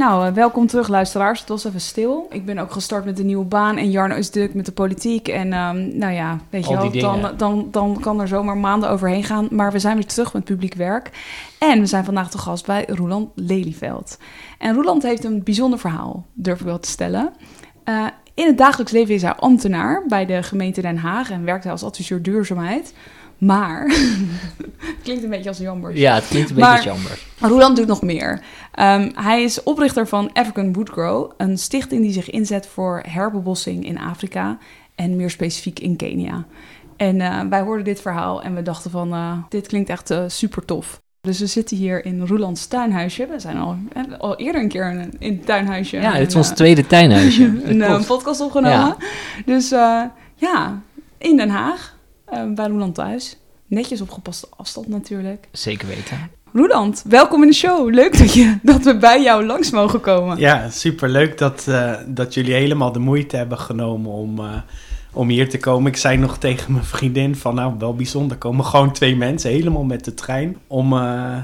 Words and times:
Nou, 0.00 0.26
eh, 0.26 0.32
welkom 0.32 0.66
terug 0.66 0.88
luisteraars. 0.88 1.40
Het 1.40 1.48
was 1.48 1.64
even 1.64 1.80
stil. 1.80 2.26
Ik 2.30 2.44
ben 2.44 2.58
ook 2.58 2.72
gestart 2.72 3.04
met 3.04 3.18
een 3.18 3.26
nieuwe 3.26 3.44
baan 3.44 3.76
en 3.76 3.90
Jarno 3.90 4.14
is 4.14 4.30
druk 4.30 4.54
met 4.54 4.66
de 4.66 4.72
politiek. 4.72 5.28
En 5.28 5.52
ehm, 5.52 5.98
nou 5.98 6.12
ja, 6.12 6.38
weet 6.50 6.68
je 6.68 6.76
wel, 6.76 6.90
dan, 6.90 7.30
dan, 7.36 7.68
dan 7.70 7.98
kan 8.00 8.20
er 8.20 8.28
zomaar 8.28 8.56
maanden 8.56 8.90
overheen 8.90 9.24
gaan. 9.24 9.48
Maar 9.50 9.72
we 9.72 9.78
zijn 9.78 9.94
weer 9.94 10.06
terug 10.06 10.32
met 10.32 10.44
publiek 10.44 10.74
werk. 10.74 11.10
En 11.58 11.80
we 11.80 11.86
zijn 11.86 12.04
vandaag 12.04 12.30
te 12.30 12.38
gast 12.38 12.66
bij 12.66 12.84
Roland 12.88 13.30
Lelyveld. 13.34 14.18
En 14.58 14.74
Roland 14.74 15.02
heeft 15.02 15.24
een 15.24 15.42
bijzonder 15.42 15.78
verhaal, 15.78 16.26
durf 16.32 16.60
ik 16.60 16.66
wel 16.66 16.80
te 16.80 16.88
stellen. 16.88 17.32
Eh, 17.84 18.06
in 18.34 18.46
het 18.46 18.58
dagelijks 18.58 18.92
leven 18.92 19.14
is 19.14 19.22
hij 19.22 19.34
ambtenaar 19.34 20.04
bij 20.08 20.26
de 20.26 20.42
gemeente 20.42 20.80
Den 20.80 20.96
Haag 20.96 21.30
en 21.30 21.44
werkt 21.44 21.62
hij 21.62 21.72
als 21.72 21.84
adviseur 21.84 22.22
duurzaamheid. 22.22 22.94
Maar, 23.40 23.86
het 24.78 25.02
klinkt 25.02 25.22
een 25.24 25.30
beetje 25.30 25.48
als 25.48 25.58
jambers. 25.58 25.98
Ja, 25.98 26.14
het 26.14 26.28
klinkt 26.28 26.50
een 26.50 26.56
beetje 26.56 26.82
jammer. 26.82 27.18
Roland 27.38 27.76
doet 27.76 27.86
nog 27.86 28.02
meer. 28.02 28.42
Ehm, 28.72 29.10
hij 29.14 29.42
is 29.42 29.62
oprichter 29.62 30.08
van 30.08 30.32
African 30.32 30.72
Woodgrow, 30.72 31.32
een 31.36 31.58
stichting 31.58 32.02
die 32.02 32.12
zich 32.12 32.30
inzet 32.30 32.66
voor 32.66 33.02
herbebossing 33.08 33.86
in 33.86 33.98
Afrika 33.98 34.58
en 34.94 35.16
meer 35.16 35.30
specifiek 35.30 35.78
in 35.78 35.96
Kenia. 35.96 36.44
En 36.96 37.20
eh, 37.20 37.40
wij 37.48 37.60
hoorden 37.60 37.84
dit 37.84 38.00
verhaal 38.00 38.42
en 38.42 38.54
we 38.54 38.62
dachten 38.62 38.90
van, 38.90 39.12
eh, 39.12 39.32
dit 39.48 39.66
klinkt 39.66 39.88
echt 39.88 40.14
super 40.26 40.64
tof. 40.64 41.00
Dus 41.22 41.38
we 41.38 41.46
zitten 41.46 41.76
hier 41.76 42.04
in 42.04 42.26
Rolands 42.26 42.66
tuinhuisje. 42.66 43.26
We 43.26 43.40
zijn 43.40 43.56
al, 43.56 43.76
eh, 43.92 44.02
al 44.18 44.36
eerder 44.36 44.60
een 44.60 44.68
keer 44.68 44.90
in, 44.90 45.12
in 45.18 45.32
het 45.32 45.46
tuinhuisje. 45.46 45.96
Ja, 45.96 46.12
dit 46.12 46.26
is 46.26 46.32
En, 46.32 46.38
ons 46.38 46.48
eh, 46.48 46.54
tweede 46.56 46.86
tuinhuisje. 46.86 47.44
een, 47.64 47.82
eh, 47.82 48.02
podcast 48.06 48.40
opgenomen. 48.40 48.96
Dus 49.44 49.72
eh, 49.72 50.02
ja, 50.34 50.82
in 51.18 51.36
Den 51.36 51.48
Haag, 51.48 51.96
eh, 52.30 52.52
bij 52.54 52.66
Roland 52.66 52.94
thuis. 52.94 53.36
Netjes 53.66 54.00
op 54.00 54.10
gepaste 54.10 54.46
afstand 54.56 54.88
natuurlijk. 54.88 55.48
Zeker 55.52 55.88
weten. 55.88 56.30
Roland, 56.52 57.04
welkom 57.08 57.42
in 57.42 57.48
de 57.48 57.54
show. 57.54 57.94
Leuk 57.94 58.18
dat, 58.18 58.32
je, 58.34 58.58
dat 58.62 58.84
we 58.84 58.96
bij 58.96 59.22
jou 59.22 59.46
langs 59.46 59.70
mogen 59.70 60.00
komen. 60.00 60.38
Ja, 60.38 60.70
superleuk 60.70 61.38
dat, 61.38 61.66
eh, 61.68 61.92
dat 62.06 62.34
jullie 62.34 62.54
helemaal 62.54 62.92
de 62.92 62.98
moeite 62.98 63.36
hebben 63.36 63.58
genomen 63.58 64.10
om, 64.10 64.38
eh, 64.38 64.44
om 65.12 65.28
hier 65.28 65.48
te 65.48 65.58
komen. 65.58 65.90
Ik 65.90 65.96
zei 65.96 66.16
nog 66.16 66.38
tegen 66.38 66.72
mijn 66.72 66.84
vriendin 66.84 67.36
van, 67.36 67.54
nou, 67.54 67.74
wel 67.78 67.94
bijzonder. 67.94 68.32
Er 68.32 68.38
komen 68.38 68.64
gewoon 68.64 68.92
twee 68.92 69.16
mensen 69.16 69.50
helemaal 69.50 69.84
met 69.84 70.04
de 70.04 70.14
trein 70.14 70.56
om 70.66 70.92
eh, 70.92 71.36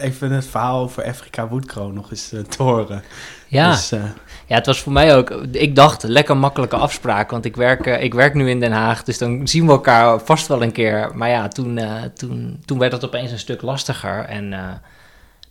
even 0.00 0.30
het 0.30 0.46
verhaal 0.46 0.82
over 0.82 1.04
Afrika 1.04 1.48
Woodcrow 1.48 1.92
nog 1.92 2.10
eens 2.10 2.32
eh, 2.32 2.40
te 2.40 2.62
horen. 2.62 3.02
Ja. 3.46 3.70
Dus, 3.70 3.92
eh, 3.92 4.02
ja, 4.46 4.54
het 4.54 4.66
was 4.66 4.80
voor 4.80 4.92
mij 4.92 5.16
ook... 5.16 5.30
Ik 5.50 5.74
dacht, 5.76 6.02
lekker 6.02 6.36
makkelijke 6.36 6.76
afspraak. 6.76 7.30
Want 7.30 7.44
ik 7.44 7.56
werk, 7.56 7.86
eh, 7.86 8.02
ik 8.02 8.14
werk 8.14 8.34
nu 8.34 8.50
in 8.50 8.60
Den 8.60 8.72
Haag. 8.72 9.02
Dus 9.04 9.18
dan 9.18 9.48
zien 9.48 9.66
we 9.66 9.72
elkaar 9.72 10.20
vast 10.20 10.46
wel 10.46 10.62
een 10.62 10.72
keer. 10.72 11.10
Maar 11.14 11.28
ja, 11.28 11.48
toen, 11.48 11.78
eh, 11.78 12.02
toen, 12.14 12.62
toen 12.64 12.78
werd 12.78 12.92
het 12.92 13.04
opeens 13.04 13.30
een 13.30 13.38
stuk 13.38 13.62
lastiger. 13.62 14.24
En 14.24 14.52
eh, 14.52 14.60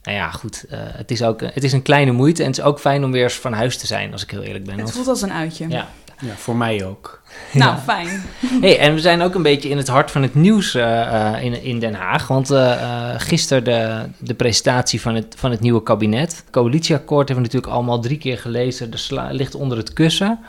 nou 0.03 0.17
ja, 0.17 0.31
goed. 0.31 0.65
eh, 0.69 0.79
het, 0.81 1.11
is 1.11 1.23
ook, 1.23 1.41
het 1.41 1.63
is 1.63 1.73
een 1.73 1.81
kleine 1.81 2.11
moeite. 2.11 2.41
En 2.43 2.49
het 2.49 2.57
is 2.57 2.63
ook 2.63 2.79
fijn 2.79 3.03
om 3.03 3.11
weer 3.11 3.23
eens 3.23 3.33
van 3.33 3.53
huis 3.53 3.77
te 3.77 3.87
zijn, 3.87 4.11
als 4.11 4.23
ik 4.23 4.31
heel 4.31 4.41
eerlijk 4.41 4.65
ben. 4.65 4.79
Het 4.79 4.91
voelt 4.91 5.07
als 5.07 5.21
een 5.21 5.33
uitje. 5.33 5.69
ja. 5.69 5.87
Ja, 6.21 6.33
voor 6.35 6.55
mij 6.55 6.85
ook. 6.85 7.21
Nou, 7.53 7.71
Ja. 7.75 7.79
fijn. 7.79 8.21
Hey, 8.61 8.79
en 8.79 8.93
we 8.93 8.99
zijn 8.99 9.21
ook 9.21 9.35
een 9.35 9.41
beetje 9.41 9.69
in 9.69 9.77
het 9.77 9.87
hart 9.87 10.11
van 10.11 10.21
het 10.21 10.35
nieuws 10.35 10.75
eh, 10.75 11.33
eh, 11.35 11.43
in, 11.43 11.63
in 11.63 11.79
Den 11.79 11.93
Haag. 11.93 12.27
Want 12.27 12.51
eh 12.51 12.71
eh, 12.81 13.19
gisteren 13.21 13.63
de, 13.63 14.09
de 14.27 14.33
presentatie 14.33 15.01
van 15.01 15.15
het, 15.15 15.35
van 15.37 15.51
het 15.51 15.59
nieuwe 15.59 15.83
kabinet. 15.83 16.35
Het 16.37 16.49
coalitieakkoord 16.51 17.27
hebben 17.27 17.45
we 17.45 17.51
natuurlijk 17.51 17.73
allemaal 17.73 17.99
drie 18.01 18.17
keer 18.17 18.37
gelezen. 18.37 18.91
Er 18.91 18.99
sla- 18.99 19.31
ligt 19.31 19.55
onder 19.55 19.77
het 19.77 19.93
kussen. 19.93 20.39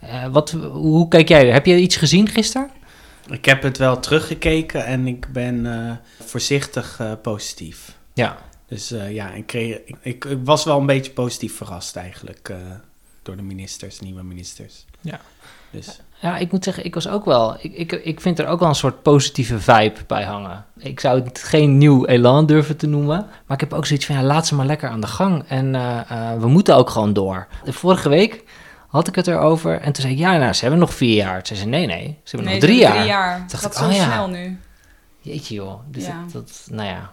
Eh, 0.00 0.26
wat, 0.26 0.50
hoe 0.72 1.08
kijk 1.08 1.28
jij? 1.28 1.46
Heb 1.50 1.66
je 1.66 1.76
iets 1.76 1.96
gezien 1.96 2.28
gisteren? 2.28 2.70
Ik 3.30 3.44
heb 3.44 3.62
het 3.62 3.78
wel 3.78 4.00
teruggekeken 4.00 4.84
en 4.84 5.06
ik 5.06 5.32
ben 5.32 5.66
eh, 5.86 5.92
voorzichtig 6.26 6.96
eh, 7.00 7.12
positief. 7.22 7.96
Ja. 8.14 8.36
Dus 8.66 8.90
eh, 8.90 9.12
ja, 9.12 9.30
ik, 9.30 9.46
kreeg, 9.46 9.76
ik, 9.84 9.96
ik, 10.02 10.24
ik 10.24 10.38
was 10.44 10.64
wel 10.64 10.78
een 10.80 10.86
beetje 10.86 11.12
positief 11.12 11.56
verrast 11.56 11.96
eigenlijk 11.96 12.48
eh, 12.48 12.56
door 13.22 13.36
de 13.36 13.42
ministers, 13.42 14.00
nieuwe 14.00 14.22
ministers. 14.22 14.84
Ja. 15.02 15.18
Dus 15.70 16.00
Ja, 16.20 16.36
ik 16.36 16.52
moet 16.52 16.64
zeggen, 16.64 16.84
ik 16.84 16.94
was 16.94 17.08
ook 17.08 17.24
wel. 17.24 17.56
Ik, 17.60 17.72
ik, 17.72 17.92
ik 17.92 18.20
vind 18.20 18.38
er 18.38 18.46
ook 18.46 18.60
wel 18.60 18.68
een 18.68 18.74
soort 18.74 19.02
positieve 19.02 19.58
vibe 19.60 20.00
bij 20.06 20.22
hangen. 20.24 20.64
Ik 20.78 21.00
zou 21.00 21.22
het 21.22 21.42
geen 21.42 21.78
nieuw 21.78 22.06
elan 22.06 22.46
durven 22.46 22.76
te 22.76 22.86
noemen. 22.86 23.26
Maar 23.46 23.56
ik 23.56 23.60
heb 23.60 23.72
ook 23.72 23.86
zoiets 23.86 24.06
van, 24.06 24.14
ja, 24.16 24.22
laat 24.22 24.46
ze 24.46 24.54
maar 24.54 24.66
lekker 24.66 24.88
aan 24.88 25.00
de 25.00 25.06
gang. 25.06 25.44
En 25.48 25.74
eh, 25.74 26.10
eh, 26.10 26.40
we 26.40 26.46
moeten 26.48 26.76
ook 26.76 26.90
gewoon 26.90 27.12
door. 27.12 27.46
De 27.64 27.72
vorige 27.72 28.08
week 28.08 28.44
had 28.88 29.08
ik 29.08 29.14
het 29.14 29.26
erover. 29.26 29.80
En 29.80 29.92
toen 29.92 30.02
zei 30.02 30.12
ik, 30.12 30.18
ja, 30.18 30.36
nou, 30.36 30.52
ze 30.52 30.60
hebben 30.60 30.80
nog 30.80 30.94
vier 30.94 31.14
jaar. 31.14 31.42
Toen 31.42 31.56
zei 31.56 31.58
ze, 31.58 31.66
nee, 31.66 31.86
nee, 31.86 32.18
ze 32.24 32.36
hebben 32.36 32.44
Nee, 32.52 32.60
nog 32.60 32.68
drie 32.68 32.78
jaar. 32.80 32.92
drie 32.94 33.06
jaar. 33.06 33.40
Het 33.40 33.50
Dacht 33.50 33.62
gaat 33.62 33.72
ik, 33.72 33.78
zo 33.78 33.84
oh 33.84 33.92
ja. 33.94 34.12
snel 34.12 34.28
nu. 34.28 34.58
Jeetje 35.20 35.54
joh. 35.54 35.80
Dus 35.90 36.06
Ja. 36.06 36.22
dat, 36.22 36.32
dat, 36.32 36.66
nou 36.70 36.88
ja. 36.88 37.10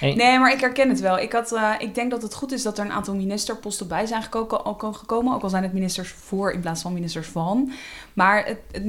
En- 0.00 0.16
Nee, 0.16 0.38
maar 0.38 0.52
ik 0.52 0.60
herken 0.60 0.88
het 0.88 1.00
wel. 1.00 1.18
Ik, 1.18 1.32
had, 1.32 1.52
eh, 1.52 1.70
ik 1.78 1.94
denk 1.94 2.10
dat 2.10 2.22
het 2.22 2.34
goed 2.34 2.52
is 2.52 2.62
dat 2.62 2.78
er 2.78 2.84
een 2.84 2.92
aantal 2.92 3.14
ministerposten 3.14 3.88
bij 3.88 4.06
zijn 4.06 4.22
geko- 4.22 4.60
ook 4.64 4.82
al 4.82 4.92
gekomen. 4.92 5.34
Ook 5.34 5.42
al 5.42 5.48
zijn 5.48 5.62
het 5.62 5.72
ministers 5.72 6.08
voor 6.10 6.52
in 6.52 6.60
plaats 6.60 6.82
van 6.82 6.92
ministers 6.92 7.26
van. 7.28 7.72
Maar 8.12 8.44
het, 8.46 8.58
het, 8.72 8.84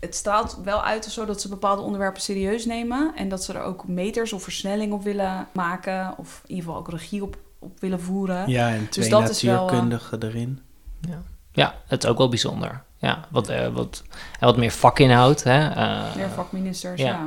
het 0.00 0.14
straalt 0.14 0.58
wel 0.64 0.82
uit 0.82 1.06
of 1.06 1.12
zo 1.12 1.24
dat 1.24 1.40
ze 1.40 1.48
bepaalde 1.48 1.82
onderwerpen 1.82 2.22
serieus 2.22 2.66
nemen. 2.66 3.12
En 3.16 3.28
dat 3.28 3.44
ze 3.44 3.52
er 3.52 3.62
ook 3.62 3.86
meters 3.88 4.32
of 4.32 4.42
versnelling 4.42 4.92
op 4.92 5.02
willen 5.02 5.48
maken. 5.52 6.14
Of 6.16 6.40
in 6.44 6.48
ieder 6.54 6.64
geval 6.64 6.78
ook 6.80 6.90
regie 6.90 7.22
op, 7.22 7.36
op 7.58 7.80
willen 7.80 8.00
voeren. 8.00 8.48
ja, 8.50 8.68
en 8.70 8.88
twee 8.88 9.08
dat 9.08 9.28
is 9.30 9.42
wel, 9.42 9.54
eh, 9.54 9.60
natuurkundigen 9.62 10.22
erin. 10.22 10.60
ja, 11.52 11.74
het 11.86 12.04
is 12.04 12.10
ook 12.10 12.18
wel 12.18 12.28
bijzonder. 12.28 12.82
Ja, 12.98 13.24
wat, 13.30 13.48
eh, 13.48 13.68
wat, 13.68 14.02
wat 14.40 14.56
meer 14.56 14.70
vakinhoud. 14.70 15.42
Hè? 15.42 15.68
eh, 15.68 16.14
Meer 16.16 16.28
vakministers, 16.28 17.00
ja. 17.00 17.06
ja. 17.06 17.26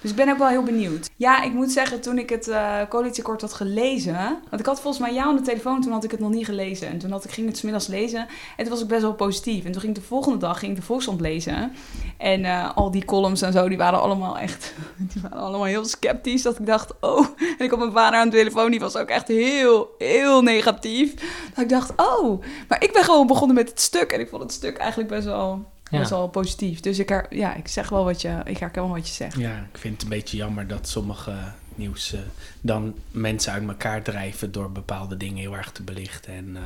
Dus 0.00 0.10
ik 0.10 0.16
ben 0.16 0.28
ook 0.28 0.38
wel 0.38 0.48
heel 0.48 0.62
benieuwd. 0.62 1.10
Ja, 1.16 1.42
ik 1.42 1.52
moet 1.52 1.72
zeggen, 1.72 2.00
toen 2.00 2.18
ik 2.18 2.30
het 2.30 2.48
eh 2.48 2.80
coalitieakkoord 2.88 3.40
had 3.40 3.52
gelezen... 3.52 4.14
Want 4.48 4.60
ik 4.60 4.66
had 4.66 4.80
volgens 4.80 5.02
mij 5.02 5.14
jou 5.14 5.28
aan 5.28 5.36
de 5.36 5.42
telefoon, 5.42 5.80
toen 5.80 5.92
had 5.92 6.04
ik 6.04 6.10
het 6.10 6.20
nog 6.20 6.30
niet 6.30 6.44
gelezen. 6.44 6.88
En 6.88 6.98
toen 6.98 7.10
had 7.10 7.24
ik, 7.24 7.30
ging 7.30 7.46
ik 7.46 7.52
het 7.52 7.60
's 7.60 7.62
middags 7.62 7.86
lezen 7.86 8.26
en 8.56 8.64
toen 8.64 8.68
was 8.68 8.82
ik 8.82 8.88
best 8.88 9.02
wel 9.02 9.14
positief. 9.14 9.64
En 9.64 9.72
toen 9.72 9.80
ging 9.80 9.96
ik 9.96 10.02
de 10.02 10.06
volgende 10.08 10.38
dag 10.38 10.58
ging 10.58 10.72
ik 10.72 10.78
de 10.78 10.84
Volkskrant 10.84 11.20
lezen. 11.20 11.72
En 12.16 12.44
eh, 12.44 12.76
al 12.76 12.90
die 12.90 13.04
columns 13.04 13.42
en 13.42 13.52
zo, 13.52 13.68
die 13.68 13.78
waren 13.78 14.00
allemaal 14.00 14.38
echt... 14.38 14.74
Die 15.12 15.22
waren 15.22 15.38
allemaal 15.38 15.64
heel 15.64 15.84
sceptisch. 15.84 16.42
Dat 16.42 16.58
ik 16.58 16.66
dacht, 16.66 16.92
oh... 17.00 17.26
En 17.58 17.64
ik 17.64 17.70
had 17.70 17.78
mijn 17.78 17.92
vader 17.92 18.18
aan 18.18 18.30
de 18.30 18.36
telefoon, 18.36 18.70
die 18.70 18.80
was 18.80 18.96
ook 18.96 19.08
echt 19.08 19.28
heel, 19.28 19.94
heel 19.98 20.42
negatief. 20.42 21.14
Dat 21.54 21.64
ik 21.64 21.68
dacht, 21.68 21.92
oh... 21.96 22.42
Maar 22.68 22.82
ik 22.82 22.92
ben 22.92 23.04
gewoon 23.04 23.26
begonnen 23.26 23.56
met 23.56 23.68
het 23.68 23.80
stuk. 23.80 24.12
En 24.12 24.20
ik 24.20 24.28
vond 24.28 24.42
het 24.42 24.52
stuk 24.52 24.76
eigenlijk 24.76 25.10
best 25.10 25.24
wel... 25.24 25.64
Ja. 25.90 25.98
Best 25.98 26.10
wel 26.10 26.28
positief. 26.28 26.80
Dus 26.80 26.98
ik, 26.98 27.08
her, 27.08 27.26
ja, 27.30 27.54
ik 27.54 27.68
zeg 27.68 27.88
wel 27.88 28.04
wat 28.04 28.22
je, 28.22 28.40
ik 28.44 28.58
herken 28.58 28.82
wel 28.82 28.90
wat 28.90 29.08
je 29.08 29.14
zegt. 29.14 29.38
Ja, 29.38 29.66
ik 29.72 29.78
vind 29.78 29.94
het 29.94 30.02
een 30.02 30.08
beetje 30.08 30.36
jammer 30.36 30.66
dat 30.66 30.88
sommige 30.88 31.34
nieuws 31.74 32.12
eh, 32.12 32.20
dan 32.60 32.94
mensen 33.10 33.52
uit 33.52 33.68
elkaar 33.68 34.02
drijven 34.02 34.52
door 34.52 34.72
bepaalde 34.72 35.16
dingen 35.16 35.38
heel 35.38 35.56
erg 35.56 35.72
te 35.72 35.82
belichten. 35.82 36.34
En, 36.34 36.56
eh, 36.56 36.62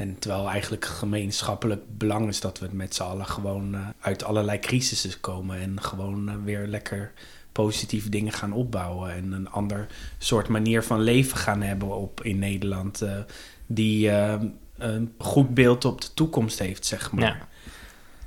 en 0.00 0.18
terwijl 0.18 0.48
eigenlijk 0.48 0.84
gemeenschappelijk 0.84 1.82
belang 1.98 2.28
is 2.28 2.40
dat 2.40 2.58
we 2.58 2.68
met 2.70 2.94
z'n 2.94 3.02
allen 3.02 3.26
gewoon 3.26 3.74
eh, 3.74 3.80
uit 4.00 4.24
allerlei 4.24 4.58
crisissen 4.58 5.20
komen 5.20 5.60
en 5.60 5.82
gewoon 5.82 6.28
eh, 6.28 6.34
weer 6.44 6.66
lekker 6.66 7.12
positieve 7.56 8.08
dingen 8.08 8.32
gaan 8.32 8.52
opbouwen 8.52 9.12
en 9.12 9.32
een 9.32 9.50
ander 9.50 9.86
soort 10.18 10.48
manier 10.48 10.82
van 10.82 11.00
leven 11.00 11.36
gaan 11.36 11.62
hebben 11.62 11.96
op 11.96 12.24
in 12.24 12.38
Nederland 12.38 13.02
eh, 13.02 13.18
die 13.66 14.10
eh, 14.10 14.40
een 14.76 15.12
goed 15.18 15.54
beeld 15.54 15.84
op 15.84 16.00
de 16.00 16.14
toekomst 16.14 16.58
heeft, 16.58 16.86
zeg 16.86 17.12
maar. 17.12 17.24
Ja. 17.24 17.48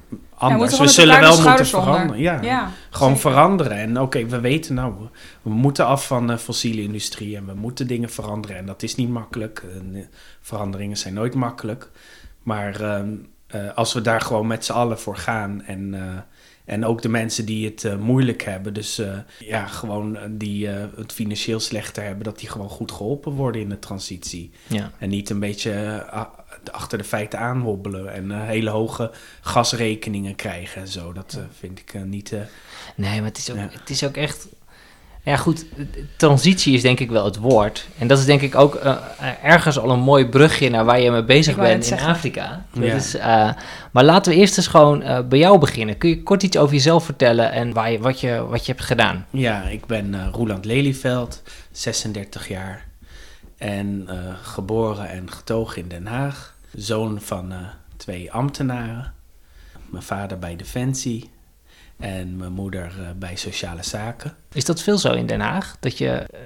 Ja, 0.10 0.18
we 0.48 0.54
Anders, 0.54 0.80
we 0.80 0.88
zullen 0.88 1.20
wel 1.20 1.42
moeten 1.42 1.66
veranderen. 1.66 2.22
Ja, 2.22 2.42
Ja, 2.42 2.72
gewoon 2.90 3.16
zeker. 3.16 3.32
veranderen. 3.32 3.78
En 3.78 4.02
oké, 4.02 4.26
we 4.26 4.40
weten 4.40 4.76
nou, 4.76 4.94
we- 5.42 5.50
moeten 5.50 5.86
af 5.86 6.08
van 6.08 6.28
de 6.28 6.38
fossiele 6.38 6.82
industrie 6.82 7.36
en 7.36 7.46
we 7.46 7.54
moeten 7.54 7.88
dingen 7.88 8.10
veranderen. 8.10 8.58
En 8.58 8.66
dat 8.66 8.84
is 8.84 8.96
niet 8.96 9.10
makkelijk. 9.10 9.64
En, 9.74 9.90
eh, 9.96 10.02
veranderingen 10.42 10.98
zijn 10.98 11.14
nooit 11.14 11.34
makkelijk. 11.36 11.90
Maar 12.44 12.82
ehm, 12.82 13.10
eh, 13.48 13.74
als 13.76 13.94
we 13.94 14.02
daar 14.02 14.22
gewoon 14.22 14.48
met 14.48 14.66
z'n 14.66 14.72
allen 14.72 15.00
voor 15.00 15.18
gaan 15.18 15.62
en, 15.64 15.94
eh, 15.94 16.18
En 16.66 16.86
ook 16.86 17.02
de 17.02 17.10
mensen 17.10 17.46
die 17.46 17.66
het 17.66 18.00
moeilijk 18.00 18.44
hebben, 18.44 18.74
dus 18.74 19.00
eh, 19.00 19.18
ja, 19.40 19.66
gewoon 19.66 20.18
die 20.30 20.70
eh, 20.72 20.84
het 20.96 21.14
financieel 21.14 21.60
slechter 21.60 22.04
hebben, 22.04 22.24
dat 22.24 22.40
die 22.40 22.50
gewoon 22.50 22.70
goed 22.70 22.92
geholpen 22.92 23.32
worden 23.32 23.62
in 23.62 23.70
de 23.70 23.80
transitie. 23.80 24.52
Ja. 24.68 24.92
En 25.00 25.10
niet 25.10 25.30
een 25.30 25.40
beetje 25.40 25.72
achter 26.72 26.98
de 26.98 27.04
feiten 27.04 27.40
aanhobbelen 27.40 28.14
en 28.14 28.32
eh, 28.32 28.38
hele 28.48 28.70
hoge 28.70 29.12
gasrekeningen 29.42 30.36
krijgen 30.36 30.82
en 30.82 30.88
zo. 30.88 31.14
Dat 31.14 31.34
eh, 31.38 31.44
vind 31.60 31.80
ik 31.80 31.94
eh, 31.94 32.02
niet. 32.02 32.32
eh, 32.32 32.40
Nee, 32.96 33.16
maar 33.20 33.30
het 33.30 33.38
is 33.38 33.50
ook, 33.52 33.58
Ja. 33.58 33.68
het 33.72 33.90
is 33.90 34.04
ook 34.04 34.16
echt... 34.18 34.48
Ja 35.24 35.38
goed, 35.38 35.66
transitie 36.18 36.74
is 36.74 36.82
denk 36.82 37.00
ik 37.00 37.10
wel 37.10 37.26
het 37.26 37.38
woord. 37.38 37.88
En 37.98 38.08
dat 38.08 38.20
is 38.20 38.26
denk 38.26 38.42
ik 38.42 38.56
ook 38.56 38.76
eh, 38.76 38.96
ergens 39.44 39.80
al 39.80 39.90
een 39.90 40.00
mooi 40.00 40.26
brugje 40.26 40.70
naar 40.70 40.86
waar 40.86 41.00
je 41.02 41.12
mee 41.12 41.24
bezig 41.24 41.54
Ik 41.56 41.62
bent 41.62 41.84
in 41.84 41.90
zeggen. 41.90 42.08
Afrika. 42.10 42.66
Dat 42.74 42.84
Ja. 42.84 42.94
is, 42.94 43.16
eh, 43.16 43.50
maar 43.92 44.04
laten 44.04 44.32
we 44.32 44.38
eerst 44.38 44.58
eens 44.58 44.68
gewoon 44.68 45.02
eh, 45.02 45.20
bij 45.28 45.40
jou 45.40 45.58
beginnen. 45.60 45.98
Kun 45.98 46.10
je 46.10 46.24
kort 46.24 46.44
iets 46.44 46.58
over 46.58 46.74
jezelf 46.74 47.06
vertellen 47.06 47.52
en 47.52 47.74
waar 47.74 47.92
je, 47.92 48.00
wat, 48.00 48.20
je, 48.20 48.46
wat 48.50 48.66
je 48.66 48.72
hebt 48.72 48.84
gedaan? 48.86 49.26
Ja, 49.30 49.62
ik 49.64 49.86
ben 49.86 50.14
eh 50.14 50.28
Roeland 50.32 50.66
Lelyveld, 50.66 51.42
36 51.72 52.48
jaar. 52.48 52.86
En 53.60 54.04
eh, 54.08 54.16
geboren 54.42 55.10
en 55.10 55.32
getogen 55.32 55.82
in 55.82 55.88
Den 55.88 56.06
Haag. 56.08 56.56
Zoon 56.76 57.22
van 57.22 57.52
eh, 57.52 57.58
twee 57.98 58.32
ambtenaren. 58.32 59.14
Mijn 59.86 60.04
vader 60.04 60.40
bij 60.40 60.56
Defensie. 60.56 61.30
En 62.00 62.38
mijn 62.38 62.52
moeder 62.52 62.84
eh, 63.00 63.06
bij 63.16 63.36
Sociale 63.36 63.84
Zaken. 63.84 64.34
Is 64.54 64.66
dat 64.66 64.82
veel 64.82 64.98
zo 64.98 65.12
in 65.12 65.26
Den 65.26 65.40
Haag? 65.40 65.76
Dat 65.80 65.98
je... 65.98 66.10
eh, 66.10 66.40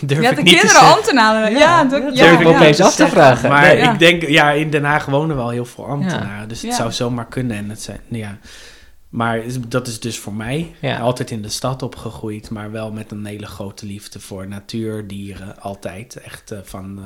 Durf 0.00 0.22
Ja, 0.22 0.30
ik 0.30 0.36
de 0.36 0.42
niet 0.42 0.58
kinderen 0.60 0.82
ambtenaren. 0.94 1.52
Ja, 1.52 1.84
dat- 1.84 2.02
dat 2.02 2.16
ja, 2.16 2.24
durf 2.28 2.40
ik 2.40 2.46
ja. 2.46 2.54
opeens 2.56 2.80
af 2.80 2.94
te 2.94 3.08
vragen. 3.08 3.48
Maar 3.48 3.62
Nee. 3.62 3.76
Ja. 3.76 3.92
ik 3.92 3.98
denk, 3.98 4.22
ja, 4.28 4.50
in 4.50 4.70
Den 4.70 4.84
Haag 4.84 5.04
wonen 5.06 5.36
wel 5.36 5.48
heel 5.50 5.64
veel 5.64 5.86
ambtenaren. 5.86 6.48
Dus 6.48 6.60
het 6.62 6.70
Ja. 6.70 6.76
zou 6.76 6.92
zomaar 6.92 7.26
kunnen. 7.26 7.56
En 7.56 7.68
het 7.70 7.82
zijn, 7.82 8.00
ja. 8.08 8.36
Maar 9.14 9.42
dat 9.68 9.86
is 9.86 10.00
dus 10.00 10.18
voor 10.18 10.34
mij. 10.34 10.74
Ja. 10.80 10.98
Altijd 10.98 11.30
in 11.30 11.42
de 11.42 11.48
stad 11.48 11.82
opgegroeid. 11.82 12.50
Maar 12.50 12.70
wel 12.70 12.92
met 12.92 13.10
een 13.10 13.24
hele 13.24 13.46
grote 13.46 13.86
liefde 13.86 14.20
voor 14.20 14.48
natuur, 14.48 15.06
dieren. 15.06 15.60
Altijd. 15.60 16.16
Echt 16.16 16.50
eh, 16.50 16.58
van 16.62 16.98
eh 16.98 17.04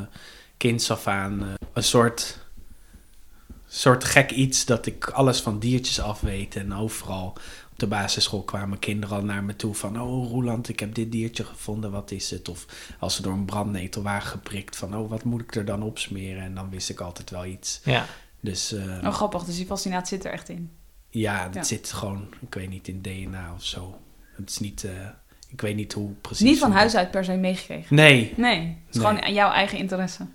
kinds 0.57 0.91
af 0.91 1.07
aan. 1.07 1.43
eh, 1.43 1.47
een 1.73 1.83
soort, 1.83 2.39
soort 3.67 4.05
gek 4.05 4.31
iets 4.31 4.65
dat 4.65 4.87
ik 4.87 5.09
alles 5.09 5.41
van 5.41 5.59
diertjes 5.59 6.01
af 6.01 6.21
weet. 6.21 6.57
En 6.57 6.75
overal 6.75 7.27
op 7.73 7.79
de 7.79 7.87
basisschool 7.87 8.43
kwamen 8.43 8.79
kinderen 8.79 9.17
al 9.17 9.25
naar 9.25 9.45
me 9.45 9.57
toe 9.57 9.75
van... 9.75 10.01
Oh, 10.01 10.31
Roeland, 10.31 10.69
ik 10.69 10.81
heb 10.81 10.95
dit 10.95 11.13
diertje 11.13 11.45
gevonden, 11.45 11.91
wat 11.91 12.11
is 12.11 12.31
het? 12.31 12.49
Of 12.49 12.67
als 12.99 13.15
ze 13.17 13.23
door 13.23 13.33
een 13.33 13.45
brandnetel 13.45 14.03
waren 14.03 14.27
geprikt 14.27 14.77
van... 14.77 14.97
Oh, 14.97 15.11
wat 15.11 15.25
moet 15.25 15.41
ik 15.41 15.55
er 15.55 15.65
dan 15.65 15.83
opsmeren? 15.83 16.43
En 16.43 16.55
dan 16.55 16.71
wist 16.71 16.91
ik 16.91 17.01
altijd 17.01 17.31
wel 17.31 17.45
iets. 17.45 17.81
Ja. 17.85 18.07
Dus 18.41 18.73
eh, 18.73 19.05
Oh, 19.05 19.15
grappig. 19.15 19.45
Dus 19.45 19.57
die 19.57 19.67
fascinatie 19.67 20.17
zit 20.17 20.27
er 20.27 20.33
echt 20.33 20.49
in. 20.49 20.78
Ja, 21.11 21.45
dat 21.45 21.55
Ja. 21.55 21.63
zit 21.63 21.93
gewoon, 21.93 22.29
ik 22.41 22.55
weet 22.55 22.69
niet, 22.69 22.89
in 22.89 23.03
DNA 23.03 23.53
of 23.55 23.65
zo. 23.65 24.01
Het 24.37 24.51
is 24.51 24.59
niet, 24.59 24.85
eh, 24.85 24.91
ik 25.49 25.61
weet 25.61 25.77
niet 25.77 25.93
hoe 25.93 26.11
precies. 26.21 26.45
Niet 26.45 26.59
van 26.59 26.73
huis 26.73 26.95
uit 26.97 27.11
per 27.11 27.25
se 27.25 27.37
meegekregen. 27.37 27.97
Nee, 27.97 28.35
Nee, 28.37 28.59
het 28.61 28.95
is 28.95 29.01
Nee. 29.01 29.07
gewoon 29.07 29.23
aan 29.23 29.33
jouw 29.35 29.51
eigen 29.53 29.79
interesse. 29.79 30.27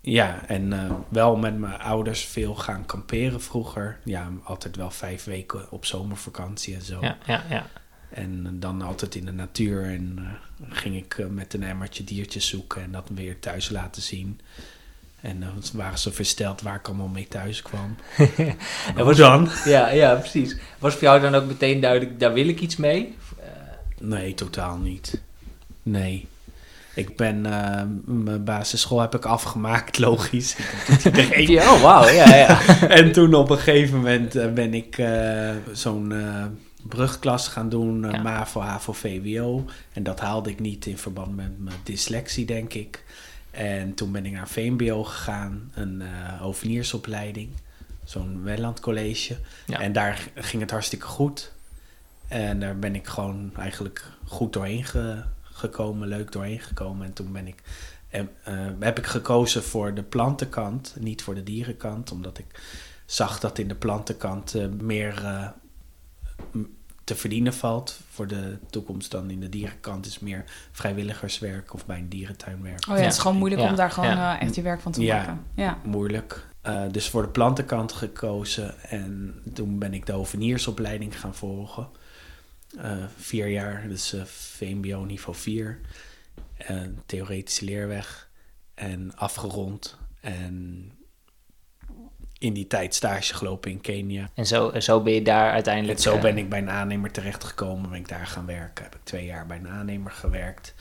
ja, 0.00 0.46
en 0.46 0.72
eh, 0.72 0.92
wel 1.08 1.36
met 1.36 1.58
mijn 1.58 1.78
ouders 1.80 2.24
veel 2.24 2.54
gaan 2.54 2.86
kamperen 2.86 3.42
vroeger. 3.42 3.98
Ja, 4.04 4.30
altijd 4.44 4.76
wel 4.76 4.90
vijf 4.90 5.24
weken 5.24 5.70
op 5.70 5.84
zomervakantie 5.84 6.74
en 6.74 6.82
zo. 6.82 6.98
Ja, 7.00 7.16
ja, 7.26 7.42
ja. 7.48 7.66
En 8.10 8.60
dan 8.60 8.82
altijd 8.82 9.14
in 9.14 9.24
de 9.24 9.32
natuur 9.32 9.84
en 9.84 10.14
eh, 10.18 10.66
ging 10.76 10.96
ik 10.96 11.14
eh, 11.18 11.26
met 11.26 11.54
een 11.54 11.62
emmertje 11.62 12.04
diertjes 12.04 12.48
zoeken 12.48 12.82
en 12.82 12.92
dat 12.92 13.08
weer 13.14 13.38
thuis 13.38 13.70
laten 13.70 14.02
zien. 14.02 14.40
En 15.24 15.40
dan 15.40 15.62
waren 15.72 15.98
ze 15.98 16.12
versteld 16.12 16.62
waar 16.62 16.74
ik 16.74 16.86
allemaal 16.88 17.08
mee 17.08 17.28
thuis 17.28 17.62
kwam. 17.62 17.96
en 18.96 19.04
was- 19.04 19.16
dan? 19.16 19.48
Ja, 19.64 19.88
ja, 19.90 20.14
precies. 20.14 20.56
Was 20.78 20.92
voor 20.92 21.02
jou 21.02 21.20
dan 21.20 21.34
ook 21.34 21.46
meteen 21.46 21.80
duidelijk, 21.80 22.20
daar 22.20 22.32
wil 22.32 22.48
ik 22.48 22.60
iets 22.60 22.76
mee? 22.76 23.16
Nee, 24.00 24.34
totaal 24.34 24.76
niet. 24.76 25.20
Nee. 25.82 26.28
Ik 26.94 27.16
ben, 27.16 27.46
eh, 27.46 27.82
mijn 28.04 28.44
basisschool 28.44 29.00
heb 29.00 29.14
ik 29.14 29.24
afgemaakt, 29.24 29.98
logisch. 30.08 30.56
Ja, 31.36 31.72
oh, 31.74 31.82
wauw, 31.82 32.08
ja, 32.08 32.34
ja. 32.36 32.78
en 32.88 33.12
toen 33.12 33.34
op 33.34 33.50
een 33.50 33.58
gegeven 33.58 33.96
moment 33.96 34.36
eh, 34.36 34.52
ben 34.52 34.74
ik 34.74 34.98
eh, 34.98 35.50
zo'n 35.72 36.12
eh, 36.12 36.44
brugklas 36.82 37.48
gaan 37.48 37.68
doen, 37.68 38.04
eh, 38.04 38.12
Ja. 38.12 38.22
MAVO, 38.22 38.60
HAVO, 38.60 38.92
VWO. 38.92 39.64
En 39.92 40.02
dat 40.02 40.20
haalde 40.20 40.50
ik 40.50 40.60
niet 40.60 40.86
in 40.86 40.98
verband 40.98 41.36
met 41.36 41.58
mijn 41.58 41.76
dyslexie, 41.82 42.44
denk 42.46 42.74
ik. 42.74 43.04
En 43.54 43.94
toen 43.94 44.12
ben 44.12 44.26
ik 44.26 44.32
naar 44.32 44.48
VMBO 44.48 45.04
gegaan, 45.04 45.70
een 45.74 46.02
eh 46.02 46.40
hoveniersopleiding, 46.40 47.50
zo'n 48.04 48.42
Wellandcollege. 48.42 49.36
Ja. 49.66 49.80
En 49.80 49.92
daar 49.92 50.28
ging 50.34 50.62
het 50.62 50.70
hartstikke 50.70 51.06
goed. 51.06 51.52
En 52.28 52.60
daar 52.60 52.78
ben 52.78 52.94
ik 52.94 53.06
gewoon 53.06 53.50
eigenlijk 53.56 54.04
goed 54.26 54.52
doorheen 54.52 54.84
ge- 54.84 55.22
gekomen, 55.42 56.08
leuk 56.08 56.32
doorheen 56.32 56.60
gekomen. 56.60 57.06
En 57.06 57.12
toen 57.12 57.32
ben 57.32 57.46
ik, 57.46 57.62
eh, 58.08 58.22
heb 58.80 58.98
ik 58.98 59.06
gekozen 59.06 59.62
voor 59.62 59.94
de 59.94 60.02
plantenkant, 60.02 60.94
niet 60.98 61.22
voor 61.22 61.34
de 61.34 61.42
dierenkant. 61.42 62.10
Omdat 62.12 62.38
ik 62.38 62.46
zag 63.06 63.40
dat 63.40 63.58
in 63.58 63.68
de 63.68 63.74
plantenkant 63.74 64.54
eh, 64.54 64.66
meer 64.80 65.22
te 67.04 67.14
verdienen 67.14 67.54
valt 67.54 68.00
voor 68.10 68.26
de 68.26 68.58
toekomst 68.70 69.10
dan 69.10 69.30
in 69.30 69.40
de 69.40 69.48
dierenkant. 69.48 70.06
is 70.06 70.18
meer 70.18 70.44
vrijwilligerswerk 70.72 71.74
of 71.74 71.86
bij 71.86 71.98
een 71.98 72.08
dierentuinwerk. 72.08 72.88
Oh 72.88 72.96
ja, 72.96 73.02
het 73.02 73.12
is 73.12 73.18
gewoon 73.18 73.36
moeilijk 73.36 73.62
Ja, 73.62 73.68
om 73.68 73.76
daar 73.76 73.90
gewoon 73.90 74.10
ja. 74.10 74.36
eh, 74.36 74.46
echt 74.46 74.54
je 74.54 74.62
werk 74.62 74.80
van 74.80 74.92
te 74.92 75.02
maken. 75.02 75.44
Ja. 75.54 75.78
moeilijk. 75.82 76.46
Eh, 76.60 76.82
dus 76.90 77.08
voor 77.08 77.22
de 77.22 77.28
plantenkant 77.28 77.92
gekozen. 77.92 78.80
En 78.82 79.40
toen 79.52 79.78
ben 79.78 79.94
ik 79.94 80.06
de 80.06 80.12
hoveniersopleiding 80.12 81.20
gaan 81.20 81.34
volgen. 81.34 81.88
Eh, 82.78 83.04
vier 83.16 83.48
jaar, 83.48 83.88
dus 83.88 84.12
eh, 84.12 84.24
VMBO 84.24 85.04
niveau 85.04 85.36
4. 85.38 85.80
Eh, 86.56 86.80
theoretische 87.06 87.64
leerweg. 87.64 88.28
En 88.74 89.16
afgerond. 89.16 89.96
En 90.20 90.90
in 92.44 92.52
die 92.52 92.66
tijd 92.66 92.94
stage 92.94 93.34
gelopen 93.34 93.70
in 93.70 93.80
Kenia. 93.80 94.30
En 94.34 94.46
zo, 94.46 94.80
zo 94.80 95.02
ben 95.02 95.12
je 95.12 95.22
daar 95.22 95.50
uiteindelijk... 95.50 95.96
En 95.96 96.02
zo 96.02 96.14
eh, 96.14 96.20
ben 96.20 96.38
ik 96.38 96.48
bij 96.48 96.58
een 96.58 96.70
aannemer 96.70 97.10
terechtgekomen. 97.10 97.90
Ben 97.90 97.98
ik 97.98 98.08
daar 98.08 98.26
gaan 98.26 98.46
werken. 98.46 98.84
Heb 98.84 98.94
ik 98.94 99.00
twee 99.04 99.24
jaar 99.24 99.46
bij 99.46 99.56
een 99.56 99.68
aannemer 99.68 100.12
gewerkt. 100.12 100.74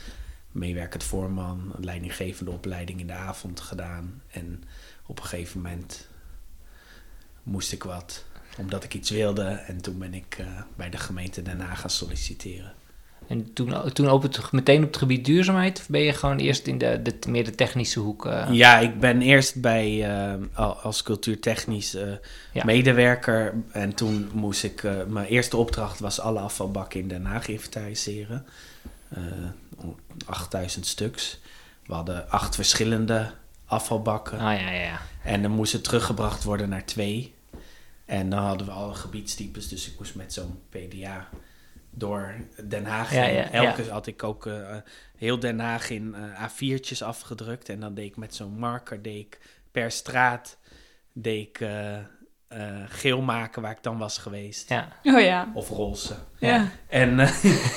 Meewerkend 0.51 1.03
voorman. 1.03 1.73
Leidinggevende 1.79 2.51
opleiding 2.51 2.99
in 2.99 3.07
de 3.07 3.13
avond 3.13 3.59
gedaan. 3.59 4.21
En 4.27 4.63
op 5.05 5.19
een 5.19 5.25
gegeven 5.25 5.61
moment 5.61 6.07
moest 7.43 7.71
ik 7.71 7.83
wat. 7.83 8.25
Omdat 8.57 8.83
ik 8.83 8.93
iets 8.93 9.09
wilde. 9.09 9.45
En 9.45 9.81
toen 9.81 9.97
ben 9.99 10.13
ik 10.13 10.35
eh, 10.39 10.47
bij 10.75 10.89
de 10.89 10.97
gemeente 10.97 11.41
Haag 11.57 11.79
gaan 11.79 11.89
solliciteren. 11.89 12.73
En 13.27 13.53
toen, 13.53 13.91
toen 13.93 14.09
op 14.09 14.21
het, 14.21 14.51
meteen 14.51 14.81
op 14.81 14.87
het 14.87 14.97
gebied 14.97 15.25
duurzaamheid, 15.25 15.79
of 15.79 15.89
ben 15.89 16.01
je 16.01 16.13
gewoon 16.13 16.37
eerst 16.37 16.67
in 16.67 16.77
de, 16.77 17.01
de 17.01 17.29
meer 17.29 17.45
de 17.45 17.55
technische 17.55 17.99
hoek? 17.99 18.25
eh, 18.25 18.47
Ja, 18.51 18.79
ik 18.79 18.99
ben 18.99 19.21
eerst 19.21 19.61
bij 19.61 20.15
eh, 20.15 20.33
al- 20.53 20.75
als 20.79 21.03
cultuurtechnisch 21.03 21.95
eh, 21.95 22.11
Ja. 22.53 22.63
medewerker. 22.65 23.53
En 23.71 23.93
toen 23.93 24.29
moest 24.33 24.63
ik. 24.63 24.83
mijn 25.07 25.25
eerste 25.27 25.57
opdracht 25.57 25.99
was 25.99 26.19
alle 26.19 26.39
afvalbakken 26.39 26.99
in 26.99 27.07
Den 27.07 27.25
Haag 27.25 27.47
inventariseren. 27.47 28.45
Eh 29.09 29.21
8000 30.25 30.85
stuks. 30.85 31.39
We 31.85 31.93
hadden 31.93 32.29
acht 32.29 32.55
verschillende 32.55 33.31
afvalbakken. 33.65 34.39
Ah 34.39 34.59
ja, 34.59 34.69
ja, 34.71 34.81
ja. 34.81 34.99
En 35.23 35.41
dan 35.41 35.51
moest 35.51 35.73
het 35.73 35.83
teruggebracht 35.83 36.43
worden 36.43 36.69
naar 36.69 36.85
twee. 36.85 37.33
En 38.05 38.29
dan 38.29 38.39
hadden 38.43 38.67
we 38.67 38.73
alle 38.73 38.93
gebiedstypes. 38.93 39.67
Dus 39.69 39.87
ik 39.87 39.93
moest 39.99 40.15
met 40.15 40.33
zo'n 40.33 40.59
PDA 40.69 41.29
door 41.95 42.33
Den 42.63 42.85
Haag. 42.85 43.13
Ja, 43.13 43.23
ja, 43.25 43.51
Elke 43.51 43.83
had 43.91 44.07
ik 44.07 44.23
ook 44.23 44.45
eh, 44.45 44.53
heel 45.17 45.39
Den 45.39 45.59
Haag 45.59 45.89
in 45.89 46.15
eh, 46.15 46.47
A4'tjes 46.49 47.03
afgedrukt. 47.03 47.69
En 47.69 47.79
dan 47.79 47.93
deed 47.93 48.05
ik 48.05 48.17
met 48.17 48.35
zo'n 48.35 48.57
marker, 48.59 49.01
deed 49.01 49.19
ik 49.19 49.39
per 49.71 49.91
straat, 49.91 50.57
deed 51.13 51.47
ik 51.47 51.59
eh, 51.59 51.69
geel 52.87 53.21
maken 53.21 53.61
waar 53.61 53.71
ik 53.71 53.77
dan 53.83 53.97
was 53.97 54.17
geweest. 54.17 54.69
ja. 54.69 54.87
Oh 55.03 55.21
ja. 55.21 55.47
Of 55.53 55.69
roze. 55.69 56.13
Ja, 56.39 56.67
En, 56.89 57.19
eh, 57.19 57.29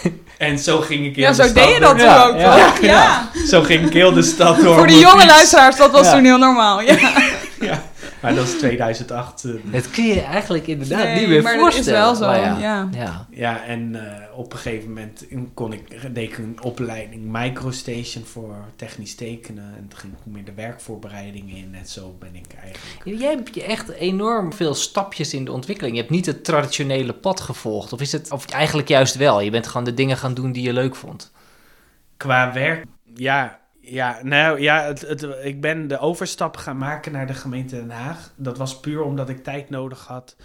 en 0.49 0.59
zo 0.59 0.81
ging 0.81 1.07
ik 1.07 1.15
heel 1.17 1.25
ja 1.25 1.31
de 1.31 1.37
zo 1.37 1.43
stad 1.49 1.65
deed 1.65 1.75
je 1.75 1.81
dat 1.81 1.91
toen 1.99 2.07
Ja, 2.07 2.27
ook, 2.27 2.37
ja, 2.39 2.67
toch? 2.71 2.81
Ja. 2.81 3.31
Zo 3.47 3.63
ging 3.63 3.87
ik 3.87 3.93
heel 3.93 4.13
de 4.13 4.23
stad 4.23 4.57
door. 4.63 4.75
Voor 4.77 4.87
de 4.87 4.93
jonge 4.99 5.21
fiets. 5.21 5.27
luisteraars, 5.27 5.77
dat 5.77 5.91
was 5.91 6.07
Ja. 6.07 6.13
toen 6.13 6.25
heel 6.25 6.39
normaal. 6.39 6.81
Ja. 6.81 6.99
Maar 8.27 8.35
dat 8.35 8.47
is 8.47 8.59
2008. 8.59 9.45
eh, 9.45 9.53
Het 9.71 9.91
kun 9.91 10.05
je 10.05 10.21
eigenlijk 10.21 10.67
inderdaad 10.67 11.05
Nee, 11.05 11.19
niet 11.19 11.29
meer 11.29 11.43
maar 11.43 11.53
dat 11.53 11.61
voorstellen. 11.63 12.13
is 12.13 12.19
wel 12.19 12.33
zo, 12.35 12.41
ja. 12.41 12.59
ja. 12.59 12.89
ja. 12.93 13.27
Ja, 13.31 13.65
en 13.65 13.95
eh, 14.07 14.39
op 14.39 14.53
een 14.53 14.59
gegeven 14.59 14.89
moment 14.89 15.27
kon 15.55 15.73
ik, 15.73 16.15
deed 16.15 16.29
ik 16.31 16.39
een 16.39 16.59
opleiding 16.63 17.23
Microstation 17.27 18.25
voor 18.25 18.55
technisch 18.77 19.15
tekenen. 19.15 19.65
En 19.77 19.89
toen 19.89 19.99
ging 19.99 20.13
ik 20.13 20.19
meer 20.33 20.45
de 20.45 20.53
werkvoorbereiding 20.55 21.57
in. 21.57 21.75
En 21.75 21.87
zo 21.87 22.17
ben 22.19 22.35
ik 22.35 22.47
eigenlijk... 22.63 23.21
Jij 23.21 23.31
hebt 23.35 23.55
je 23.55 23.63
echt 23.65 23.89
enorm 23.89 24.53
veel 24.53 24.75
stapjes 24.75 25.35
in 25.35 25.45
de 25.45 25.53
ontwikkeling. 25.53 25.95
Je 25.95 26.01
hebt 26.01 26.13
niet 26.15 26.27
het 26.27 26.45
traditionele 26.45 27.13
pad 27.13 27.41
gevolgd. 27.41 27.93
Of 27.93 28.01
is 28.01 28.13
het 28.13 28.31
of 28.31 28.47
eigenlijk 28.51 28.89
juist 28.89 29.15
wel? 29.17 29.41
Je 29.41 29.51
bent 29.51 29.67
gewoon 29.67 29.85
de 29.85 29.95
dingen 29.95 30.17
gaan 30.17 30.35
doen 30.35 30.53
die 30.53 30.63
je 30.63 30.73
leuk 30.73 30.95
vond. 30.97 31.33
Qua 32.17 32.53
werk, 32.53 32.85
ja, 33.15 33.59
ja, 33.87 34.19
nou 34.23 34.61
ja, 34.61 34.83
het, 34.83 35.01
het, 35.01 35.23
ik 35.43 35.61
ben 35.61 35.89
de 35.89 35.99
overstap 35.99 36.57
gaan 36.57 36.79
maken 36.79 37.13
naar 37.13 37.27
de 37.27 37.35
gemeente 37.35 37.77
Den 37.77 37.91
Haag. 37.91 38.33
Dat 38.37 38.59
was 38.59 38.81
puur 38.81 39.03
omdat 39.03 39.29
ik 39.29 39.45
tijd 39.45 39.71
nodig 39.71 40.07
had 40.07 40.37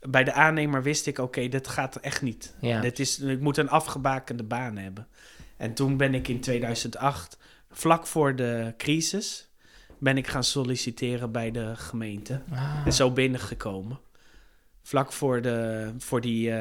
bij 0.00 0.24
de 0.24 0.32
aannemer 0.32 0.82
wist 0.82 1.06
ik, 1.06 1.18
oké, 1.18 1.48
dit 1.48 1.68
gaat 1.68 1.96
echt 1.96 2.22
niet. 2.22 2.54
Ja. 2.60 2.80
Dit 2.80 2.98
is, 2.98 3.18
ik 3.18 3.40
moet 3.40 3.56
een 3.56 3.70
afgebakende 3.70 4.42
baan 4.42 4.76
hebben. 4.76 5.06
En 5.56 5.74
toen 5.74 5.96
ben 5.96 6.14
ik 6.14 6.28
in 6.28 6.40
2008, 6.40 7.38
vlak 7.70 8.06
voor 8.06 8.36
de 8.36 8.74
crisis, 8.76 9.50
ben 9.98 10.16
ik 10.16 10.26
gaan 10.26 10.44
solliciteren 10.44 11.32
bij 11.32 11.50
de 11.50 11.76
gemeente. 11.76 12.42
Ah. 12.52 12.82
En 12.84 12.92
zo 12.92 13.10
binnengekomen. 13.10 14.00
Vlak 14.90 15.12
voor, 15.12 15.42
de, 15.42 15.90
voor 15.98 16.20
die... 16.20 16.50
eh, 16.50 16.56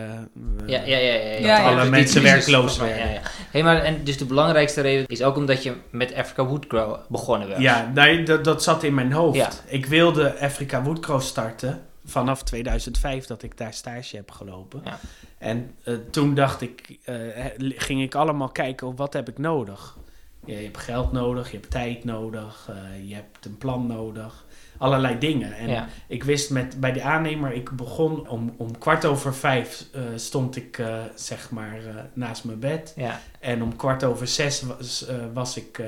Ja, 0.66 0.82
ja, 0.82 0.98
ja. 0.98 0.98
ja, 0.98 1.14
ja. 1.14 1.38
Ja, 1.40 1.60
ja. 1.60 1.64
Alle 1.80 1.90
mensen 1.90 2.24
werkloos. 2.24 2.78
Ja, 2.78 2.86
ja. 2.86 3.22
Hey, 3.52 3.64
maar 3.64 3.82
en 3.84 4.04
dus 4.04 4.18
de 4.18 4.26
belangrijkste 4.26 4.82
reden 4.82 5.08
is 5.08 5.22
ook 5.24 5.36
omdat 5.36 5.64
je 5.64 5.74
met 5.90 6.14
Africa 6.16 6.46
Woodgrow 6.46 7.00
begonnen 7.08 7.48
werd. 7.48 7.62
Ja, 7.62 7.92
nee, 7.94 8.24
dat, 8.24 8.44
dat 8.44 8.64
zat 8.64 8.84
in 8.84 8.94
mijn 8.94 9.12
hoofd. 9.12 9.36
Ja. 9.38 9.50
Ik 9.66 9.86
wilde 9.86 10.40
Afrika 10.40 10.82
Woodcross 10.84 11.28
starten 11.28 11.82
vanaf 12.06 12.44
2005 12.44 13.26
dat 13.26 13.44
ik 13.44 13.58
daar 13.58 13.74
stage 13.74 14.16
heb 14.16 14.32
gelopen. 14.32 14.82
Ja. 14.86 15.00
En 15.38 15.72
eh, 15.84 15.94
toen 16.12 16.34
dacht 16.36 16.62
ik, 16.62 16.98
eh, 17.04 17.16
ging 17.60 18.02
ik 18.02 18.16
allemaal 18.16 18.50
kijken 18.50 18.88
op 18.88 18.98
wat 18.98 19.14
heb 19.14 19.30
ik 19.30 19.38
nodig. 19.38 19.98
Je 20.46 20.54
hebt 20.56 20.78
geld 20.78 21.12
nodig, 21.12 21.52
je 21.52 21.58
hebt 21.58 21.72
tijd 21.72 22.04
nodig, 22.04 22.68
eh, 22.70 23.10
je 23.10 23.16
hebt 23.16 23.46
een 23.46 23.58
plan 23.58 23.88
nodig. 23.88 24.46
Allerlei 24.80 25.18
dingen. 25.18 25.54
En 25.58 25.68
Ja. 25.70 25.88
ik 26.08 26.24
wist 26.24 26.50
met, 26.50 26.80
bij 26.80 26.92
de 26.92 27.02
aannemer, 27.02 27.52
ik 27.54 27.72
begon 27.72 28.28
om, 28.30 28.54
om 28.58 28.78
kwart 28.78 29.06
over 29.06 29.36
vijf 29.36 29.86
eh, 29.94 30.02
stond 30.16 30.56
ik 30.56 30.78
eh, 30.78 30.98
zeg 31.16 31.50
maar 31.52 31.78
eh, 31.88 31.96
naast 32.14 32.44
mijn 32.44 32.60
bed. 32.60 32.94
Ja. 32.96 33.20
En 33.40 33.64
om 33.64 33.76
kwart 33.76 34.04
over 34.04 34.28
zes 34.28 34.62
was, 34.62 35.06
eh, 35.08 35.16
was 35.34 35.58
ik 35.58 35.80
eh, 35.80 35.88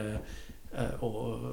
eh, 0.72 0.84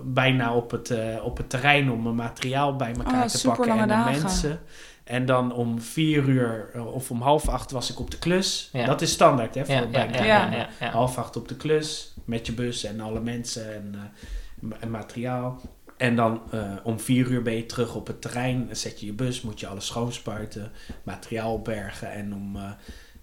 bijna 0.05 0.55
op 0.55 0.71
het, 0.71 0.91
eh, 0.91 1.25
op 1.25 1.37
het 1.37 1.51
terrein 1.51 1.91
om 1.91 2.03
mijn 2.03 2.15
materiaal 2.15 2.77
bij 2.77 2.93
elkaar 2.97 3.23
Oh, 3.23 3.29
te 3.29 3.39
super 3.39 3.57
pakken 3.57 3.75
en 3.77 3.83
de 3.83 3.95
dagen. 3.95 4.23
mensen. 4.23 4.61
En 5.05 5.27
dan 5.27 5.53
om 5.53 5.81
vier 5.81 6.23
uur 6.25 6.71
of 6.93 7.11
om 7.11 7.21
half 7.23 7.49
acht 7.49 7.71
was 7.71 7.91
ik 7.91 8.01
op 8.01 8.11
de 8.11 8.19
klus. 8.19 8.69
Ja. 8.73 8.87
Dat 8.87 9.01
is 9.03 9.11
standaard 9.13 9.55
hè, 9.55 9.65
voor 9.65 9.75
Ja, 9.75 9.87
bij 9.87 10.09
ja, 10.13 10.19
een 10.19 10.27
ja, 10.27 10.41
aannemer. 10.43 10.69
ja, 10.81 10.87
ja. 10.87 10.93
Half 10.93 11.19
acht 11.19 11.37
op 11.37 11.49
de 11.49 11.57
klus 11.57 12.15
met 12.25 12.47
je 12.47 12.53
bus 12.53 12.85
en 12.85 13.01
alle 13.01 13.21
mensen 13.21 13.75
en, 13.75 13.95
eh, 13.95 14.77
en 14.81 14.91
materiaal. 14.91 15.61
En 15.99 16.17
dan 16.17 16.43
eh, 16.51 16.73
om 16.83 17.01
vier 17.01 17.27
uur 17.27 17.43
ben 17.43 17.55
je 17.57 17.67
terug 17.67 17.95
op 17.95 18.07
het 18.07 18.21
terrein. 18.23 18.67
Dan 18.67 18.77
zet 18.77 19.01
je 19.01 19.07
je 19.07 19.13
bus, 19.13 19.41
moet 19.43 19.61
je 19.61 19.67
alles 19.67 19.87
schoonspuiten, 19.87 20.73
materiaal 21.03 21.53
opbergen. 21.53 22.13
En 22.13 22.35
om 22.35 22.57
eh, 22.57 22.63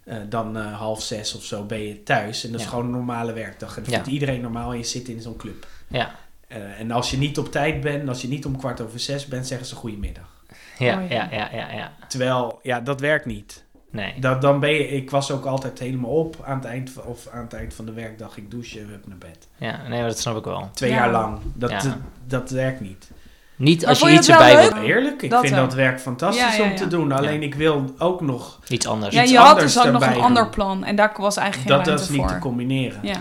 eh, 0.04 0.22
dan 0.30 0.58
eh, 0.58 0.78
half 0.78 1.02
zes 1.02 1.36
of 1.36 1.44
zo 1.44 1.64
ben 1.64 1.80
je 1.82 2.04
thuis. 2.04 2.44
En 2.46 2.52
dat 2.52 2.60
is 2.62 2.66
gewoon 2.68 2.86
een 2.86 2.92
normale 2.92 3.34
werkdag. 3.34 3.78
En 3.78 3.84
dat 3.84 3.92
Ja. 3.92 3.96
vindt 3.98 4.12
iedereen 4.14 4.42
normaal 4.42 4.72
en 4.72 4.78
je 4.78 4.84
zit 4.84 5.08
in 5.08 5.22
zo'n 5.22 5.36
club. 5.38 5.68
Ja. 5.88 6.16
Eh, 6.48 6.80
en 6.80 6.92
als 6.92 7.12
je 7.12 7.18
niet 7.18 7.38
op 7.38 7.52
tijd 7.52 7.82
bent, 7.82 8.10
als 8.10 8.22
je 8.22 8.28
niet 8.28 8.46
om 8.46 8.58
kwart 8.58 8.82
over 8.82 9.00
zes 9.00 9.26
bent, 9.26 9.48
zeggen 9.48 9.68
ze 9.68 9.76
goedemiddag. 9.76 10.34
Ja, 10.80 11.02
Oh, 11.04 11.10
ja. 11.10 11.28
ja, 11.32 11.32
ja, 11.32 11.50
ja, 11.58 11.72
ja. 11.72 11.94
Terwijl, 12.08 12.60
ja, 12.64 12.80
dat 12.82 13.00
werkt 13.00 13.26
niet. 13.26 13.64
Nee. 13.96 14.14
Dat, 14.20 14.42
dan 14.42 14.60
ben 14.60 14.70
je, 14.74 14.88
ik 14.90 15.10
was 15.12 15.32
ook 15.32 15.46
altijd 15.46 15.80
helemaal 15.80 16.10
op 16.12 16.36
aan 16.46 16.56
het 16.58 16.66
eind 16.66 16.90
van, 16.90 17.04
of 17.04 17.28
aan 17.34 17.44
het 17.44 17.54
eind 17.54 17.74
van 17.74 17.86
de 17.86 17.94
werkdag. 17.94 18.38
Ik 18.38 18.52
douche 18.52 18.80
en 18.80 18.88
hup 18.88 19.08
naar 19.08 19.18
bed. 19.18 19.48
Ja, 19.58 19.80
nee, 19.88 20.00
maar 20.00 20.08
dat 20.10 20.20
snap 20.20 20.38
ik 20.38 20.44
wel. 20.44 20.70
Twee 20.74 20.90
Ja. 20.90 20.96
jaar 20.96 21.12
lang. 21.12 21.38
Dat, 21.54 21.70
Ja. 21.70 21.82
dat, 21.82 21.96
dat 22.28 22.50
werkt 22.50 22.80
niet. 22.82 23.12
Niet 23.56 23.86
als 23.88 24.00
je 24.00 24.12
iets 24.12 24.30
erbij 24.30 24.70
wil. 24.74 24.82
Eerlijk, 24.84 25.22
ik 25.22 25.30
Dat 25.30 25.42
vind 25.42 25.54
wel. 25.54 25.64
dat 25.64 25.74
werk 25.74 26.00
fantastisch 26.00 26.56
Ja, 26.58 26.64
ja, 26.64 26.70
om 26.70 26.76
te 26.76 26.88
doen. 26.88 27.12
Alleen 27.12 27.44
ik 27.44 27.56
wil 27.56 27.94
ook 27.98 28.22
nog... 28.22 28.60
Iets 28.68 28.88
anders. 28.88 29.16
Ja, 29.16 29.22
iets 29.22 29.32
je 29.32 29.38
had 29.38 29.60
dus 29.60 29.80
ook 29.86 29.92
nog 29.92 30.06
een 30.06 30.22
ander 30.22 30.50
plan. 30.50 30.84
En 30.84 30.96
daar 30.96 31.12
was 31.18 31.38
eigenlijk 31.38 31.70
geen 31.70 31.78
Dat, 31.78 31.86
dat 31.86 32.00
is 32.00 32.10
niet 32.10 32.20
voor. 32.22 32.30
te 32.30 32.40
combineren. 32.40 33.00
Ja. 33.02 33.18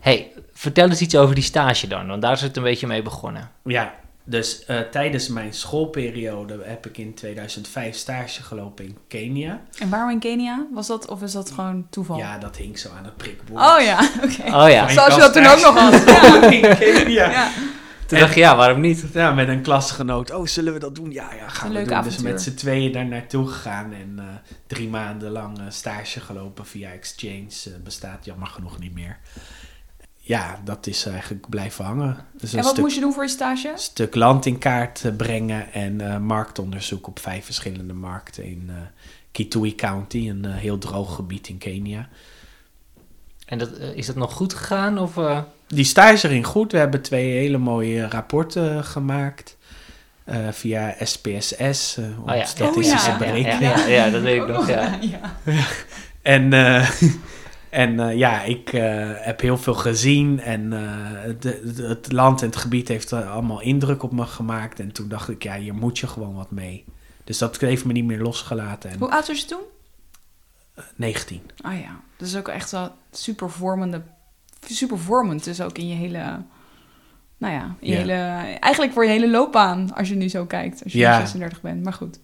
hey, 0.00 0.32
vertel 0.52 0.88
eens 0.88 1.00
iets 1.00 1.16
over 1.16 1.34
die 1.34 1.44
stage 1.44 1.86
dan, 1.86 2.06
want 2.06 2.22
daar 2.22 2.32
is 2.32 2.40
het 2.40 2.56
een 2.56 2.62
beetje 2.62 2.86
mee 2.86 3.02
begonnen. 3.02 3.50
Ja, 3.64 3.94
dus 4.30 4.64
eh, 4.64 4.80
tijdens 4.80 5.28
mijn 5.28 5.54
schoolperiode 5.54 6.58
heb 6.62 6.86
ik 6.86 6.98
in 6.98 7.14
2005 7.14 7.96
stage 7.96 8.42
gelopen 8.42 8.84
in 8.84 8.98
Kenia. 9.08 9.60
En 9.78 9.90
waarom 9.90 10.10
in 10.10 10.18
Kenia? 10.18 10.66
Was 10.72 10.86
dat, 10.86 11.08
of 11.08 11.22
is 11.22 11.32
dat 11.32 11.50
gewoon 11.50 11.86
toeval? 11.90 12.16
Ja, 12.16 12.38
dat 12.38 12.56
hing 12.56 12.78
zo 12.78 12.88
aan 12.98 13.04
het 13.04 13.16
prikbord. 13.16 13.60
Oh 13.60 13.80
ja, 13.80 13.98
oké. 14.24 14.56
Oh 14.56 14.70
ja, 14.70 14.88
Zoals 14.88 15.14
je 15.14 15.20
dat 15.20 15.32
toen 15.32 15.46
ook 15.46 15.60
nog 15.60 15.78
had. 15.78 15.92
in 16.52 16.76
Kenia. 16.76 17.30
Ja. 17.30 17.50
toen 18.06 18.18
dacht 18.18 18.34
je, 18.34 18.40
ja, 18.40 18.56
waarom 18.56 18.80
niet? 18.80 19.04
Ja, 19.12 19.32
met 19.32 19.48
een 19.48 19.62
klasgenoot. 19.62 20.30
Oh, 20.30 20.46
zullen 20.46 20.72
we 20.72 20.78
dat 20.78 20.94
doen? 20.94 21.10
Ja, 21.12 21.28
ja, 21.34 21.48
gaan 21.48 21.72
we 21.72 21.74
doen. 21.74 21.94
avontuur. 21.94 22.22
Dus 22.22 22.30
met 22.30 22.42
z'n 22.42 22.54
tweeën 22.54 22.92
daar 22.92 23.06
naartoe 23.06 23.46
gegaan 23.46 23.92
en 23.92 24.14
eh, 24.18 24.24
drie 24.66 24.88
maanden 24.88 25.30
lang 25.30 25.58
eh, 25.58 25.64
stage 25.68 26.20
gelopen 26.20 26.66
via 26.66 26.90
Exchange. 26.90 27.78
Bestaat 27.84 28.24
jammer 28.24 28.48
genoeg 28.48 28.78
niet 28.78 28.94
meer. 28.94 29.18
Ja, 30.22 30.60
dat 30.64 30.86
is 30.86 31.06
eigenlijk 31.06 31.48
blijven 31.48 31.84
hangen. 31.84 32.16
Dus 32.32 32.52
En 32.52 32.62
wat 32.62 32.70
stuk, 32.70 32.82
moest 32.82 32.94
je 32.94 33.00
doen 33.00 33.12
voor 33.12 33.22
je 33.22 33.28
stage? 33.28 33.72
stuk 33.74 34.14
land 34.14 34.46
in 34.46 34.58
kaart 34.58 35.04
eh, 35.04 35.12
brengen 35.16 35.72
en 35.72 36.00
eh, 36.00 36.18
marktonderzoek 36.18 37.06
op 37.06 37.18
vijf 37.18 37.44
verschillende 37.44 37.92
markten 37.92 38.44
in 38.44 38.64
eh 38.68 38.74
Kitui 39.32 39.74
County, 39.74 40.28
een 40.28 40.44
heel 40.44 40.78
droog 40.78 41.14
gebied 41.14 41.48
in 41.48 41.58
Kenia. 41.58 42.08
En 43.46 43.58
dat, 43.58 43.70
is 43.94 44.06
dat 44.06 44.16
nog 44.16 44.32
goed 44.32 44.54
gegaan? 44.54 44.98
Of, 44.98 45.16
eh? 45.16 45.38
Die 45.66 45.84
stage 45.84 46.28
ging 46.28 46.46
goed. 46.46 46.72
We 46.72 46.78
hebben 46.78 47.02
twee 47.02 47.30
hele 47.38 47.58
mooie 47.58 48.08
rapporten 48.08 48.84
gemaakt. 48.84 49.56
eh, 50.24 50.48
via 50.50 50.94
SPSS, 51.04 51.98
Oh 52.26 52.34
ja. 52.34 52.44
statistische 52.44 53.10
Oh 53.10 53.12
ja. 53.12 53.16
berekening. 53.18 53.60
Ja, 53.60 53.78
ja, 53.78 53.86
ja, 53.86 54.10
dat 54.10 54.22
weet 54.22 54.42
ik 54.42 54.48
nog, 54.48 54.68
ja. 54.68 54.98
ja. 55.00 55.20
En, 56.22 56.52
eh, 56.52 56.90
en 57.70 58.00
eh, 58.00 58.16
ja, 58.16 58.42
ik 58.42 58.72
eh, 58.72 59.10
heb 59.14 59.40
heel 59.40 59.56
veel 59.58 59.74
gezien 59.74 60.40
en 60.40 60.72
eh, 60.72 61.22
de, 61.40 61.72
de- 61.74 61.82
het 61.88 62.12
land 62.12 62.40
en 62.40 62.46
het 62.46 62.56
gebied 62.56 62.88
heeft 62.88 63.12
allemaal 63.12 63.60
indruk 63.60 64.02
op 64.02 64.12
me 64.12 64.26
gemaakt. 64.26 64.80
En 64.80 64.92
toen 64.92 65.08
dacht 65.08 65.28
ik, 65.28 65.42
ja, 65.42 65.56
hier 65.56 65.74
moet 65.74 65.98
je 65.98 66.06
gewoon 66.06 66.34
wat 66.34 66.50
mee. 66.50 66.84
Dus 67.24 67.38
dat 67.38 67.56
heeft 67.60 67.84
me 67.84 67.92
niet 67.92 68.04
meer 68.04 68.20
losgelaten. 68.20 68.90
En 68.90 68.98
Hoe 68.98 69.10
oud 69.10 69.26
was 69.28 69.40
je 69.40 69.46
toen? 69.46 69.62
19. 70.96 71.40
Ah 71.60 71.80
ja, 71.80 72.00
dat 72.16 72.28
is 72.28 72.36
ook 72.36 72.48
echt 72.48 72.70
wel 72.70 72.90
super 73.10 73.50
vormende, 73.50 74.02
super 74.66 74.98
vormend 74.98 75.44
dus 75.44 75.60
ook 75.60 75.78
in 75.78 75.88
je 75.88 75.94
hele, 75.94 76.42
nou 77.38 77.54
ja, 77.54 77.74
in 77.80 77.86
je 77.88 77.92
Ja. 77.92 77.98
hele, 77.98 78.12
eigenlijk 78.58 78.92
voor 78.92 79.04
je 79.04 79.10
hele 79.10 79.30
loopbaan 79.30 79.94
als 79.94 80.08
je 80.08 80.14
nu 80.14 80.28
zo 80.28 80.44
kijkt, 80.46 80.84
als 80.84 80.92
je 80.92 80.98
Ja. 80.98 81.10
nu 81.12 81.16
36 81.20 81.60
bent. 81.60 81.82
Maar 81.82 81.92
goed. 81.92 82.20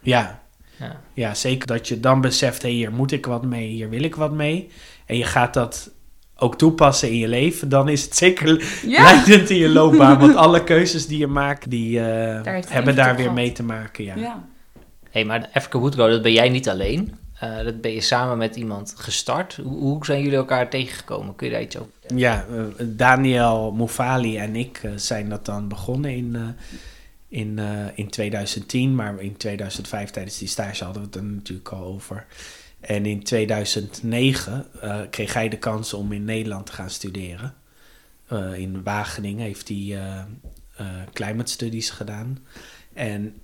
Ja, 0.00 0.42
ja. 0.76 1.00
ja, 1.12 1.34
zeker 1.34 1.66
dat 1.66 1.88
je 1.88 2.00
dan 2.00 2.20
beseft, 2.20 2.62
hé, 2.62 2.68
hier 2.68 2.92
moet 2.92 3.12
ik 3.12 3.26
wat 3.26 3.44
mee, 3.44 3.68
hier 3.68 3.88
wil 3.88 4.02
ik 4.02 4.14
wat 4.14 4.32
mee. 4.32 4.70
En 5.06 5.16
je 5.16 5.24
gaat 5.24 5.54
dat 5.54 5.90
ook 6.36 6.58
toepassen 6.58 7.08
in 7.08 7.16
je 7.16 7.28
leven, 7.28 7.68
dan 7.68 7.88
is 7.88 8.02
het 8.02 8.16
zeker 8.16 8.46
Ja, 8.86 9.02
leidend 9.02 9.50
in 9.50 9.56
je 9.56 9.68
loopbaan. 9.68 10.18
Want 10.18 10.34
alle 10.46 10.64
keuzes 10.64 11.06
die 11.06 11.18
je 11.18 11.26
maakt, 11.26 11.70
die 11.70 12.00
eh, 12.00 12.60
hebben 12.68 12.94
daar 12.94 13.14
weer 13.14 13.22
gehad. 13.22 13.34
mee 13.34 13.52
te 13.52 13.62
maken. 13.62 14.04
Ja. 14.04 14.16
ja. 14.16 14.44
hey, 15.10 15.24
maar 15.24 15.48
Africa 15.52 15.78
Woodgrow, 15.78 16.10
dat 16.10 16.22
ben 16.22 16.32
jij 16.32 16.48
niet 16.48 16.68
alleen. 16.68 17.14
Eh, 17.38 17.64
dat 17.64 17.80
ben 17.80 17.92
je 17.92 18.00
samen 18.00 18.38
met 18.38 18.56
iemand 18.56 18.94
gestart. 18.96 19.58
Hoe, 19.62 19.78
hoe 19.78 20.04
zijn 20.04 20.22
jullie 20.22 20.36
elkaar 20.36 20.68
tegengekomen? 20.68 21.34
Kun 21.34 21.46
je 21.46 21.52
daar 21.52 21.62
iets 21.62 21.78
over 21.78 21.90
vertellen? 22.00 22.22
Ja, 22.22 22.44
eh, 22.50 22.86
Daniel 22.86 23.72
Moufali 23.72 24.38
en 24.38 24.56
ik 24.56 24.80
zijn 24.94 25.28
dat 25.28 25.44
dan 25.44 25.68
begonnen 25.68 26.10
in, 26.10 26.34
eh, 26.34 26.42
in, 27.28 27.58
eh, 27.58 27.86
in 27.94 28.08
2010. 28.08 28.94
Maar 28.94 29.20
in 29.20 29.36
2005 29.36 30.10
tijdens 30.10 30.38
die 30.38 30.48
stage 30.48 30.84
hadden 30.84 31.02
we 31.02 31.08
het 31.08 31.16
er 31.16 31.24
natuurlijk 31.24 31.68
al 31.68 31.84
over. 31.84 32.26
En 32.80 33.06
in 33.06 33.22
2009 33.22 34.66
eh, 34.80 35.00
kreeg 35.10 35.34
hij 35.34 35.48
de 35.48 35.58
kans 35.58 35.94
om 35.94 36.12
in 36.12 36.24
Nederland 36.24 36.66
te 36.66 36.72
gaan 36.72 36.90
studeren. 36.90 37.54
Eh, 38.28 38.54
in 38.54 38.82
Wageningen 38.82 39.44
heeft 39.44 39.68
hij 39.68 39.98
climate 41.12 41.52
studies 41.52 41.90
gedaan. 41.90 42.38
En 42.92 43.40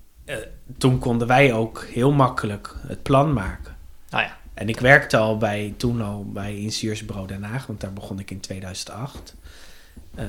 toen 0.78 0.98
konden 0.98 1.26
wij 1.26 1.52
ook 1.52 1.86
heel 1.92 2.12
makkelijk 2.12 2.76
het 2.86 3.02
plan 3.02 3.32
maken. 3.32 3.76
Nou 4.10 4.24
ja, 4.24 4.38
En 4.54 4.68
ik 4.68 4.80
werkte 4.80 5.16
al 5.16 5.36
bij, 5.36 5.74
toen 5.76 6.02
al 6.02 6.24
bij 6.32 6.56
Ingenieursbureau 6.56 7.26
Den 7.26 7.42
Haag, 7.42 7.66
want 7.66 7.80
daar 7.80 7.92
begon 7.92 8.18
ik 8.18 8.30
in 8.30 8.40
2008. 8.40 9.34
Eh, 10.14 10.26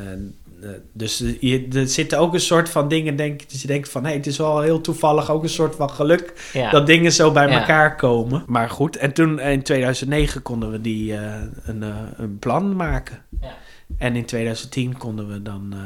dus 0.94 1.24
je, 1.40 1.68
er 1.74 1.88
zitten 1.88 2.20
ook 2.20 2.34
een 2.34 2.40
soort 2.40 2.70
van 2.70 2.88
dingen, 2.88 3.16
denk, 3.16 3.50
dat 3.52 3.62
je 3.62 3.68
denkt 3.68 3.90
van, 3.90 4.06
hé, 4.06 4.14
het 4.14 4.28
is 4.28 4.38
wel 4.38 4.62
heel 4.62 4.82
toevallig 4.82 5.32
ook 5.32 5.44
een 5.44 5.50
soort 5.50 5.76
van 5.76 5.90
geluk 5.90 6.50
ja. 6.54 6.72
dat 6.72 6.88
dingen 6.88 7.12
zo 7.12 7.32
bij 7.32 7.48
Ja. 7.48 7.60
elkaar 7.60 7.96
komen. 7.96 8.44
Maar 8.48 8.70
goed, 8.70 8.96
en 8.96 9.14
toen 9.14 9.40
in 9.40 9.64
2009 9.64 10.42
konden 10.42 10.72
we 10.72 10.82
die, 10.82 11.14
eh, 11.18 11.42
een, 11.66 11.84
eh, 11.84 11.96
een 12.18 12.40
plan 12.40 12.76
maken. 12.76 13.26
Ja. 13.42 13.56
En 13.98 14.16
in 14.16 14.26
2010 14.26 14.98
konden 14.98 15.28
we 15.28 15.42
dan 15.42 15.68
eh, 15.72 15.80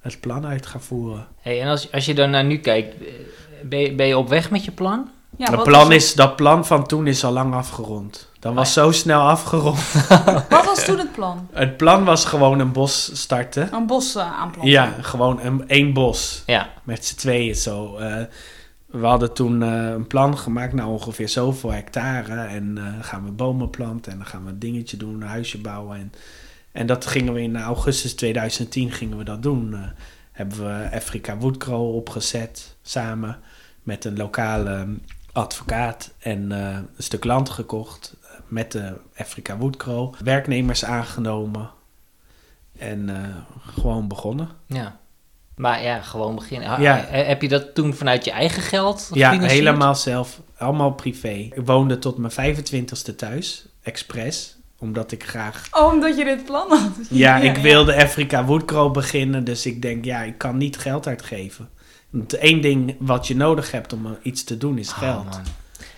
het 0.00 0.20
plan 0.20 0.46
uit 0.46 0.66
gaan 0.66 0.82
voeren. 0.82 1.26
Hey, 1.40 1.60
en 1.60 1.68
als, 1.68 1.92
als 1.92 2.04
je 2.04 2.14
dan 2.14 2.30
naar 2.30 2.44
nu 2.44 2.58
kijkt, 2.58 2.96
ben 3.62 3.78
je, 3.78 3.94
ben 3.94 4.06
je 4.06 4.18
op 4.18 4.28
weg 4.28 4.50
met 4.50 4.64
je 4.64 4.70
plan? 4.72 5.10
Ja 5.36 5.50
dat, 5.50 5.62
plan 5.62 5.92
is, 5.92 6.14
dat 6.14 6.36
plan 6.36 6.66
van 6.66 6.86
toen 6.86 7.06
is 7.06 7.24
al 7.24 7.32
lang 7.32 7.54
afgerond. 7.54 8.28
Dat 8.38 8.54
was 8.54 8.72
zo 8.72 8.92
snel 8.92 9.20
afgerond. 9.20 9.78
Wat 10.48 10.64
was 10.64 10.84
toen 10.84 10.98
het 10.98 11.12
plan? 11.12 11.48
Het 11.52 11.76
plan 11.76 12.04
was 12.04 12.24
gewoon 12.24 12.58
een 12.58 12.72
bos 12.72 13.10
starten. 13.12 13.74
Een 13.74 13.86
bos 13.86 14.16
uh, 14.16 14.22
aanplanten. 14.22 14.72
Ja, 14.72 14.92
gewoon 15.00 15.40
een, 15.40 15.68
één 15.68 15.92
bos. 15.92 16.42
Ja, 16.46 16.70
Met 16.82 17.04
z'n 17.04 17.16
tweeën 17.16 17.54
zo. 17.54 17.96
Eh, 17.96 18.22
we 19.00 19.06
hadden 19.06 19.32
toen 19.32 19.62
eh, 19.62 19.88
een 19.88 20.06
plan 20.06 20.38
gemaakt, 20.38 20.72
nou 20.72 20.90
ongeveer 20.90 21.28
zoveel 21.28 21.72
hectare. 21.72 22.40
En 22.40 22.78
eh, 22.78 22.84
gaan 23.00 23.24
we 23.24 23.30
bomen 23.30 23.70
planten 23.70 24.12
en 24.12 24.18
dan 24.18 24.26
gaan 24.26 24.44
we 24.44 24.50
een 24.50 24.58
dingetje 24.58 24.96
doen, 24.96 25.14
een 25.14 25.28
huisje 25.28 25.60
bouwen. 25.60 25.98
En, 25.98 26.12
en 26.72 26.86
dat 26.86 27.06
gingen 27.06 27.32
we 27.32 27.40
in 27.40 27.56
augustus 27.56 28.14
2010 28.14 28.90
gingen 28.90 29.18
we 29.18 29.24
dat 29.24 29.42
doen. 29.42 29.74
Eh, 29.74 29.80
hebben 30.32 30.58
we 30.58 30.96
Afrika 30.96 31.36
Woodgrow 31.36 31.94
opgezet 31.94 32.76
samen 32.82 33.38
met 33.82 34.04
een 34.04 34.16
lokale 34.16 34.86
advocaat 35.34 36.10
en 36.18 36.52
eh, 36.52 36.68
een 36.68 36.88
stuk 37.02 37.24
land 37.24 37.50
gekocht 37.50 38.14
eh, 38.22 38.28
met 38.48 38.72
de 38.72 38.92
Afrika 39.16 39.56
Woodcrow. 39.56 40.14
Werknemers 40.24 40.84
aangenomen 40.84 41.70
en 42.78 43.08
eh, 43.08 43.36
gewoon 43.74 44.08
begonnen. 44.08 44.48
Ja. 44.66 44.98
Maar 45.56 45.82
ja, 45.82 46.00
gewoon 46.00 46.34
beginnen. 46.34 46.80
Ja. 46.80 47.04
he- 47.08 47.22
Heb 47.22 47.42
je 47.42 47.48
dat 47.48 47.74
toen 47.74 47.94
vanuit 47.94 48.24
je 48.24 48.30
eigen 48.30 48.62
geld 48.62 49.10
Ja, 49.12 49.38
helemaal 49.40 49.94
zelf. 49.94 50.40
Allemaal 50.58 50.92
privé. 50.92 51.28
Ik 51.28 51.60
woonde 51.64 51.98
tot 51.98 52.18
mijn 52.18 52.56
25ste 52.56 53.14
thuis, 53.16 53.66
expres. 53.82 54.56
Omdat 54.78 55.12
ik 55.12 55.24
graag... 55.24 55.68
Oh, 55.70 55.92
omdat 55.92 56.16
je 56.16 56.24
dit 56.24 56.44
plan 56.44 56.68
had. 56.68 56.90
Ja, 57.10 57.36
ik 57.50 57.56
wilde 57.56 57.96
Afrika 58.02 58.44
Woodcrow 58.44 58.92
beginnen. 58.92 59.44
Dus 59.44 59.66
ik 59.66 59.82
denk, 59.82 60.04
ja, 60.04 60.22
ik 60.22 60.38
kan 60.38 60.56
niet 60.56 60.76
geld 60.76 61.06
uitgeven. 61.06 61.68
Het 62.18 62.32
één 62.34 62.60
ding 62.60 62.96
wat 62.98 63.26
je 63.26 63.36
nodig 63.36 63.70
hebt 63.70 63.92
om 63.92 64.06
eh, 64.06 64.12
iets 64.22 64.44
te 64.44 64.56
doen 64.58 64.78
is 64.78 64.88
Oh, 64.90 64.98
geld. 64.98 65.40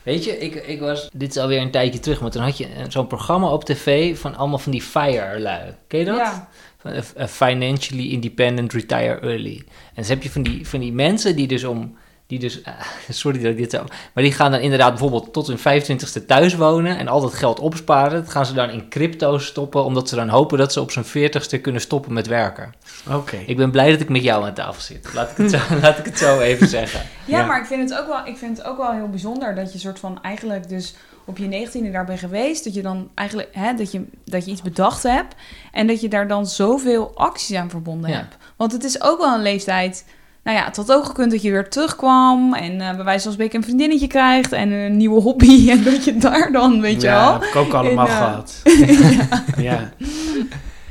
Weet 0.02 0.24
je, 0.24 0.38
ik, 0.38 0.54
ik 0.54 0.80
was, 0.80 1.08
dit 1.12 1.30
is 1.30 1.36
alweer 1.42 1.60
een 1.60 1.70
tijdje 1.70 2.00
terug, 2.00 2.20
maar 2.20 2.30
toen 2.30 2.42
had 2.42 2.58
je 2.58 2.76
een- 2.76 2.92
zo'n 2.92 3.06
programma 3.06 3.48
op 3.52 3.64
tv 3.64 4.18
van 4.18 4.34
allemaal 4.36 4.58
van 4.58 4.72
die 4.72 4.82
FIRE-lui. 4.82 5.74
Ken 5.86 5.98
je 5.98 6.04
dat? 6.04 6.16
Ja. 6.16 6.48
Van, 6.78 6.90
eh, 6.90 7.02
eh, 7.16 7.26
Financially 7.28 8.10
Independent 8.10 8.72
Retire 8.72 9.18
Early. 9.20 9.56
En 9.66 9.66
dus 9.94 10.08
heb 10.08 10.22
je 10.22 10.30
van 10.30 10.42
die, 10.42 10.68
van 10.68 10.80
die 10.80 10.92
mensen 10.92 11.36
die 11.36 11.46
dus 11.46 11.64
om, 11.64 11.96
die 12.26 12.38
dus, 12.38 12.62
eh, 12.62 12.72
sorry 13.08 13.38
dat 13.42 13.50
ik 13.50 13.56
dit 13.56 13.70
zo, 13.70 13.84
maar 14.14 14.24
die 14.24 14.32
gaan 14.32 14.50
dan 14.50 14.60
inderdaad 14.60 14.88
bijvoorbeeld 14.90 15.32
tot 15.32 15.46
hun 15.46 15.58
25ste 15.58 16.26
thuis 16.26 16.54
wonen 16.54 16.98
en 16.98 17.08
al 17.08 17.20
dat 17.20 17.34
geld 17.34 17.60
opsparen. 17.60 18.20
Dat 18.22 18.30
gaan 18.30 18.46
ze 18.46 18.52
dan 18.52 18.70
in 18.70 18.88
crypto 18.88 19.38
stoppen, 19.38 19.84
omdat 19.84 20.08
ze 20.08 20.14
dan 20.14 20.28
hopen 20.28 20.58
dat 20.58 20.72
ze 20.72 20.80
op 20.80 20.90
zijn 20.90 21.04
40ste 21.04 21.60
kunnen 21.60 21.80
stoppen 21.80 22.12
met 22.12 22.26
werken. 22.26 22.74
Oké. 23.12 23.36
Ik 23.46 23.56
ben 23.56 23.70
blij 23.70 23.90
dat 23.90 24.00
ik 24.00 24.08
met 24.08 24.22
jou 24.22 24.44
aan 24.44 24.54
tafel 24.54 24.82
zit. 24.82 25.08
Laat 25.14 25.30
ik 25.30 25.36
het 25.36 25.50
zo, 25.50 25.58
laat 25.82 25.98
ik 25.98 26.04
het 26.04 26.18
zo 26.18 26.40
even 26.40 26.68
zeggen. 26.68 27.00
Ja, 27.24 27.38
Ja. 27.38 27.46
maar 27.46 27.60
ik 27.60 27.66
vind, 27.66 27.90
het 27.90 27.98
ook 28.00 28.06
wel, 28.06 28.26
ik 28.26 28.36
vind 28.36 28.56
het 28.56 28.66
ook 28.66 28.76
wel 28.76 28.92
heel 28.92 29.08
bijzonder 29.08 29.54
dat 29.54 29.72
je 29.72 29.78
soort 29.78 29.98
van 29.98 30.22
eigenlijk 30.22 30.68
dus 30.68 30.94
op 31.24 31.38
je 31.38 31.46
negentiende 31.46 31.90
daar 31.90 32.04
bent 32.04 32.18
geweest. 32.18 32.64
Dat 32.64 32.74
je 32.74 32.82
dan 32.82 33.10
eigenlijk, 33.14 33.48
hè, 33.52 33.74
dat 33.74 33.92
je, 33.92 34.04
dat 34.24 34.44
je 34.44 34.50
iets 34.50 34.62
bedacht 34.62 35.02
hebt. 35.02 35.34
En 35.72 35.86
dat 35.86 36.00
je 36.00 36.08
daar 36.08 36.28
dan 36.28 36.46
zoveel 36.46 37.12
acties 37.14 37.56
aan 37.56 37.70
verbonden 37.70 38.10
Ja. 38.10 38.16
hebt. 38.16 38.36
Want 38.56 38.72
het 38.72 38.84
is 38.84 39.02
ook 39.02 39.18
wel 39.18 39.34
een 39.34 39.42
leeftijd. 39.42 40.04
Nou 40.46 40.58
ja, 40.58 40.64
het 40.64 40.76
had 40.76 40.92
ook 40.92 41.04
gekund 41.04 41.30
dat 41.30 41.42
je 41.42 41.50
weer 41.50 41.68
terugkwam. 41.68 42.54
En 42.54 42.80
eh 42.80 42.94
bij 42.94 43.04
wijze 43.04 43.22
van 43.22 43.32
spreken 43.32 43.58
een 43.58 43.64
vriendinnetje 43.64 44.06
krijgt. 44.06 44.52
En 44.52 44.70
een 44.70 44.96
nieuwe 44.96 45.20
hobby. 45.20 45.64
En 45.70 45.82
dat 45.82 46.04
je 46.04 46.16
daar 46.16 46.52
dan, 46.52 46.80
weet 46.80 47.00
je 47.00 47.06
ja, 47.06 47.24
wel. 47.24 47.32
heb 47.32 47.42
ik 47.42 47.56
ook 47.56 47.72
allemaal 47.72 48.06
eh, 48.06 48.16
gehad. 48.16 48.62
ja. 49.68 49.90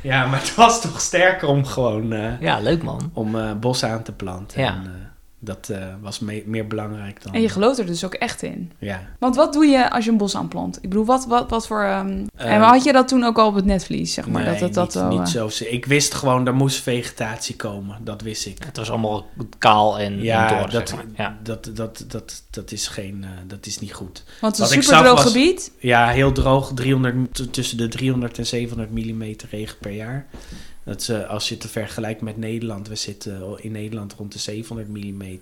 ja, 0.00 0.26
maar 0.26 0.38
het 0.40 0.54
was 0.54 0.80
toch 0.80 1.00
sterker 1.00 1.48
om 1.48 1.64
gewoon 1.64 2.12
eh, 2.12 2.40
Ja, 2.40 2.60
leuk 2.60 2.82
man. 2.82 3.10
om 3.12 3.38
eh, 3.38 3.52
bos 3.60 3.84
aan 3.84 4.02
te 4.02 4.12
planten. 4.12 4.60
Ja. 4.60 4.68
En, 4.68 5.05
dat 5.46 5.68
eh, 5.68 5.78
was 6.00 6.18
me- 6.18 6.42
meer 6.46 6.66
belangrijk 6.66 7.22
dan... 7.22 7.32
En 7.34 7.40
je 7.40 7.48
gelooft 7.48 7.78
er 7.78 7.86
dus 7.86 8.04
ook 8.04 8.14
echt 8.14 8.42
in. 8.42 8.72
ja. 8.78 9.00
Want 9.18 9.36
wat 9.36 9.52
doe 9.52 9.66
je 9.66 9.90
als 9.90 10.04
je 10.04 10.10
een 10.10 10.16
bos 10.16 10.36
aanplant? 10.36 10.76
Ik 10.76 10.88
bedoel, 10.88 11.04
wat, 11.04 11.26
wat, 11.26 11.50
wat 11.50 11.66
voor... 11.66 11.82
ehm, 11.82 12.06
en 12.08 12.28
Ehm, 12.36 12.60
had 12.60 12.84
je 12.84 12.92
dat 12.92 13.08
toen 13.08 13.24
ook 13.24 13.38
al 13.38 13.46
op 13.48 13.54
het 13.54 13.64
netvlies, 13.64 14.12
zeg 14.14 14.28
maar? 14.28 14.42
nee, 14.42 14.52
dat 14.52 14.60
het 14.60 14.74
dat 14.74 14.84
niet, 14.86 14.94
wel, 14.94 15.08
niet 15.18 15.34
eh, 15.36 15.46
zo. 15.46 15.64
Ik 15.64 15.86
wist 15.86 16.14
gewoon, 16.14 16.46
er 16.46 16.54
moest 16.54 16.82
vegetatie 16.82 17.56
komen. 17.56 17.96
Dat 18.04 18.22
wist 18.22 18.46
ik. 18.46 18.56
Het 18.64 18.76
was 18.76 18.90
allemaal 18.90 19.26
kaal 19.58 19.98
en, 19.98 20.22
Ja, 20.22 20.50
en 20.52 20.58
door, 20.58 20.70
dat, 20.70 20.88
zeg 20.88 20.96
maar. 20.98 21.06
Ja. 21.16 21.36
dat, 21.42 21.70
dat, 21.74 22.04
dat, 22.08 22.42
dat 22.50 22.72
is 22.72 22.88
geen, 22.88 23.24
eh, 23.24 23.30
dat 23.46 23.66
is 23.66 23.78
niet 23.78 23.92
goed. 23.94 24.24
Want 24.40 24.56
het 24.56 24.70
is 24.70 24.76
een 24.76 24.82
super 24.82 24.98
droog 25.02 25.22
was- 25.22 25.32
gebied. 25.32 25.72
Ja, 25.78 26.08
heel 26.08 26.32
droog. 26.32 26.72
300, 26.74 27.34
t- 27.34 27.52
tussen 27.52 27.76
de 27.76 27.88
300 27.88 28.38
en 28.38 28.46
700 28.46 28.90
mm 28.90 29.34
regen 29.50 29.78
per 29.78 29.90
jaar. 29.92 30.26
Dat 30.86 31.00
is, 31.00 31.08
eh, 31.08 31.28
als 31.30 31.48
je 31.48 31.54
het 31.54 31.62
te 31.62 31.68
vergelijkt 31.68 32.20
met 32.20 32.36
Nederland. 32.36 32.88
We 32.88 32.94
zitten 32.94 33.56
in 33.62 33.72
Nederland 33.72 34.12
rond 34.12 34.32
de 34.32 34.38
700 34.38 34.88
mm. 34.88 35.38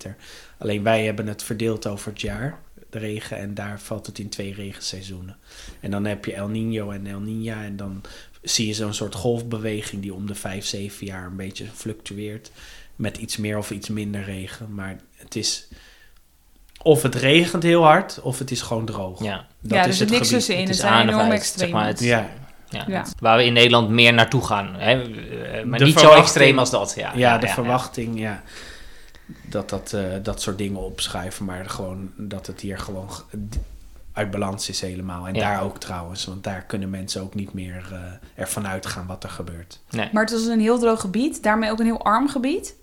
Alleen 0.58 0.82
wij 0.82 1.04
hebben 1.04 1.26
het 1.26 1.42
verdeeld 1.42 1.86
over 1.86 2.10
het 2.12 2.20
jaar, 2.20 2.58
de 2.90 2.98
regen. 2.98 3.36
En 3.38 3.54
daar 3.54 3.80
valt 3.80 4.06
het 4.06 4.18
in 4.18 4.28
twee 4.28 4.54
regenseizoenen. 4.54 5.36
En 5.80 5.90
dan 5.90 6.04
heb 6.04 6.24
je 6.24 6.32
El 6.34 6.48
Nino 6.48 6.90
en 6.90 7.06
El 7.06 7.20
Niña. 7.20 7.64
En 7.64 7.76
dan 7.76 8.00
zie 8.42 8.66
je 8.66 8.74
zo'n 8.74 8.94
soort 8.94 9.14
golfbeweging 9.14 10.02
die 10.02 10.14
om 10.14 10.26
de 10.26 10.34
5, 10.34 10.64
7 10.66 11.06
jaar 11.06 11.26
een 11.26 11.36
beetje 11.36 11.66
fluctueert. 11.74 12.50
Met 12.96 13.16
iets 13.16 13.36
meer 13.36 13.58
of 13.58 13.70
iets 13.70 13.88
minder 13.88 14.24
regen. 14.24 14.74
Maar 14.74 15.00
het 15.16 15.36
is... 15.36 15.68
Of 16.82 17.02
het 17.02 17.14
regent 17.14 17.62
heel 17.62 17.82
hard, 17.82 18.20
of 18.20 18.38
het 18.38 18.50
is 18.50 18.60
gewoon 18.62 18.84
droog. 18.84 19.22
ja. 19.22 19.46
Dat 19.60 19.72
ja, 19.72 19.80
is 19.80 19.86
er 19.86 19.92
zit 19.92 20.00
het 20.00 20.10
niks 20.18 20.28
gebied. 20.28 20.44
tussenin. 20.46 20.60
Het 20.60 20.68
Het 20.68 20.78
is 20.78 20.84
aan 20.92 21.08
enorm 21.08 21.20
uit, 21.20 21.32
extreem. 21.32 21.68
zeg 21.68 21.78
maar, 21.78 21.86
het- 21.86 22.00
Ja, 22.00 22.30
Ja, 22.74 22.84
Ja. 22.86 23.04
Waar 23.18 23.36
we 23.36 23.44
in 23.44 23.52
Nederland 23.52 23.88
meer 23.88 24.12
naartoe 24.14 24.44
gaan. 24.46 24.74
Hè? 24.74 25.02
Eh, 25.02 25.64
Maar 25.64 25.78
De 25.78 25.84
niet 25.84 25.98
zo 25.98 26.10
extreem 26.12 26.58
als 26.58 26.70
dat. 26.70 26.92
Ja, 26.96 27.12
ja, 27.14 27.38
de 27.38 27.48
verwachting, 27.48 28.18
ja. 28.18 28.42
Dat 29.48 29.68
dat, 29.70 29.92
eh, 29.92 30.02
dat 30.22 30.42
soort 30.42 30.58
dingen 30.58 30.80
opschuiven, 30.80 31.44
maar 31.44 31.70
gewoon 31.70 32.10
dat 32.16 32.46
het 32.46 32.60
hier 32.60 32.78
gewoon 32.78 33.08
uit 34.12 34.30
balans 34.30 34.68
is 34.68 34.80
helemaal. 34.80 35.26
En 35.28 35.34
Ja. 35.34 35.40
daar 35.40 35.62
ook 35.62 35.78
trouwens, 35.78 36.24
want 36.24 36.44
daar 36.44 36.62
kunnen 36.62 36.90
mensen 36.90 37.22
ook 37.22 37.34
niet 37.34 37.52
meer 37.52 37.84
eh, 37.92 37.98
ervan 38.42 38.66
uitgaan 38.66 39.06
wat 39.06 39.24
er 39.24 39.30
gebeurt. 39.30 39.80
Nee. 39.90 40.08
Maar 40.12 40.22
het 40.22 40.32
was 40.32 40.46
een 40.46 40.60
heel 40.60 40.78
droog 40.78 41.00
gebied. 41.00 41.42
Daarmee 41.42 41.70
ook 41.70 41.78
een 41.78 41.84
heel 41.86 42.04
arm 42.04 42.28
gebied. 42.28 42.74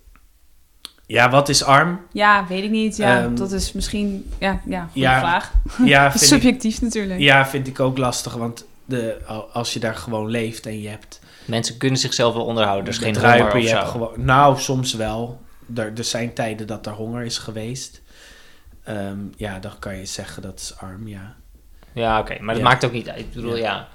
Ja, 1.06 1.30
wat 1.30 1.48
is 1.48 1.64
arm? 1.64 2.00
Ja, 2.12 2.46
weet 2.48 2.64
ik 2.64 2.70
niet. 2.70 2.96
Ja, 2.96 3.22
Ehm, 3.22 3.34
dat 3.34 3.52
is 3.52 3.72
misschien... 3.72 4.30
Ja, 4.38 4.60
ja 4.66 4.82
goede 4.82 5.00
ja, 5.08 5.18
vraag. 5.18 5.52
Ja, 5.84 6.02
vind 6.10 6.22
ik, 6.22 6.28
Subjectief 6.28 6.80
natuurlijk. 6.80 7.20
ja, 7.20 7.46
vind 7.46 7.66
ik 7.66 7.80
ook 7.80 7.98
lastig, 7.98 8.34
want 8.34 8.64
de, 8.84 9.18
al- 9.26 9.48
als 9.52 9.72
je 9.72 9.80
daar 9.80 9.94
gewoon 9.94 10.30
leeft 10.30 10.66
en 10.66 10.80
je 10.80 10.88
hebt 10.88 11.20
Mensen 11.44 11.76
kunnen 11.78 11.98
zichzelf 11.98 12.34
wel 12.34 12.44
onderhouden. 12.44 12.84
Er 12.86 12.90
is 12.92 12.98
geen 12.98 13.14
het 13.14 13.22
honger 13.22 13.46
of 13.46 13.60
je 13.62 13.68
zo. 13.68 13.76
hebt 13.76 13.88
gewoon, 13.88 14.24
nou, 14.24 14.58
soms 14.60 14.94
wel. 14.94 15.40
Er, 15.74 15.92
er 15.96 16.04
zijn 16.04 16.34
tijden 16.34 16.66
dat 16.66 16.86
er 16.86 16.92
honger 16.92 17.24
is 17.24 17.38
geweest. 17.38 18.02
Ehm, 18.84 19.18
ja, 19.36 19.58
dan 19.58 19.78
kan 19.78 19.96
je 19.96 20.04
zeggen 20.06 20.42
dat 20.42 20.60
is 20.60 20.76
arm, 20.76 21.08
ja. 21.08 21.34
Ja, 21.92 22.18
oké. 22.20 22.36
maar 22.40 22.54
dat 22.54 22.62
Ja. 22.62 22.68
maakt 22.68 22.84
ook 22.84 22.92
niet 22.92 23.08
uit. 23.08 23.20
Ik 23.20 23.32
bedoel, 23.32 23.56
ja. 23.56 23.62
Ja. 23.62 23.88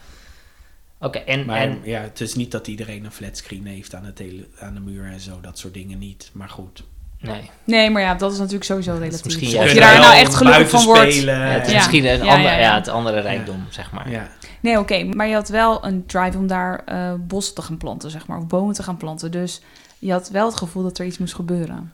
Oké, 0.99 1.17
en, 1.17 1.45
Maar 1.45 1.57
en 1.57 1.79
ja, 1.83 2.01
het 2.01 2.21
is 2.21 2.35
niet 2.35 2.51
dat 2.51 2.67
iedereen 2.67 3.05
een 3.05 3.11
flatscreen 3.11 3.65
heeft 3.65 3.95
aan, 3.95 4.05
het 4.05 4.17
hele, 4.19 4.47
aan 4.59 4.73
de 4.73 4.79
muur 4.79 5.05
en 5.05 5.19
zo. 5.19 5.39
Dat 5.41 5.57
soort 5.57 5.73
dingen 5.73 5.97
niet. 5.99 6.29
Maar 6.33 6.49
goed. 6.49 6.83
Nee. 7.19 7.49
Nee, 7.63 7.89
maar 7.89 8.01
ja, 8.01 8.13
dat 8.15 8.31
is 8.31 8.37
natuurlijk 8.37 8.65
sowieso 8.65 8.93
relatief. 8.99 9.23
misschien 9.23 9.59
of 9.59 9.73
je 9.73 9.79
daar 9.79 9.99
nou 9.99 10.15
echt 10.15 10.35
gelukkig 10.35 10.69
van 10.69 10.85
wordt. 10.85 11.13
spelen. 11.13 11.39
Ja, 11.39 11.45
het 11.45 11.65
is 11.65 11.71
Ja. 11.71 11.75
misschien 11.77 12.05
een 12.05 12.23
Ja, 12.25 12.33
ander, 12.33 12.51
ja, 12.51 12.57
ja, 12.57 12.59
ja. 12.59 12.75
het 12.75 12.87
andere 12.87 13.19
rijkdom, 13.19 13.65
zeg 13.69 13.91
maar. 13.91 14.09
Ja. 14.09 14.27
Nee, 14.61 14.79
oké. 14.79 15.03
maar 15.03 15.27
je 15.27 15.33
had 15.33 15.49
wel 15.49 15.85
een 15.85 16.05
drive 16.05 16.37
om 16.37 16.47
daar 16.47 16.81
eh 16.85 17.13
bossen 17.19 17.55
te 17.55 17.61
gaan 17.61 17.77
planten, 17.77 18.11
zeg 18.11 18.27
maar. 18.27 18.37
Of 18.37 18.47
bomen 18.47 18.73
te 18.73 18.83
gaan 18.83 18.97
planten. 18.97 19.31
Dus 19.31 19.61
je 19.99 20.11
had 20.11 20.29
wel 20.29 20.45
het 20.45 20.57
gevoel 20.57 20.83
dat 20.83 20.97
er 20.97 21.05
iets 21.05 21.17
moest 21.17 21.35
gebeuren. 21.35 21.91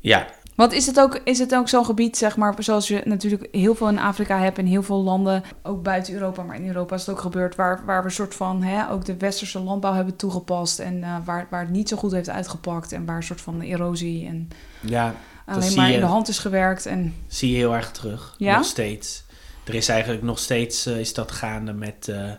ja, 0.00 0.26
Want 0.54 0.72
is 0.72 0.86
het 0.86 1.00
ook, 1.00 1.20
is 1.24 1.38
het 1.38 1.54
ook 1.54 1.68
zo'n 1.68 1.84
gebied, 1.84 2.16
zeg 2.16 2.36
maar, 2.36 2.54
zoals 2.58 2.88
je 2.88 3.02
natuurlijk 3.04 3.48
heel 3.52 3.74
veel 3.74 3.88
in 3.88 3.98
Afrika 3.98 4.38
hebt 4.38 4.58
en 4.58 4.66
heel 4.66 4.82
veel 4.82 5.02
landen, 5.02 5.42
ook 5.62 5.82
buiten 5.82 6.14
Europa, 6.14 6.42
maar 6.42 6.56
in 6.56 6.66
Europa 6.66 6.94
is 6.94 7.06
het 7.06 7.14
ook 7.14 7.20
gebeurd, 7.20 7.54
waar, 7.54 7.84
waar 7.84 8.00
we 8.00 8.04
een 8.04 8.14
soort 8.14 8.34
van 8.34 8.62
hè, 8.62 8.90
ook 8.90 9.04
de 9.04 9.16
westerse 9.16 9.60
landbouw 9.60 9.94
hebben 9.94 10.16
toegepast 10.16 10.78
en 10.78 11.02
eh, 11.02 11.16
waar, 11.24 11.46
waar 11.50 11.60
het 11.60 11.70
niet 11.70 11.88
zo 11.88 11.96
goed 11.96 12.12
heeft 12.12 12.30
uitgepakt 12.30 12.92
en 12.92 13.04
waar 13.04 13.16
een 13.16 13.22
soort 13.22 13.40
van 13.40 13.60
erosie 13.60 14.26
en 14.26 14.48
ja, 14.80 15.14
alleen 15.46 15.74
maar 15.74 15.88
je. 15.88 15.94
in 15.94 16.00
de 16.00 16.06
hand 16.06 16.28
is 16.28 16.38
gewerkt. 16.38 16.86
En 16.86 17.14
zie 17.26 17.50
je 17.50 17.56
heel 17.56 17.74
erg 17.74 17.90
terug. 17.90 18.34
Ja? 18.38 18.56
Nog 18.56 18.66
steeds. 18.66 19.24
Er 19.64 19.74
is 19.74 19.88
eigenlijk 19.88 20.22
nog 20.22 20.38
steeds 20.38 20.86
eh, 20.86 20.98
is 20.98 21.14
dat 21.14 21.32
gaande 21.32 21.72
met, 21.72 22.08
eh, 22.08 22.30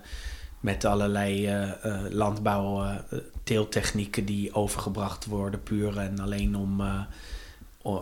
met 0.60 0.86
allerlei 0.86 1.48
eh 1.48 1.86
eh, 1.86 2.02
landbouw, 2.10 2.84
eh, 2.84 3.20
teeltechnieken 3.44 4.26
die 4.26 4.54
overgebracht 4.54 5.26
worden, 5.26 5.64
puur 5.64 5.98
en 5.98 6.20
alleen 6.20 6.56
om 6.56 6.82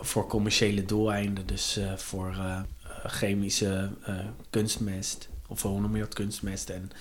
voor 0.02 0.28
commerciële 0.28 0.86
doeleinden. 0.86 1.46
Dus 1.46 1.78
eh, 1.78 1.93
voor 1.96 2.30
eh, 2.30 2.60
chemische 3.06 3.89
eh, 4.04 4.15
kunstmest, 4.50 5.30
of 5.48 5.62
hoe 5.62 5.80
noem 5.80 5.96
je 5.96 6.02
dat, 6.02 6.13
kunstmest 6.13 6.69
en, 6.69 6.91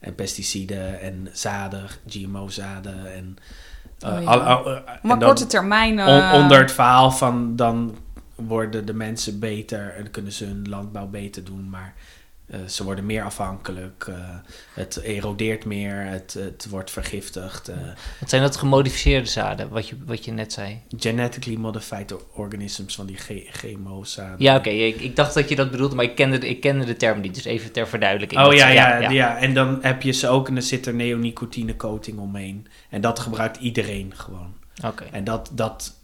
en 0.00 0.14
pesticiden 0.14 1.00
en 1.00 1.28
zaden, 1.32 1.86
GMO-zaden 2.06 3.14
en... 3.14 3.36
Oh 4.06 4.22
ja. 4.22 4.28
al- 4.28 4.40
al- 4.40 4.82
maar 5.02 5.18
korte 5.18 5.46
termijn. 5.46 6.00
On- 6.00 6.32
onder 6.42 6.58
het 6.58 6.72
verhaal 6.72 7.10
van 7.10 7.56
dan 7.56 7.96
worden 8.34 8.86
de 8.86 8.94
mensen 8.94 9.38
beter 9.38 9.94
en 9.94 10.10
kunnen 10.10 10.32
ze 10.32 10.44
hun 10.44 10.68
landbouw 10.68 11.06
beter 11.06 11.44
doen, 11.44 11.70
maar 11.70 11.94
ze 12.66 12.84
worden 12.84 13.06
meer 13.06 13.24
afhankelijk. 13.24 14.04
eh, 14.08 14.14
het 14.74 14.96
erodeert 14.96 15.64
meer, 15.64 15.94
het, 15.96 16.34
het 16.38 16.66
wordt 16.70 16.90
vergiftigd. 16.90 17.68
eh, 17.68 17.76
Wat 18.20 18.28
zijn 18.30 18.42
dat 18.42 18.56
gemodificeerde 18.56 19.28
zaden, 19.28 19.68
wat 19.68 19.88
je, 19.88 19.96
wat 20.06 20.24
je 20.24 20.32
net 20.32 20.52
zei? 20.52 20.80
genetically 20.96 21.56
modified 21.58 22.14
organisms 22.32 22.94
van 22.94 23.06
die 23.06 23.16
GMO-zaden. 23.50 24.36
Ja, 24.38 24.56
oké. 24.56 24.68
ik, 24.70 25.00
ik 25.00 25.16
dacht 25.16 25.34
dat 25.34 25.48
je 25.48 25.56
dat 25.56 25.70
bedoelde, 25.70 25.94
maar 25.94 26.04
ik 26.04 26.14
kende, 26.14 26.38
de- 26.38 26.48
ik 26.48 26.60
kende 26.60 26.84
de 26.84 26.96
term 26.96 27.20
niet. 27.20 27.34
Dus 27.34 27.44
even 27.44 27.72
ter 27.72 27.88
verduidelijking. 27.88 28.40
Oh 28.46 28.52
ja, 28.54 28.68
ja, 28.68 29.10
ja, 29.10 29.36
en 29.38 29.54
dan 29.54 29.78
heb 29.82 30.02
je 30.02 30.12
ze 30.12 30.28
ook 30.28 30.48
en 30.48 30.56
er 30.56 30.62
zit 30.62 30.86
er 30.86 30.94
neonicotine 30.94 31.76
coating 31.76 32.18
omheen. 32.18 32.66
En 32.90 33.00
dat 33.00 33.18
gebruikt 33.18 33.56
iedereen 33.56 34.12
gewoon. 34.16 34.54
Oké. 34.86 35.04
En 35.10 35.24
dat, 35.24 35.50
dat, 35.52 36.00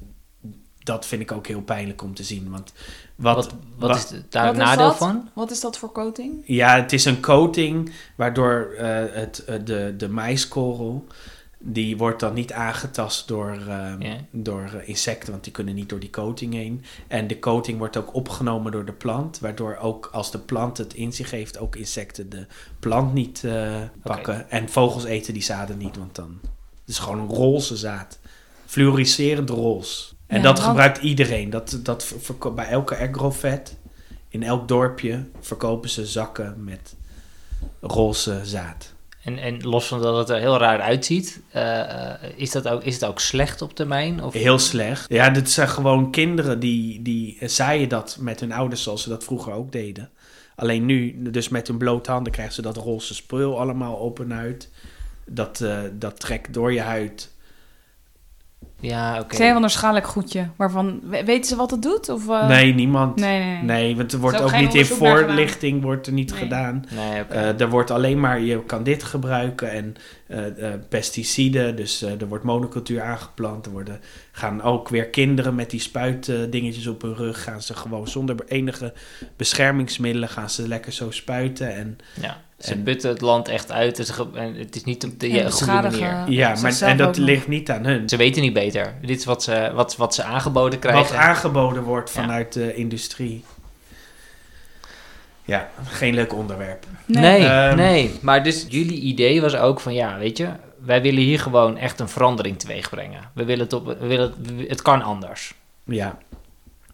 dat 0.88 1.06
vind 1.06 1.22
ik 1.22 1.32
ook 1.32 1.46
heel 1.46 1.62
pijnlijk 1.62 2.02
om 2.02 2.14
te 2.14 2.22
zien. 2.24 2.50
Want 2.50 2.72
wat, 3.14 3.34
Wat, 3.36 3.54
wat, 3.76 3.90
wa- 3.90 3.96
is 3.96 4.22
daar 4.28 4.50
is 4.52 4.58
nadeel 4.58 4.92
van? 4.92 5.28
Wat 5.34 5.50
is 5.50 5.60
dat 5.60 5.78
voor 5.78 5.92
coating? 5.92 6.42
Ja, 6.46 6.76
het 6.76 6.92
is 6.92 7.04
een 7.04 7.20
coating 7.20 7.92
waardoor 8.16 8.74
eh, 8.78 8.86
het, 9.10 9.44
eh, 9.44 9.56
de, 9.64 9.94
de 9.96 10.08
maiskorrel 10.08 11.04
Die 11.60 11.96
wordt 11.96 12.20
dan 12.20 12.34
niet 12.34 12.52
aangetast 12.52 13.28
door, 13.28 13.58
ehm, 13.68 14.16
door 14.30 14.62
eh, 14.64 14.88
insecten, 14.88 15.30
want 15.30 15.44
die 15.44 15.52
kunnen 15.52 15.74
niet 15.74 15.88
door 15.88 15.98
die 16.00 16.10
coating 16.10 16.54
heen. 16.54 16.84
En 17.08 17.26
de 17.26 17.38
coating 17.38 17.78
wordt 17.78 17.96
ook 17.96 18.14
opgenomen 18.14 18.72
door 18.72 18.84
de 18.84 18.92
plant, 18.92 19.38
waardoor 19.38 19.76
ook 19.80 20.08
als 20.12 20.30
de 20.30 20.38
plant 20.38 20.78
het 20.78 20.94
in 20.94 21.12
zich 21.12 21.30
heeft, 21.30 21.58
ook 21.58 21.76
insecten 21.76 22.28
de 22.30 22.46
plant 22.80 23.14
niet 23.14 23.44
eh, 23.44 23.76
pakken. 24.02 24.50
En 24.50 24.68
vogels 24.68 25.04
eten 25.04 25.32
die 25.32 25.42
zaden 25.42 25.78
niet, 25.78 25.96
want 25.96 26.14
dan 26.14 26.38
het 26.42 26.96
is 26.96 26.98
gewoon 26.98 27.18
een 27.18 27.28
roze 27.36 27.76
zaad. 27.76 28.18
Fluoriserend 28.66 29.50
roze. 29.50 30.04
En 30.28 30.36
Ja, 30.36 30.42
dat 30.42 30.56
want- 30.56 30.68
gebruikt 30.68 30.98
iedereen. 30.98 31.50
Dat, 31.50 31.80
dat 31.82 32.04
verko- 32.18 32.52
bij 32.54 32.66
elke 32.68 32.96
agrovet, 32.96 33.76
in 34.28 34.42
elk 34.42 34.68
dorpje, 34.68 35.24
verkopen 35.40 35.90
ze 35.90 36.06
zakken 36.06 36.64
met 36.64 36.94
roze 37.80 38.40
zaad. 38.44 38.94
En, 39.22 39.38
en 39.38 39.62
los 39.62 39.86
van 39.86 40.02
dat 40.02 40.16
het 40.16 40.28
er 40.28 40.38
heel 40.40 40.58
raar 40.58 40.80
uitziet, 40.80 41.40
eh, 41.50 41.80
eh, 42.12 42.20
is, 42.36 42.50
dat 42.50 42.68
ook, 42.68 42.82
is 42.82 42.94
het 42.94 43.04
ook 43.04 43.20
slecht 43.20 43.62
op 43.62 43.74
termijn? 43.74 44.24
Of? 44.24 44.32
Heel 44.32 44.58
slecht. 44.58 45.04
Ja, 45.08 45.30
dit 45.30 45.50
zijn 45.50 45.68
gewoon 45.68 46.10
kinderen 46.10 46.60
die, 46.60 47.02
die 47.02 47.38
zaaien 47.40 47.88
dat 47.88 48.16
met 48.20 48.40
hun 48.40 48.52
ouders 48.52 48.82
zoals 48.82 49.02
ze 49.02 49.08
dat 49.08 49.24
vroeger 49.24 49.52
ook 49.52 49.72
deden. 49.72 50.10
Alleen 50.56 50.84
nu, 50.86 51.22
dus 51.30 51.48
met 51.48 51.66
hun 51.66 51.78
blote 51.78 52.10
handen 52.10 52.32
krijgen 52.32 52.54
ze 52.54 52.62
dat 52.62 52.76
roze 52.76 53.14
spul 53.14 53.60
allemaal 53.60 53.94
op 53.94 54.20
en 54.20 54.34
uit. 54.34 54.70
Dat, 55.26 55.60
eh, 55.60 55.78
dat 55.92 56.20
trekt 56.20 56.54
door 56.54 56.72
je 56.72 56.80
huid. 56.80 57.30
Ja, 58.80 59.20
oké. 59.20 59.36
Zei 59.36 59.52
van 59.52 59.62
een 59.62 59.70
schadelijk 59.70 60.06
goedje. 60.06 60.48
Waarvan, 60.56 61.00
we- 61.04 61.24
weten 61.24 61.44
ze 61.44 61.56
wat 61.56 61.70
het 61.70 61.82
doet? 61.82 62.08
Of, 62.08 62.28
eh, 62.28 62.48
nee, 62.48 62.74
niemand. 62.74 63.16
Nee. 63.16 63.38
Nee, 63.40 63.52
nee, 63.54 63.62
nee. 63.62 63.96
want 63.96 64.12
er 64.12 64.18
wordt 64.18 64.36
is 64.38 64.42
ook 64.42 64.56
niet 64.56 64.74
in 64.74 64.84
voorlichting 64.86 65.82
wordt 65.82 66.06
er 66.06 66.12
niet 66.12 66.30
Nee. 66.30 66.38
gedaan. 66.40 66.84
Nee, 66.94 67.22
oké. 67.22 67.34
Eh, 67.34 67.60
er 67.60 67.68
wordt 67.68 67.90
alleen 67.90 68.20
maar, 68.20 68.40
je 68.40 68.64
kan 68.64 68.82
dit 68.82 69.02
gebruiken 69.02 69.70
en 69.70 69.94
eh, 70.26 70.72
eh, 70.72 70.80
pesticiden, 70.88 71.76
dus 71.76 72.02
eh, 72.02 72.20
er 72.20 72.28
wordt 72.28 72.44
monocultuur 72.44 73.02
aangeplant. 73.02 73.66
Er 73.66 73.72
worden, 73.72 74.00
gaan 74.32 74.62
ook 74.62 74.88
weer 74.88 75.06
kinderen 75.06 75.54
met 75.54 75.70
die 75.70 75.80
spuitdingetjes 75.80 76.86
op 76.86 77.02
hun 77.02 77.14
rug, 77.14 77.42
gaan 77.42 77.62
ze 77.62 77.74
gewoon 77.74 78.08
zonder 78.08 78.36
enige 78.46 78.92
beschermingsmiddelen, 79.36 80.28
gaan 80.28 80.50
ze 80.50 80.68
lekker 80.68 80.92
zo 80.92 81.10
spuiten. 81.10 81.74
En, 81.76 81.98
ja. 82.20 82.36
Ze 82.58 82.72
en- 82.72 82.82
putten 82.82 83.10
het 83.10 83.20
land 83.20 83.48
echt 83.48 83.72
uit. 83.72 83.96
Het 83.96 84.08
is, 84.08 84.14
ge- 84.14 84.26
en 84.34 84.54
het 84.54 84.76
is 84.76 84.84
niet 84.84 85.04
op 85.04 85.20
de 85.20 85.26
En 85.26 85.32
ja, 85.34 85.50
goede 85.50 85.72
manier. 85.72 86.30
ja, 86.30 86.54
maar, 86.62 86.80
en 86.82 86.96
dat 86.96 87.16
ligt 87.16 87.48
niet 87.48 87.70
aan 87.70 87.84
hun. 87.84 88.08
Ze 88.08 88.16
weten 88.16 88.42
niet 88.42 88.52
beter. 88.52 88.94
Dit 89.00 89.18
is 89.18 89.24
wat 89.24 89.42
ze, 89.42 89.70
wat, 89.74 89.96
wat 89.96 90.14
ze 90.14 90.22
aangeboden 90.22 90.80
Wat 90.80 90.90
krijgen. 90.90 91.18
aangeboden 91.18 91.82
wordt 91.82 92.12
Ja. 92.14 92.20
vanuit 92.20 92.52
de 92.52 92.74
industrie. 92.74 93.44
Ja, 95.44 95.68
geen 95.84 96.14
leuk 96.14 96.32
onderwerp. 96.34 96.86
Nee, 97.06 97.44
Ehm, 97.46 97.76
nee. 97.76 98.18
Maar 98.22 98.42
dus 98.42 98.66
jullie 98.68 99.00
idee 99.00 99.40
was 99.40 99.56
ook 99.56 99.80
van, 99.80 99.94
ja, 99.94 100.18
weet 100.18 100.38
je, 100.38 100.48
wij 100.84 101.02
willen 101.02 101.22
hier 101.22 101.40
gewoon 101.40 101.76
echt 101.76 102.00
een 102.00 102.08
verandering 102.08 102.58
teweeg 102.58 102.90
brengen. 102.90 103.20
We 103.34 103.44
willen 103.44 103.64
het 103.64 103.72
op, 103.72 103.86
we 103.86 104.06
willen 104.06 104.34
het, 104.58 104.68
het 104.68 104.82
kan 104.82 105.02
anders. 105.02 105.54
Ja. 105.84 106.18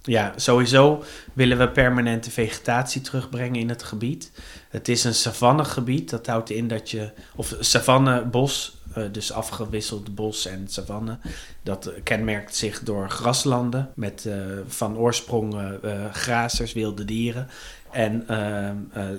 Ja, 0.06 0.32
sowieso 0.36 1.02
willen 1.32 1.58
we 1.58 1.68
permanente 1.68 2.30
vegetatie 2.30 3.00
terugbrengen 3.00 3.60
in 3.60 3.68
het 3.68 3.82
gebied. 3.82 4.30
Het 4.68 4.88
is 4.88 5.04
een 5.04 5.14
savannegebied, 5.14 6.10
dat 6.10 6.26
houdt 6.26 6.50
in 6.50 6.68
dat 6.68 6.90
je, 6.90 7.10
of 7.34 7.56
savannebos, 7.60 8.76
eh, 8.94 9.04
dus 9.12 9.32
afgewisseld 9.32 10.14
bos 10.14 10.46
en 10.46 10.68
savanne, 10.68 11.18
dat 11.62 11.92
kenmerkt 12.02 12.56
zich 12.56 12.82
door 12.82 13.10
graslanden 13.10 13.90
met 13.94 14.26
eh, 14.26 14.36
van 14.66 14.96
oorsprong 14.96 15.54
eh, 15.54 16.12
grazers, 16.12 16.72
wilde 16.72 17.04
dieren. 17.04 17.48
En 17.90 18.26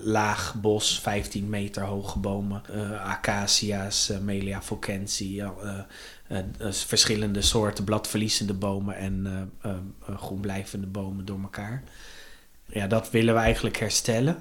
laag 0.04 0.56
bos, 0.62 1.00
15 1.00 1.50
meter 1.50 1.84
hoge 1.84 2.20
bomen, 2.20 2.62
acacia's, 3.04 4.12
Melia 4.22 4.62
fulcensi, 4.62 5.44
eh, 6.28 6.38
eh, 6.38 6.46
dus 6.58 6.84
verschillende 6.84 7.42
soorten 7.42 7.84
bladverliezende 7.84 8.54
bomen 8.54 8.96
en 8.96 9.50
eh, 9.62 9.72
groenblijvende 10.16 10.88
bomen 10.88 11.26
door 11.26 11.40
elkaar. 11.42 11.84
Ja, 12.66 12.88
dat 12.88 13.12
willen 13.12 13.34
we 13.34 13.40
eigenlijk 13.40 13.78
herstellen. 13.78 14.38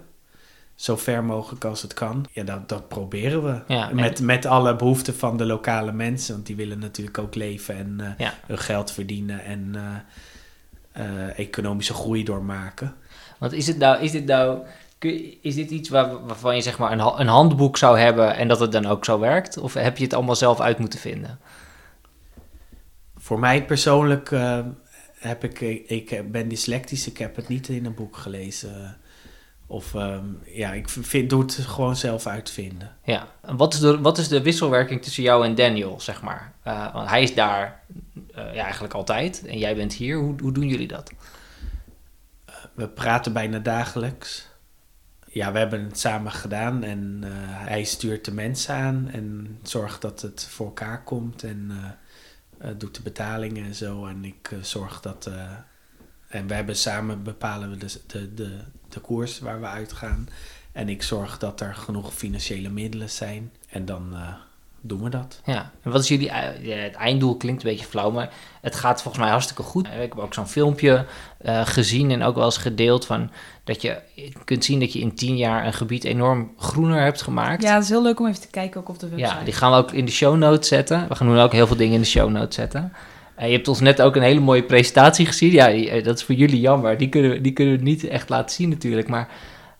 Zo 0.75 0.97
ver 0.97 1.25
mogelijk 1.25 1.65
als 1.65 1.83
het 1.83 1.95
kan. 1.95 2.27
Ja, 2.33 2.43
dat, 2.43 2.69
dat 2.69 2.89
proberen 2.89 3.45
we. 3.45 3.75
Ja, 3.75 3.91
met, 3.93 4.21
met 4.21 4.47
alle 4.47 4.77
behoeften 4.77 5.15
van 5.15 5.37
de 5.37 5.45
lokale 5.45 5.93
mensen. 5.93 6.35
Want 6.35 6.47
die 6.47 6.57
willen 6.57 6.79
natuurlijk 6.79 7.19
ook 7.19 7.35
leven 7.35 7.77
en 7.77 8.15
Ja. 8.19 8.35
hun 8.47 8.59
geld 8.59 8.91
verdienen 8.91 9.45
en 9.45 9.77
economische 11.37 11.95
groei 11.95 12.25
doormaken. 12.25 12.95
Want 13.39 13.53
is 13.53 13.67
het 13.67 13.79
nou, 13.79 14.03
is 14.03 14.11
dit 14.11 14.25
nou, 14.25 14.59
is 15.41 15.55
dit 15.55 15.71
iets 15.71 15.89
waar, 15.89 16.27
waarvan 16.27 16.57
je 16.57 16.63
zeg 16.63 16.79
maar 16.79 16.93
een, 16.93 17.21
een 17.21 17.27
handboek 17.27 17.77
zou 17.77 17.99
hebben 17.99 18.37
en 18.37 18.49
dat 18.49 18.61
het 18.61 18.73
dan 18.73 18.87
ook 18.87 19.05
zo 19.05 19.19
werkt? 19.19 19.59
Of 19.59 19.75
heb 19.75 19.97
je 19.97 20.05
het 20.05 20.15
allemaal 20.15 20.37
zelf 20.37 20.61
uit 20.61 20.79
moeten 20.79 20.99
vinden? 20.99 21.39
Voor 23.25 23.39
mij 23.39 23.65
persoonlijk 23.65 24.31
eh, 24.31 24.59
heb 25.19 25.45
ik, 25.45 25.61
ik 25.91 26.33
ben 26.33 26.49
dyslectisch, 26.49 27.07
ik 27.07 27.19
heb 27.19 27.37
het 27.37 27.49
niet 27.49 27.69
in 27.69 27.85
een 27.85 27.95
boek 27.95 28.17
gelezen. 28.17 28.97
Of 29.67 29.95
ehm, 29.95 30.25
ja, 30.45 30.73
ik 30.73 30.89
vind, 30.89 31.31
doe 31.31 31.43
het 31.43 31.55
gewoon 31.55 31.97
zelf 31.97 32.27
uitvinden. 32.27 32.97
Ja, 33.05 33.29
en 33.41 33.57
wat 33.57 33.75
is 33.75 33.81
de, 33.81 34.01
wat 34.01 34.19
is 34.19 34.29
de 34.29 34.43
wisselwerking 34.43 35.03
tussen 35.03 35.23
jou 35.23 35.45
en 35.45 35.55
Daniel, 35.55 36.01
zeg 36.01 36.23
maar? 36.23 36.53
Eh, 36.63 36.95
want 36.95 37.09
hij 37.09 37.23
is 37.23 37.35
daar 37.35 37.83
eh, 38.35 38.55
ja, 38.55 38.63
eigenlijk 38.63 38.95
altijd 38.95 39.47
en 39.47 39.59
jij 39.59 39.77
bent 39.77 39.93
hier. 39.93 40.17
Hoe, 40.17 40.35
hoe 40.41 40.53
doen 40.53 40.69
jullie 40.69 40.89
dat? 40.89 41.13
We 42.75 42.89
praten 42.89 43.33
bijna 43.33 43.59
dagelijks. 43.59 44.49
Ja, 45.27 45.53
we 45.53 45.59
hebben 45.59 45.85
het 45.85 45.99
samen 45.99 46.33
gedaan 46.33 46.83
en 46.83 47.23
hij 47.49 47.85
stuurt 47.85 48.25
de 48.25 48.33
mensen 48.33 48.75
aan 48.75 49.09
en 49.13 49.59
zorgt 49.63 50.03
dat 50.03 50.23
het 50.23 50.47
voor 50.51 50.67
elkaar 50.67 51.05
komt 51.05 51.43
en 51.43 51.71
doet 52.77 52.95
de 52.95 53.03
betalingen 53.03 53.65
en 53.65 53.75
zo. 53.75 54.07
En 54.07 54.25
ik 54.25 54.51
eh, 54.51 54.63
zorg 54.63 55.01
dat. 55.01 55.27
eh, 55.27 55.51
en 56.29 56.47
we 56.47 56.55
hebben 56.55 56.77
samen 56.77 57.23
bepalen 57.23 57.71
we 57.71 57.77
de, 57.77 58.01
de, 58.07 58.35
de, 58.35 58.59
de 58.89 59.01
koers 59.01 59.39
waar 59.39 59.61
we 59.61 59.67
uitgaan. 59.67 60.29
En 60.73 60.89
ik 60.89 61.03
zorg 61.03 61.39
dat 61.39 61.61
er 61.61 61.75
genoeg 61.75 62.15
financiële 62.15 62.69
middelen 62.69 63.11
zijn. 63.11 63.53
En 63.69 63.85
dan 63.85 64.15
eh, 64.15 64.35
doen 64.87 65.03
we 65.03 65.09
dat. 65.11 65.41
Ja, 65.45 65.71
en 65.83 65.91
wat 65.91 66.01
is 66.03 66.09
jullie... 66.09 66.27
ja, 66.27 66.53
het 66.75 66.95
einddoel 66.95 67.37
klinkt 67.37 67.63
een 67.65 67.69
beetje 67.71 67.87
flauw, 67.87 68.11
maar 68.11 68.31
het 68.61 68.75
gaat 68.75 69.03
volgens 69.03 69.23
mij 69.23 69.33
hartstikke 69.33 69.63
goed. 69.63 69.87
Ik 69.87 69.93
heb 69.99 70.19
ook 70.19 70.35
zo'n 70.35 70.47
filmpje 70.47 71.07
eh, 71.39 71.61
gezien 71.67 72.11
en 72.11 72.23
ook 72.23 72.35
wel 72.35 72.45
eens 72.45 72.57
gedeeld 72.57 73.07
van... 73.07 73.31
dat 73.65 73.83
je 73.83 73.99
kunt 74.45 74.65
zien 74.65 74.81
dat 74.81 74.93
je 74.93 74.99
in 74.99 75.15
tien 75.15 75.37
jaar 75.37 75.67
een 75.67 75.73
gebied 75.73 76.05
enorm 76.05 76.53
groener 76.59 77.03
hebt 77.03 77.23
gemaakt. 77.23 77.63
Ja, 77.63 77.75
het 77.75 77.83
is 77.83 77.89
heel 77.89 78.03
leuk 78.03 78.21
om 78.21 78.27
even 78.27 78.41
te 78.41 78.49
kijken 78.51 78.81
ook 78.81 78.89
op 78.89 78.99
de 78.99 79.09
website. 79.09 79.35
Ja, 79.39 79.45
die 79.45 79.53
gaan 79.53 79.71
we 79.71 79.77
ook 79.77 79.93
in 79.93 80.05
de 80.05 80.13
show 80.13 80.37
notes 80.37 80.69
zetten. 80.69 81.09
We 81.09 81.15
gaan 81.15 81.27
nu 81.33 81.39
ook 81.41 81.53
heel 81.53 81.67
veel 81.67 81.77
dingen 81.77 81.95
in 81.95 82.01
de 82.01 82.07
show 82.07 82.31
notes 82.31 82.55
zetten. 82.55 82.93
En 83.37 83.47
je 83.49 83.55
hebt 83.55 83.69
ons 83.69 83.81
net 83.81 84.03
ook 84.03 84.17
een 84.17 84.23
hele 84.23 84.41
mooie 84.41 84.63
presentatie 84.65 85.27
gezien. 85.27 85.51
Ja, 85.53 85.69
eh, 85.71 86.05
dat 86.05 86.19
is 86.19 86.25
voor 86.25 86.35
jullie 86.35 86.61
jammer. 86.61 86.99
Die 86.99 87.09
kunnen, 87.09 87.31
we- 87.31 87.41
die 87.41 87.53
kunnen 87.53 87.77
we 87.77 87.83
niet 87.83 88.05
echt 88.05 88.29
laten 88.29 88.55
zien 88.55 88.69
natuurlijk. 88.69 89.09
Maar 89.09 89.29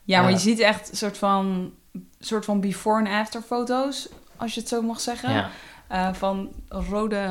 Ja, 0.03 0.21
maar 0.21 0.31
je 0.31 0.37
ziet 0.37 0.59
echt 0.59 0.91
een 0.91 0.97
soort 0.97 1.17
van, 1.17 1.71
soort 2.19 2.45
van 2.45 2.61
before 2.61 3.05
en 3.05 3.19
after 3.19 3.41
foto's, 3.41 4.09
als 4.37 4.53
je 4.53 4.59
het 4.59 4.69
zo 4.69 4.81
mag 4.81 4.99
zeggen. 4.99 5.33
ja, 5.33 5.49
Eh, 5.87 6.13
van 6.13 6.49
rode, 6.69 7.27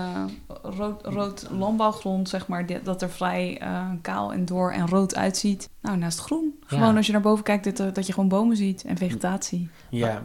rood, 0.63 1.07
rood 1.07 1.47
landbouwgrond, 1.51 2.29
zeg 2.29 2.47
maar, 2.49 2.67
dat 2.83 3.03
er 3.03 3.11
vrij 3.11 3.59
eh, 3.61 3.89
kaal 4.03 4.33
en 4.33 4.45
door 4.45 4.73
en 4.73 4.89
rood 4.89 5.15
uitziet. 5.17 5.69
Nou, 5.81 5.97
naast 5.97 6.19
groen. 6.21 6.55
Ja. 6.61 6.67
Gewoon 6.67 6.97
als 6.97 7.07
je 7.07 7.13
naar 7.13 7.21
boven 7.21 7.45
kijkt, 7.45 7.65
dat, 7.65 7.79
er- 7.79 7.93
dat 7.93 8.07
je 8.07 8.13
gewoon 8.13 8.29
bomen 8.29 8.57
ziet 8.57 8.85
en 8.85 8.97
vegetatie. 8.97 9.71
Ja, 9.89 10.23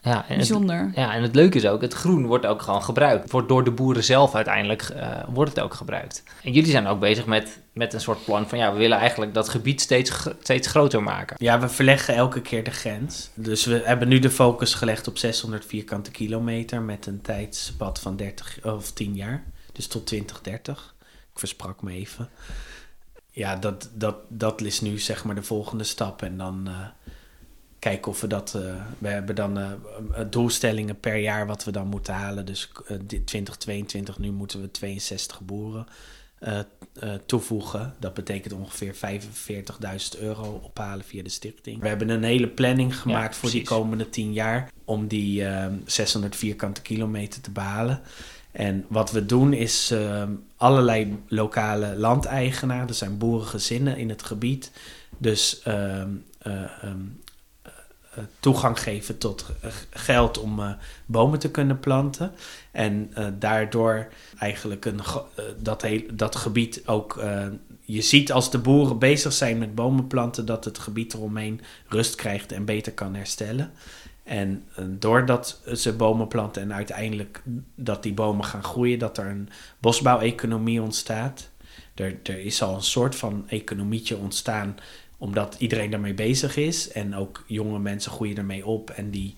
ja, 0.00 0.14
en 0.14 0.24
het, 0.28 0.36
Bijzonder. 0.36 0.90
ja, 0.94 1.14
en 1.14 1.22
het 1.22 1.34
leuke 1.34 1.56
is 1.56 1.66
ook, 1.66 1.80
het 1.80 1.92
groen 1.92 2.26
wordt 2.26 2.46
ook 2.46 2.62
gewoon 2.62 2.82
gebruikt. 2.82 3.22
Het 3.22 3.32
wordt 3.32 3.48
door 3.48 3.64
de 3.64 3.70
boeren 3.70 4.04
zelf 4.04 4.34
uiteindelijk, 4.34 4.82
eh, 4.82 5.22
wordt 5.28 5.50
het 5.54 5.64
ook 5.64 5.74
gebruikt. 5.74 6.22
En 6.42 6.52
jullie 6.52 6.70
zijn 6.70 6.86
ook 6.86 7.00
bezig 7.00 7.26
met, 7.26 7.60
met 7.72 7.92
een 7.92 8.00
soort 8.00 8.24
plan 8.24 8.48
van... 8.48 8.58
ja, 8.58 8.72
we 8.72 8.78
willen 8.78 8.98
eigenlijk 8.98 9.34
dat 9.34 9.48
gebied 9.48 9.80
steeds, 9.80 10.28
steeds 10.42 10.68
groter 10.68 11.02
maken. 11.02 11.36
Ja, 11.38 11.60
we 11.60 11.68
verleggen 11.68 12.14
elke 12.14 12.40
keer 12.40 12.64
de 12.64 12.70
grens. 12.70 13.30
Dus 13.34 13.64
we 13.64 13.82
hebben 13.84 14.08
nu 14.08 14.18
de 14.18 14.30
focus 14.30 14.74
gelegd 14.74 15.08
op 15.08 15.18
600 15.18 15.64
vierkante 15.64 16.10
kilometer 16.10 16.82
met 16.82 17.06
een 17.06 17.20
tijdspad 17.20 18.00
van 18.00 18.16
30 18.16 18.58
of 18.62 18.92
10 18.92 19.14
jaar. 19.14 19.44
Dus 19.72 19.86
tot 19.86 20.06
2030. 20.06 20.94
Ik 21.32 21.38
versprak 21.38 21.82
me 21.82 21.92
even. 21.92 22.28
Ja, 23.30 23.56
dat, 23.56 23.90
dat, 23.94 24.16
dat 24.28 24.60
is 24.60 24.80
nu 24.80 24.98
zeg 24.98 25.24
maar 25.24 25.34
de 25.34 25.42
volgende 25.42 25.84
stap. 25.84 26.22
En 26.22 26.36
dan 26.36 26.62
eh, 26.66 26.74
kijken 27.78 28.10
of 28.10 28.20
we 28.20 28.26
dat... 28.26 28.54
eh, 28.54 28.74
we 28.98 29.08
hebben 29.08 29.34
dan 29.34 29.58
eh, 29.58 29.70
eh, 30.12 30.26
doelstellingen 30.30 31.00
per 31.00 31.16
jaar 31.16 31.46
wat 31.46 31.64
we 31.64 31.70
dan 31.70 31.86
moeten 31.86 32.14
halen. 32.14 32.46
Dus 32.46 32.70
dit 32.88 33.26
2022, 33.26 34.18
nu 34.18 34.30
moeten 34.30 34.60
we 34.60 34.70
62 34.70 35.40
boeren 35.40 35.86
toevoegen. 37.26 37.94
Dat 37.98 38.14
betekent 38.14 38.52
ongeveer 38.52 38.94
45.000 38.94 40.20
euro 40.20 40.60
ophalen 40.64 41.04
via 41.04 41.22
de 41.22 41.28
stichting. 41.28 41.80
We 41.80 41.88
hebben 41.88 42.08
een 42.08 42.22
hele 42.22 42.48
planning 42.48 43.00
gemaakt 43.00 43.36
voor 43.36 43.50
die 43.50 43.64
komende 43.64 44.08
10 44.08 44.32
jaar 44.32 44.70
om 44.84 45.06
die 45.06 45.44
eh, 45.44 45.66
600 45.84 46.36
vierkante 46.36 46.82
kilometer 46.82 47.40
te 47.40 47.50
behalen. 47.50 48.00
En 48.52 48.84
wat 48.88 49.10
we 49.10 49.26
doen 49.26 49.52
is 49.52 49.90
eh, 49.90 50.22
allerlei 50.56 51.22
lokale 51.26 51.96
landeigenaren, 51.96 52.88
er 52.88 52.94
zijn 52.94 53.18
boerengezinnen 53.18 53.96
in 53.96 54.08
het 54.08 54.22
gebied. 54.22 54.70
Dus 55.18 55.62
ehm, 55.62 56.10
toegang 58.40 58.80
geven 58.80 59.18
tot 59.18 59.46
eh, 59.60 59.70
geld 59.90 60.38
om 60.38 60.60
eh, 60.60 60.70
bomen 61.06 61.38
te 61.38 61.50
kunnen 61.50 61.80
planten. 61.80 62.32
En 62.70 63.10
eh, 63.14 63.26
daardoor 63.38 64.08
eigenlijk 64.38 64.84
een, 64.84 65.00
eh, 65.00 65.44
dat, 65.58 65.82
heel, 65.82 66.02
dat 66.12 66.36
gebied 66.36 66.82
ook. 66.86 67.16
eh, 67.16 67.46
je 67.80 68.02
ziet 68.02 68.32
als 68.32 68.50
de 68.50 68.58
boeren 68.58 68.98
bezig 68.98 69.32
zijn 69.32 69.58
met 69.58 69.74
bomen 69.74 70.06
planten, 70.06 70.46
dat 70.46 70.64
het 70.64 70.78
gebied 70.78 71.14
eromheen 71.14 71.60
rust 71.88 72.14
krijgt 72.14 72.52
en 72.52 72.64
beter 72.64 72.92
kan 72.92 73.14
herstellen. 73.14 73.70
En 74.24 74.64
eh, 74.74 74.84
doordat 74.88 75.60
ze 75.74 75.92
bomen 75.92 76.28
planten 76.28 76.62
en 76.62 76.74
uiteindelijk 76.74 77.42
dat 77.74 78.02
die 78.02 78.14
bomen 78.14 78.44
gaan 78.44 78.64
groeien, 78.64 78.98
dat 78.98 79.18
er 79.18 79.26
een 79.26 79.48
bosbouweconomie 79.78 80.82
ontstaat. 80.82 81.48
Er 81.94 82.38
is 82.38 82.62
al 82.62 82.74
een 82.74 82.82
soort 82.82 83.16
van 83.16 83.44
economietje 83.48 84.16
ontstaan, 84.16 84.76
omdat 85.18 85.54
iedereen 85.58 85.90
daarmee 85.90 86.14
bezig 86.14 86.56
is. 86.56 86.92
En 86.92 87.14
ook 87.16 87.44
jonge 87.46 87.78
mensen 87.78 88.10
groeien 88.12 88.36
ermee 88.36 88.66
op 88.66 88.90
en 88.90 89.10
die, 89.10 89.34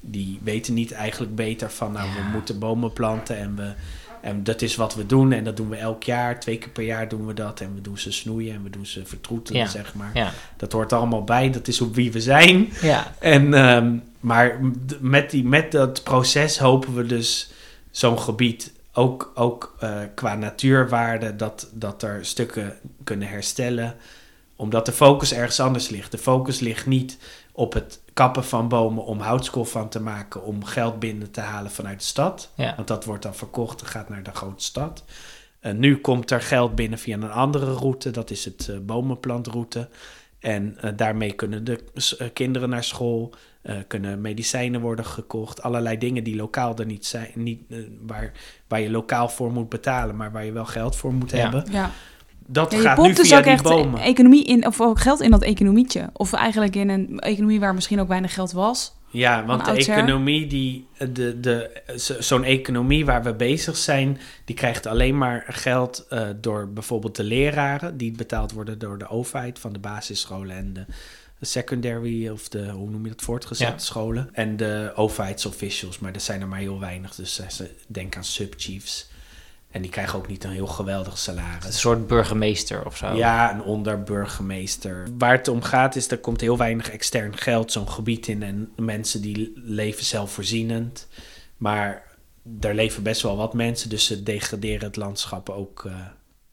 die 0.00 0.38
weten 0.42 0.74
niet 0.74 0.92
eigenlijk 0.92 1.34
beter 1.34 1.70
van, 1.70 1.92
nou, 1.92 2.08
we 2.12 2.30
moeten 2.32 2.58
bomen 2.58 2.92
planten 2.92 3.36
en 3.38 3.56
we. 3.56 3.72
En 4.20 4.44
dat 4.44 4.62
is 4.62 4.76
wat 4.76 4.94
we 4.94 5.06
doen 5.06 5.32
en 5.32 5.44
dat 5.44 5.56
doen 5.56 5.68
we 5.68 5.76
elk 5.76 6.02
jaar. 6.02 6.40
Twee 6.40 6.58
keer 6.58 6.68
per 6.68 6.84
jaar 6.84 7.08
doen 7.08 7.26
we 7.26 7.34
dat. 7.34 7.60
En 7.60 7.74
we 7.74 7.80
doen 7.80 7.98
ze 7.98 8.12
snoeien 8.12 8.54
en 8.54 8.62
we 8.62 8.70
doen 8.70 8.86
ze 8.86 9.06
vertroetelen, 9.06 9.60
Ja. 9.60 9.66
zeg 9.68 9.94
maar. 9.94 10.10
Ja, 10.14 10.32
Dat 10.56 10.72
hoort 10.72 10.92
allemaal 10.92 11.24
bij. 11.24 11.50
Dat 11.50 11.68
is 11.68 11.80
op 11.80 11.94
wie 11.94 12.12
we 12.12 12.20
zijn. 12.20 12.68
ja, 12.82 13.14
En, 13.18 13.54
ehm, 13.54 13.96
maar 14.20 14.60
met, 15.00 15.30
die, 15.30 15.44
met 15.44 15.72
dat 15.72 16.02
proces 16.02 16.58
hopen 16.58 16.94
we 16.94 17.06
dus 17.06 17.50
zo'n 17.90 18.18
gebied 18.18 18.72
ook, 18.92 19.32
ook 19.34 19.74
eh, 19.80 19.98
qua 20.14 20.34
natuurwaarde 20.34 21.36
dat, 21.36 21.68
dat 21.72 22.02
er 22.02 22.18
stukken 22.26 22.74
kunnen 23.04 23.28
herstellen. 23.28 23.94
Omdat 24.56 24.86
de 24.86 24.92
focus 24.92 25.32
ergens 25.32 25.60
anders 25.60 25.88
ligt. 25.88 26.10
De 26.10 26.18
focus 26.18 26.60
ligt 26.60 26.86
niet 26.86 27.18
op 27.52 27.72
het 27.72 28.00
kappen 28.12 28.44
van 28.44 28.68
bomen 28.68 29.04
om 29.04 29.20
houtskool 29.20 29.64
van 29.64 29.88
te 29.88 30.00
maken, 30.00 30.42
om 30.44 30.64
geld 30.64 30.98
binnen 30.98 31.30
te 31.30 31.40
halen 31.40 31.70
vanuit 31.70 31.98
de 31.98 32.04
stad. 32.06 32.50
ja. 32.54 32.72
Want 32.76 32.88
dat 32.88 33.04
wordt 33.04 33.22
dan 33.22 33.34
verkocht 33.34 33.80
en 33.80 33.86
gaat 33.86 34.08
naar 34.08 34.22
de 34.22 34.30
grote 34.34 34.64
stad. 34.64 35.04
En 35.60 35.78
nu 35.78 35.96
komt 35.96 36.30
er 36.30 36.40
geld 36.40 36.74
binnen 36.74 36.98
via 36.98 37.14
een 37.16 37.30
andere 37.30 37.72
route. 37.72 38.10
Dat 38.10 38.30
is 38.30 38.44
het 38.44 38.68
eh, 38.68 38.76
bomenplantroute. 38.82 39.88
En 40.38 40.76
eh, 40.80 40.90
daarmee 40.96 41.32
kunnen 41.32 41.64
de 41.64 41.84
eh, 42.18 42.28
kinderen 42.32 42.68
naar 42.68 42.84
school. 42.84 43.34
eh, 43.62 43.76
kunnen 43.86 44.20
medicijnen 44.20 44.80
worden 44.80 45.04
gekocht. 45.04 45.62
Allerlei 45.62 45.98
dingen 45.98 46.24
die 46.24 46.36
lokaal 46.36 46.76
er 46.76 46.86
niet 46.86 47.06
zijn. 47.06 47.30
Niet, 47.34 47.60
waar, 48.06 48.32
waar 48.68 48.80
je 48.80 48.90
lokaal 48.90 49.28
voor 49.28 49.52
moet 49.52 49.68
betalen, 49.68 50.16
maar 50.16 50.32
waar 50.32 50.44
je 50.44 50.52
wel 50.52 50.64
geld 50.66 50.96
voor 50.96 51.14
moet 51.14 51.30
Ja. 51.30 51.36
hebben. 51.36 51.64
Ja. 51.70 51.90
Dat 52.46 52.70
Ja, 52.72 52.78
je 52.78 52.84
gaat 52.84 52.98
nu 53.02 53.12
dus 53.12 53.28
via 53.28 53.36
ook 53.38 53.42
die 53.44 53.52
echt 53.52 53.62
bomen. 53.62 54.00
economie 54.00 54.44
in, 54.44 54.66
of 54.66 54.80
ook 54.80 55.00
geld 55.00 55.20
in 55.20 55.30
dat 55.30 55.42
economietje. 55.42 56.10
Of 56.12 56.32
eigenlijk 56.32 56.76
in 56.76 56.88
een 56.88 57.18
economie 57.18 57.60
waar 57.60 57.74
misschien 57.74 58.00
ook 58.00 58.08
weinig 58.08 58.34
geld 58.34 58.52
was. 58.52 58.94
Ja, 59.10 59.44
want 59.44 59.64
de 59.64 59.70
economie, 59.72 60.46
die, 60.46 60.86
de, 61.12 61.40
de, 61.40 61.82
zo- 61.96 62.20
zo'n 62.20 62.44
economie 62.44 63.04
waar 63.04 63.22
we 63.22 63.34
bezig 63.34 63.76
zijn, 63.76 64.18
die 64.44 64.56
krijgt 64.56 64.86
alleen 64.86 65.18
maar 65.18 65.44
geld 65.48 66.06
eh, 66.08 66.28
door 66.40 66.68
bijvoorbeeld 66.68 67.16
de 67.16 67.24
leraren, 67.24 67.96
die 67.96 68.12
betaald 68.12 68.52
worden 68.52 68.78
door 68.78 68.98
de 68.98 69.08
overheid 69.08 69.58
van 69.58 69.72
de 69.72 69.78
basisscholen 69.78 70.56
en 70.56 70.72
de 70.74 70.86
secondary 71.40 72.28
of 72.28 72.48
de, 72.48 72.68
hoe 72.70 72.90
noem 72.90 73.02
je 73.04 73.10
dat, 73.10 73.22
voortgezet 73.22 73.68
Ja. 73.68 73.78
scholen. 73.78 74.28
En 74.32 74.56
de 74.56 74.92
overheidsofficials, 74.94 75.98
maar 75.98 76.12
er 76.14 76.20
zijn 76.20 76.40
er 76.40 76.48
maar 76.48 76.58
heel 76.58 76.80
weinig, 76.80 77.14
dus 77.14 77.40
ze 77.48 77.70
denk 77.86 78.16
aan 78.16 78.24
subchiefs. 78.24 79.08
En 79.74 79.82
die 79.82 79.90
krijgen 79.90 80.18
ook 80.18 80.28
niet 80.28 80.44
een 80.44 80.50
heel 80.50 80.66
geweldig 80.66 81.18
salaris. 81.18 81.64
Een 81.64 81.72
soort 81.72 82.06
burgemeester 82.06 82.86
of 82.86 82.96
zo. 82.96 83.14
Ja, 83.14 83.54
een 83.54 83.62
onderburgemeester. 83.62 85.06
Waar 85.18 85.32
het 85.32 85.48
om 85.48 85.62
gaat 85.62 85.96
is, 85.96 86.10
er 86.10 86.18
komt 86.18 86.40
heel 86.40 86.56
weinig 86.56 86.90
extern 86.90 87.36
geld 87.36 87.72
zo'n 87.72 87.88
gebied 87.88 88.26
in. 88.26 88.42
En 88.42 88.72
mensen 88.76 89.22
die 89.22 89.52
leven 89.54 90.04
zelfvoorzienend. 90.04 91.08
Maar 91.56 92.02
er 92.60 92.74
leven 92.74 93.02
best 93.02 93.22
wel 93.22 93.36
wat 93.36 93.54
mensen, 93.54 93.88
dus 93.88 94.06
ze 94.06 94.22
degraderen 94.22 94.86
het 94.86 94.96
landschap 94.96 95.48
ook 95.48 95.84
eh, 95.84 95.92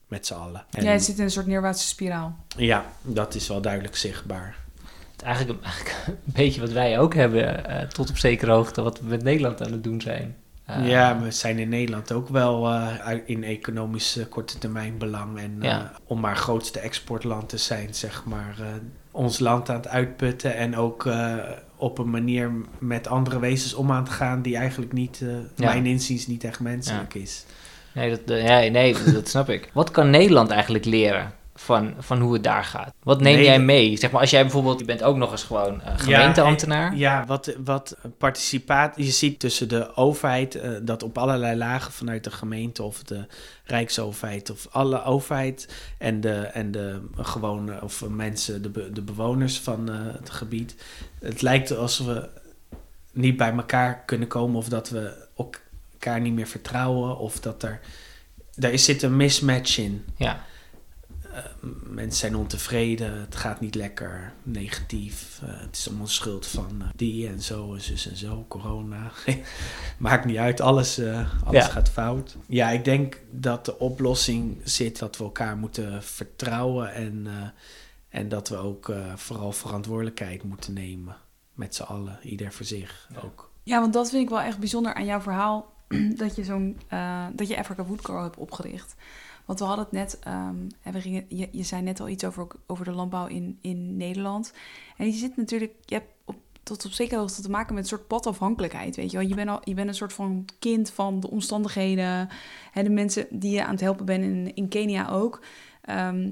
met 0.08 0.28
z'n 0.28 0.34
allen. 0.34 0.66
En, 0.72 0.84
Jij 0.84 1.00
zit 1.00 1.18
in 1.18 1.24
een 1.24 1.32
soort 1.32 1.48
neerwaartse 1.48 1.88
spiraal. 1.88 2.36
Ja, 2.58 2.86
dat 3.02 3.36
is 3.36 3.48
wel 3.48 3.62
duidelijk 3.62 3.96
zichtbaar. 3.96 4.56
Het 5.12 5.22
is 5.22 5.28
eigenlijk, 5.28 5.64
eigenlijk 5.64 5.96
een 6.08 6.34
beetje 6.34 6.62
wat 6.62 6.72
wij 6.72 7.00
ook 7.00 7.14
hebben, 7.14 7.66
eh, 7.66 7.88
tot 7.88 8.10
op 8.10 8.18
zekere 8.18 8.52
hoogte, 8.52 8.82
wat 8.82 9.00
we 9.00 9.08
met 9.08 9.24
Nederland 9.24 9.62
aan 9.62 9.72
het 9.72 9.84
doen 9.84 10.02
zijn. 10.02 10.36
Eh, 10.78 10.88
ja, 10.90 11.20
we 11.22 11.32
zijn 11.32 11.60
in 11.60 11.70
Nederland 11.70 12.12
ook 12.12 12.30
wel 12.30 12.68
eh, 12.70 13.18
in 13.26 13.44
economisch 13.44 14.20
korte 14.30 14.58
termijn 14.58 14.98
belang. 14.98 15.40
En 15.40 15.56
eh, 15.60 15.70
Ja. 15.70 15.92
om 16.06 16.20
maar 16.20 16.36
grootste 16.36 16.80
exportland 16.80 17.50
te 17.50 17.58
zijn, 17.58 17.94
zeg 17.94 18.24
maar, 18.26 18.56
ons 19.12 19.40
land 19.40 19.70
aan 19.70 19.76
het 19.76 19.88
uitputten. 19.88 20.56
En 20.56 20.76
ook 20.78 21.10
op 21.76 21.98
een 21.98 22.10
manier 22.10 22.52
met 22.80 23.08
andere 23.08 23.40
wezens 23.40 23.74
om 23.74 23.92
aan 23.92 24.06
te 24.06 24.12
gaan 24.12 24.42
die 24.42 24.56
eigenlijk 24.56 24.94
niet, 24.94 25.18
Ja. 25.56 25.66
mijn 25.66 25.86
inziens, 25.86 26.28
niet 26.28 26.44
echt 26.44 26.60
menselijk 26.60 27.14
is. 27.14 27.46
Nee, 27.94 28.10
dat, 28.10 28.42
ja, 28.42 28.60
nee, 28.60 28.96
dat 29.14 29.28
snap 29.28 29.50
ik. 29.50 29.70
Wat 29.74 29.92
kan 29.92 30.10
Nederland 30.10 30.50
eigenlijk 30.50 30.86
leren 30.86 31.32
van, 31.56 31.94
van 32.00 32.20
hoe 32.20 32.34
het 32.34 32.44
daar 32.44 32.64
gaat? 32.64 32.94
Wat 33.04 33.22
neem 33.22 33.36
Nee, 33.36 33.44
jij 33.44 33.60
mee? 33.60 33.98
Zeg 33.98 34.12
maar, 34.12 34.22
als 34.22 34.30
jij 34.30 34.42
bijvoorbeeld, 34.42 34.80
je 34.80 34.86
bent 34.86 35.04
ook 35.04 35.16
nog 35.18 35.32
eens 35.32 35.44
gewoon 35.44 35.82
eh, 35.82 35.94
gemeenteambtenaar. 35.98 36.96
Ja, 36.96 37.26
wat, 37.26 37.56
wat 37.64 37.98
participatie. 38.18 39.04
Je 39.06 39.12
ziet 39.12 39.40
tussen 39.40 39.70
de 39.70 39.96
overheid 39.96 40.56
eh, 40.56 40.72
dat 40.82 41.04
op 41.04 41.18
allerlei 41.18 41.58
lagen 41.58 41.92
vanuit 41.92 42.24
de 42.24 42.32
gemeente 42.32 42.84
of 42.84 43.04
de 43.04 43.26
Rijksoverheid 43.64 44.50
of 44.50 44.68
alle 44.72 45.04
overheid 45.04 45.68
en 45.98 46.22
de, 46.22 46.36
en 46.36 46.72
de 46.72 47.02
gewone 47.16 47.82
of 47.84 48.08
mensen, 48.10 48.62
de, 48.62 48.70
be- 48.70 48.92
de 48.92 49.02
bewoners 49.02 49.60
van 49.60 49.90
eh, 49.92 49.96
het 50.20 50.30
gebied. 50.30 50.76
Het 51.20 51.42
lijkt 51.42 51.78
alsof 51.78 52.06
we 52.08 52.30
niet 53.14 53.38
bij 53.38 53.52
elkaar 53.54 54.04
kunnen 54.06 54.28
komen 54.28 54.56
of 54.58 54.68
dat 54.70 54.90
we 54.90 55.28
elkaar 55.38 56.22
niet 56.22 56.34
meer 56.34 56.48
vertrouwen 56.48 57.18
of 57.18 57.40
dat 57.40 57.64
er. 57.64 57.80
Daar 58.56 58.72
is- 58.72 58.86
zit 58.86 59.02
een 59.02 59.16
mismatch 59.16 59.78
in. 59.78 60.06
Ja, 60.16 60.34
Eh, 60.34 60.40
mensen 61.84 62.20
zijn 62.20 62.36
ontevreden, 62.36 63.20
het 63.20 63.36
gaat 63.36 63.60
niet 63.60 63.76
lekker, 63.76 64.34
negatief. 64.44 65.40
eh, 65.44 65.50
het 65.60 65.76
is 65.78 65.88
allemaal 65.88 66.08
schuld 66.08 66.48
van 66.48 66.82
eh, 66.82 66.88
die 66.96 67.28
en 67.28 67.42
zo 67.42 67.74
en 67.74 67.82
zus 67.82 68.10
en 68.10 68.16
zo, 68.18 68.46
corona. 68.48 69.12
Maakt 69.98 70.26
niet 70.26 70.38
uit, 70.38 70.62
alles, 70.62 70.98
eh, 70.98 71.30
alles 71.46 71.66
Ja. 71.66 71.72
gaat 71.72 71.90
fout. 71.90 72.38
Ja, 72.48 72.70
ik 72.70 72.84
denk 72.86 73.20
dat 73.32 73.66
de 73.66 73.80
oplossing 73.80 74.58
zit 74.64 75.00
dat 75.00 75.18
we 75.18 75.24
elkaar 75.24 75.58
moeten 75.58 76.04
vertrouwen 76.04 76.94
en, 76.94 77.24
eh, 77.28 77.34
en 78.20 78.30
dat 78.30 78.50
we 78.50 78.56
ook 78.56 78.90
eh, 78.90 79.16
vooral 79.16 79.52
verantwoordelijkheid 79.52 80.44
moeten 80.44 80.74
nemen. 80.74 81.16
Met 81.54 81.76
z'n 81.76 81.84
allen, 81.84 82.20
ieder 82.24 82.52
voor 82.52 82.66
zich 82.66 83.10
ook. 83.24 83.52
Ja, 83.64 83.80
want 83.80 83.94
dat 83.94 84.10
vind 84.10 84.24
ik 84.24 84.30
wel 84.30 84.42
echt 84.42 84.58
bijzonder 84.60 84.94
aan 84.94 85.06
jouw 85.06 85.22
verhaal. 85.22 85.74
dat 86.18 86.36
je 86.36 86.44
zo'n 86.44 86.80
eh, 86.88 87.26
dat 87.34 87.48
je 87.48 87.58
Africa 87.58 87.84
Woodco 87.86 88.24
hebt 88.24 88.38
opgericht. 88.38 88.96
Want 89.46 89.60
we 89.60 89.66
hadden 89.66 89.86
het 89.86 89.94
net, 89.94 90.20
ehm, 90.20 90.56
en 90.82 90.94
we 90.94 91.02
gingen, 91.02 91.26
je, 91.28 91.48
je 91.52 91.64
zei 91.64 91.82
net 91.82 92.00
al 92.00 92.10
iets 92.10 92.24
over, 92.24 92.48
over 92.68 92.86
de 92.86 92.92
landbouw 92.92 93.28
in, 93.28 93.58
in 93.62 93.98
Nederland. 93.98 94.54
En 94.98 95.06
je 95.06 95.12
zit 95.12 95.38
natuurlijk, 95.38 95.74
je 95.86 95.96
hebt 95.96 96.12
op, 96.26 96.36
tot 96.64 96.86
op 96.86 96.92
zekere 96.92 97.20
hoogte 97.20 97.42
te 97.42 97.50
maken 97.50 97.74
met 97.74 97.84
een 97.84 97.90
soort 97.90 98.08
padafhankelijkheid. 98.08 98.96
Weet 98.96 99.12
je 99.12 99.18
wel, 99.18 99.28
je 99.28 99.36
bent, 99.36 99.50
al, 99.50 99.62
je 99.64 99.74
bent 99.74 99.88
een 99.88 99.94
soort 99.94 100.14
van 100.14 100.46
kind 100.60 100.92
van 100.92 101.20
de 101.20 101.30
omstandigheden. 101.30 102.30
En 102.74 102.84
de 102.84 102.90
mensen 102.90 103.28
die 103.30 103.52
je 103.52 103.64
aan 103.64 103.72
het 103.72 103.82
helpen 103.82 104.06
bent 104.06 104.24
in, 104.24 104.56
in 104.56 104.68
Kenia 104.68 105.10
ook. 105.10 105.42
Ehm, 105.82 106.30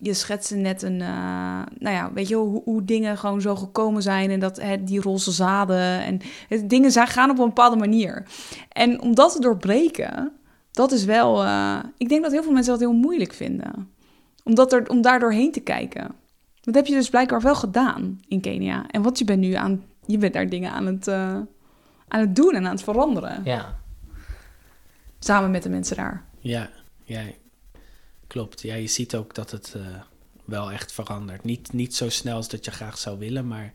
je 0.00 0.14
schetste 0.14 0.56
net 0.56 0.82
een, 0.82 1.00
eh, 1.00 1.62
nou 1.78 1.96
ja, 1.96 2.12
weet 2.12 2.28
je 2.28 2.34
hoe, 2.34 2.62
hoe 2.64 2.84
dingen 2.84 3.18
gewoon 3.18 3.40
zo 3.40 3.56
gekomen 3.56 4.02
zijn 4.02 4.30
en 4.30 4.40
dat 4.40 4.60
hè, 4.60 4.84
die 4.84 5.00
roze 5.00 5.30
zaden 5.30 6.00
en 6.00 6.20
dingen 6.68 6.90
zijn, 6.90 7.06
gaan 7.06 7.30
op 7.30 7.38
een 7.38 7.46
bepaalde 7.46 7.76
manier. 7.76 8.26
En 8.68 9.00
om 9.00 9.14
dat 9.14 9.32
te 9.32 9.40
doorbreken, 9.40 10.32
dat 10.80 10.92
is 10.92 11.04
wel, 11.04 11.44
eh, 11.44 11.78
ik 11.96 12.08
denk 12.08 12.22
dat 12.22 12.32
heel 12.32 12.42
veel 12.42 12.52
mensen 12.52 12.72
dat 12.72 12.80
heel 12.80 12.92
moeilijk 12.92 13.32
vinden. 13.32 13.90
Om, 14.44 14.54
dat 14.54 14.72
er, 14.72 14.88
om 14.88 15.02
daar 15.02 15.20
doorheen 15.20 15.52
te 15.52 15.60
kijken. 15.60 16.14
Dat 16.60 16.74
heb 16.74 16.86
je 16.86 16.94
dus 16.94 17.10
blijkbaar 17.10 17.40
wel 17.40 17.54
gedaan 17.54 18.20
in 18.28 18.40
Kenia. 18.40 18.86
En 18.90 19.02
wat 19.02 19.18
je 19.18 19.24
bent 19.24 19.40
nu 19.40 19.52
aan, 19.52 19.84
je 20.06 20.18
bent 20.18 20.32
daar 20.32 20.48
dingen 20.48 20.72
aan 20.72 20.86
het, 20.86 21.08
eh, 21.08 21.36
aan 22.08 22.20
het 22.20 22.36
doen 22.36 22.54
en 22.54 22.64
aan 22.66 22.74
het 22.74 22.82
veranderen. 22.82 23.40
ja. 23.44 23.78
Samen 25.22 25.50
met 25.50 25.62
de 25.62 25.68
mensen 25.68 25.96
daar. 25.96 26.24
Ja, 26.38 26.70
ja 27.04 27.22
klopt. 28.26 28.60
Ja, 28.60 28.74
je 28.74 28.86
ziet 28.86 29.14
ook 29.14 29.34
dat 29.34 29.50
het 29.50 29.74
eh, 29.76 29.82
wel 30.44 30.72
echt 30.72 30.92
verandert. 30.92 31.44
Niet, 31.44 31.72
niet 31.72 31.94
zo 31.94 32.08
snel 32.08 32.36
als 32.36 32.48
dat 32.48 32.64
je 32.64 32.70
graag 32.70 32.98
zou 32.98 33.18
willen, 33.18 33.46
maar 33.46 33.72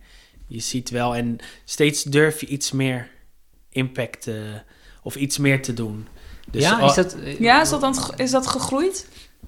je 0.47 0.59
ziet 0.59 0.89
wel 0.89 1.15
en 1.15 1.37
steeds 1.65 2.03
durf 2.03 2.39
je 2.39 2.47
iets 2.47 2.71
meer 2.71 3.09
impact 3.69 4.29
of 5.03 5.15
iets 5.15 5.37
meer 5.37 5.61
te 5.61 5.73
doen. 5.73 6.07
Dus 6.55 6.63
ja, 6.63 6.79
al- 6.79 6.89
is 6.89 6.95
dat... 6.95 7.15
Ja, 7.39 7.61
is 7.61 7.69
dat, 7.69 7.81
dan, 7.81 7.95
is 8.15 8.31
dat 8.31 8.47
gegroeid? 8.47 9.07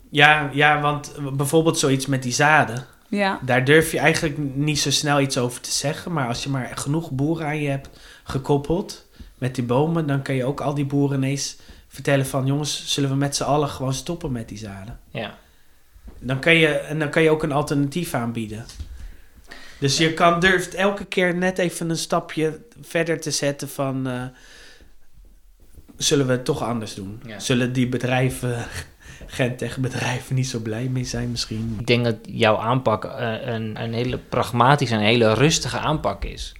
ja, 0.09 0.49
ja, 0.53 0.81
want 0.81 1.11
bijvoorbeeld 1.33 1.79
zoiets 1.79 2.05
met 2.05 2.23
die 2.23 2.33
zaden, 2.33 2.85
Ja. 3.07 3.39
daar 3.45 3.65
durf 3.65 3.91
je 3.91 3.99
eigenlijk 3.99 4.37
niet 4.37 4.79
zo 4.79 4.91
snel 4.91 5.19
iets 5.19 5.37
over 5.37 5.61
te 5.61 5.71
zeggen. 5.71 6.13
Maar 6.13 6.27
als 6.27 6.43
je 6.43 6.49
maar 6.49 6.71
genoeg 6.75 7.11
boeren 7.11 7.45
aan 7.47 7.61
je 7.61 7.69
hebt 7.69 7.89
gekoppeld 8.23 9.05
met 9.37 9.55
die 9.55 9.63
bomen, 9.63 10.07
dan 10.07 10.21
kan 10.21 10.35
je 10.35 10.45
ook 10.45 10.61
al 10.61 10.73
die 10.73 10.85
boeren 10.85 11.17
ineens 11.17 11.55
vertellen 11.87 12.25
van 12.25 12.45
jongens, 12.45 12.83
zullen 12.93 13.09
we 13.09 13.15
met 13.15 13.35
z'n 13.35 13.43
allen 13.43 13.69
gewoon 13.69 13.93
stoppen 13.93 14.31
met 14.31 14.49
die 14.49 14.57
zaden. 14.57 14.99
Ja. 15.11 15.37
Dan 16.19 16.39
kan 16.39 16.55
je, 16.55 16.67
en 16.67 16.99
dan 16.99 17.09
kan 17.09 17.21
je 17.21 17.29
ook 17.29 17.43
een 17.43 17.51
alternatief 17.51 18.13
aanbieden. 18.13 18.65
Dus 19.79 19.97
je 19.97 20.13
kan, 20.13 20.39
durft 20.39 20.73
elke 20.73 21.05
keer 21.05 21.35
net 21.35 21.57
even 21.57 21.89
een 21.89 21.97
stapje 21.97 22.59
verder 22.81 23.19
te 23.21 23.31
zetten 23.31 23.69
van... 23.69 24.07
eh, 24.07 24.21
zullen 25.97 26.25
we 26.25 26.31
het 26.31 26.45
toch 26.45 26.63
anders 26.63 26.95
doen? 26.95 27.21
Ja. 27.25 27.39
Zullen 27.39 27.73
die 27.73 27.87
bedrijven, 27.87 28.65
Gentech 29.25 29.77
bedrijven, 29.77 30.35
niet 30.35 30.47
zo 30.47 30.59
blij 30.59 30.87
mee 30.87 31.03
zijn 31.03 31.31
misschien? 31.31 31.75
Ik 31.79 31.87
denk 31.87 32.03
dat 32.03 32.15
jouw 32.21 32.57
aanpak 32.57 33.05
eh, 33.05 33.47
een, 33.47 33.81
een 33.81 33.93
hele 33.93 34.17
pragmatische 34.17 34.95
en 34.95 35.01
hele 35.01 35.33
rustige 35.33 35.77
aanpak 35.79 36.23
is. 36.25 36.53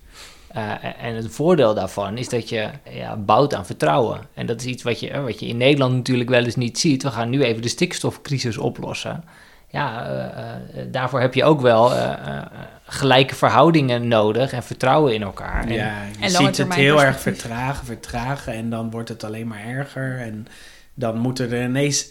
Eh, 0.48 1.04
en 1.04 1.16
het 1.16 1.32
voordeel 1.32 1.74
daarvan 1.74 2.18
is 2.18 2.30
dat 2.30 2.50
je 2.50 2.70
ja, 2.90 3.18
bouwt 3.18 3.54
aan 3.54 3.66
vertrouwen. 3.66 4.22
En 4.34 4.46
dat 4.46 4.60
is 4.60 4.66
iets 4.66 4.84
wat 4.84 5.00
je, 5.00 5.10
eh, 5.10 5.24
wat 5.24 5.40
je 5.40 5.48
in 5.48 5.58
Nederland 5.58 5.94
natuurlijk 5.94 6.30
wel 6.30 6.44
eens 6.44 6.56
niet 6.56 6.80
ziet. 6.80 7.04
We 7.04 7.12
gaan 7.12 7.30
nu 7.30 7.44
even 7.44 7.62
de 7.62 7.68
stikstofcrisis 7.68 8.58
oplossen. 8.58 9.24
Ja, 9.70 10.06
eh, 10.06 10.82
eh, 10.82 10.88
daarvoor 10.92 11.20
heb 11.20 11.34
je 11.34 11.44
ook 11.44 11.62
wel 11.62 11.94
eh, 11.94 12.12
eh, 12.28 12.46
gelijke 12.86 13.36
verhoudingen 13.36 14.08
nodig 14.08 14.52
en 14.52 14.64
vertrouwen 14.64 15.14
in 15.14 15.22
elkaar. 15.22 15.64
En- 15.64 15.74
ja, 15.74 16.04
je 16.04 16.32
lange 16.32 16.46
ziet 16.46 16.58
het 16.58 16.74
heel 16.74 17.04
erg 17.04 17.20
vertragen, 17.20 17.86
vertragen 17.86 18.54
en 18.54 18.70
dan 18.70 18.92
wordt 18.92 19.10
het 19.10 19.24
alleen 19.24 19.48
maar 19.48 19.66
erger. 19.66 20.20
En 20.20 20.48
dan 20.94 21.18
moeten 21.18 21.52
er 21.52 21.64
ineens 21.64 22.08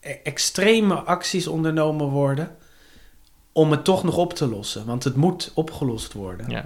e- 0.00 0.10
extreme 0.22 0.94
acties 0.94 1.46
ondernomen 1.46 2.06
worden 2.06 2.56
om 3.52 3.70
het 3.70 3.84
toch 3.84 4.04
nog 4.04 4.16
op 4.16 4.34
te 4.34 4.48
lossen. 4.48 4.86
Want 4.86 5.04
het 5.04 5.16
moet 5.16 5.50
opgelost 5.54 6.12
worden. 6.12 6.50
ja. 6.50 6.64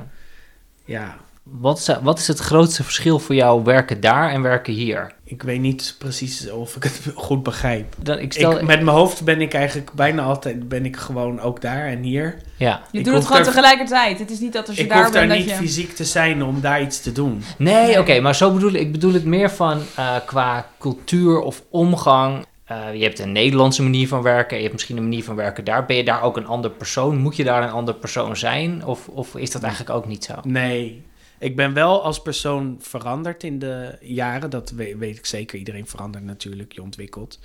Ja, 0.84 1.16
Wat, 1.42 1.78
is, 1.78 1.88
wat 2.02 2.18
is 2.18 2.26
het 2.28 2.38
grootste 2.38 2.84
verschil 2.84 3.18
voor 3.18 3.34
jou 3.34 3.64
werken 3.64 4.00
daar 4.00 4.30
en 4.30 4.42
werken 4.42 4.72
hier? 4.72 5.12
ik 5.24 5.42
weet 5.42 5.60
niet 5.60 5.94
precies 5.98 6.50
of 6.50 6.76
ik 6.76 6.82
het 6.82 7.00
goed 7.14 7.42
begrijp. 7.42 7.94
Dan, 7.98 8.18
ik 8.18 8.32
stel, 8.32 8.50
Ik, 8.52 8.66
met 8.66 8.82
mijn 8.82 8.96
hoofd 8.96 9.24
ben 9.24 9.40
ik 9.40 9.54
eigenlijk 9.54 9.92
bijna 9.92 10.22
altijd 10.22 10.68
ben 10.68 10.84
ik 10.84 10.96
gewoon 10.96 11.40
ook 11.40 11.60
daar 11.60 11.86
en 11.86 12.02
hier. 12.02 12.36
ja. 12.56 12.82
Je 12.90 12.98
Ik 12.98 13.04
doet 13.04 13.14
het 13.14 13.26
gewoon 13.26 13.42
tegelijkertijd. 13.42 14.18
Het 14.18 14.30
is 14.30 14.40
niet 14.40 14.52
dat 14.52 14.68
als 14.68 14.76
je 14.76 14.82
Ik 14.82 14.88
daar 14.88 15.02
hoef 15.02 15.12
daar 15.12 15.26
bent 15.26 15.38
niet 15.38 15.48
dat 15.48 15.58
je... 15.58 15.64
fysiek 15.64 15.94
te 15.94 16.04
zijn 16.04 16.42
om 16.42 16.60
daar 16.60 16.82
iets 16.82 17.00
te 17.00 17.12
doen. 17.12 17.42
Nee, 17.58 17.74
Nee. 17.86 17.98
oké, 18.00 18.20
maar 18.20 18.34
zo 18.34 18.52
bedoel 18.52 18.72
ik. 18.72 18.80
Ik 18.80 18.92
bedoel 18.92 19.12
het 19.12 19.24
meer 19.24 19.50
van 19.50 19.80
eh, 19.96 20.16
qua 20.26 20.66
cultuur 20.78 21.40
of 21.40 21.62
omgang. 21.70 22.46
Eh, 22.64 22.76
je 22.94 23.02
hebt 23.04 23.18
een 23.18 23.32
Nederlandse 23.32 23.82
manier 23.82 24.08
van 24.08 24.22
werken, 24.22 24.56
je 24.56 24.62
hebt 24.62 24.74
misschien 24.74 24.96
een 24.96 25.02
manier 25.02 25.24
van 25.24 25.36
werken 25.36 25.64
daar. 25.64 25.86
Ben 25.86 25.96
je 25.96 26.04
daar 26.04 26.22
ook 26.22 26.36
een 26.36 26.46
ander 26.46 26.70
persoon? 26.70 27.16
Moet 27.18 27.36
je 27.36 27.44
daar 27.44 27.62
een 27.62 27.70
ander 27.70 27.94
persoon 27.94 28.36
zijn? 28.36 28.84
Of, 28.86 29.08
of 29.08 29.36
is 29.36 29.50
dat 29.50 29.62
eigenlijk 29.62 29.96
ook 29.96 30.06
niet 30.06 30.24
zo? 30.24 30.34
Nee, 30.42 31.02
ik 31.42 31.56
ben 31.56 31.72
wel 31.72 32.02
als 32.02 32.22
persoon 32.22 32.76
veranderd 32.80 33.42
in 33.42 33.58
de 33.58 33.96
jaren. 34.00 34.50
Dat 34.50 34.70
weet, 34.70 34.98
weet 34.98 35.18
ik 35.18 35.26
zeker. 35.26 35.58
Iedereen 35.58 35.86
verandert 35.86 36.24
natuurlijk, 36.24 36.72
je 36.72 36.82
ontwikkelt. 36.82 37.38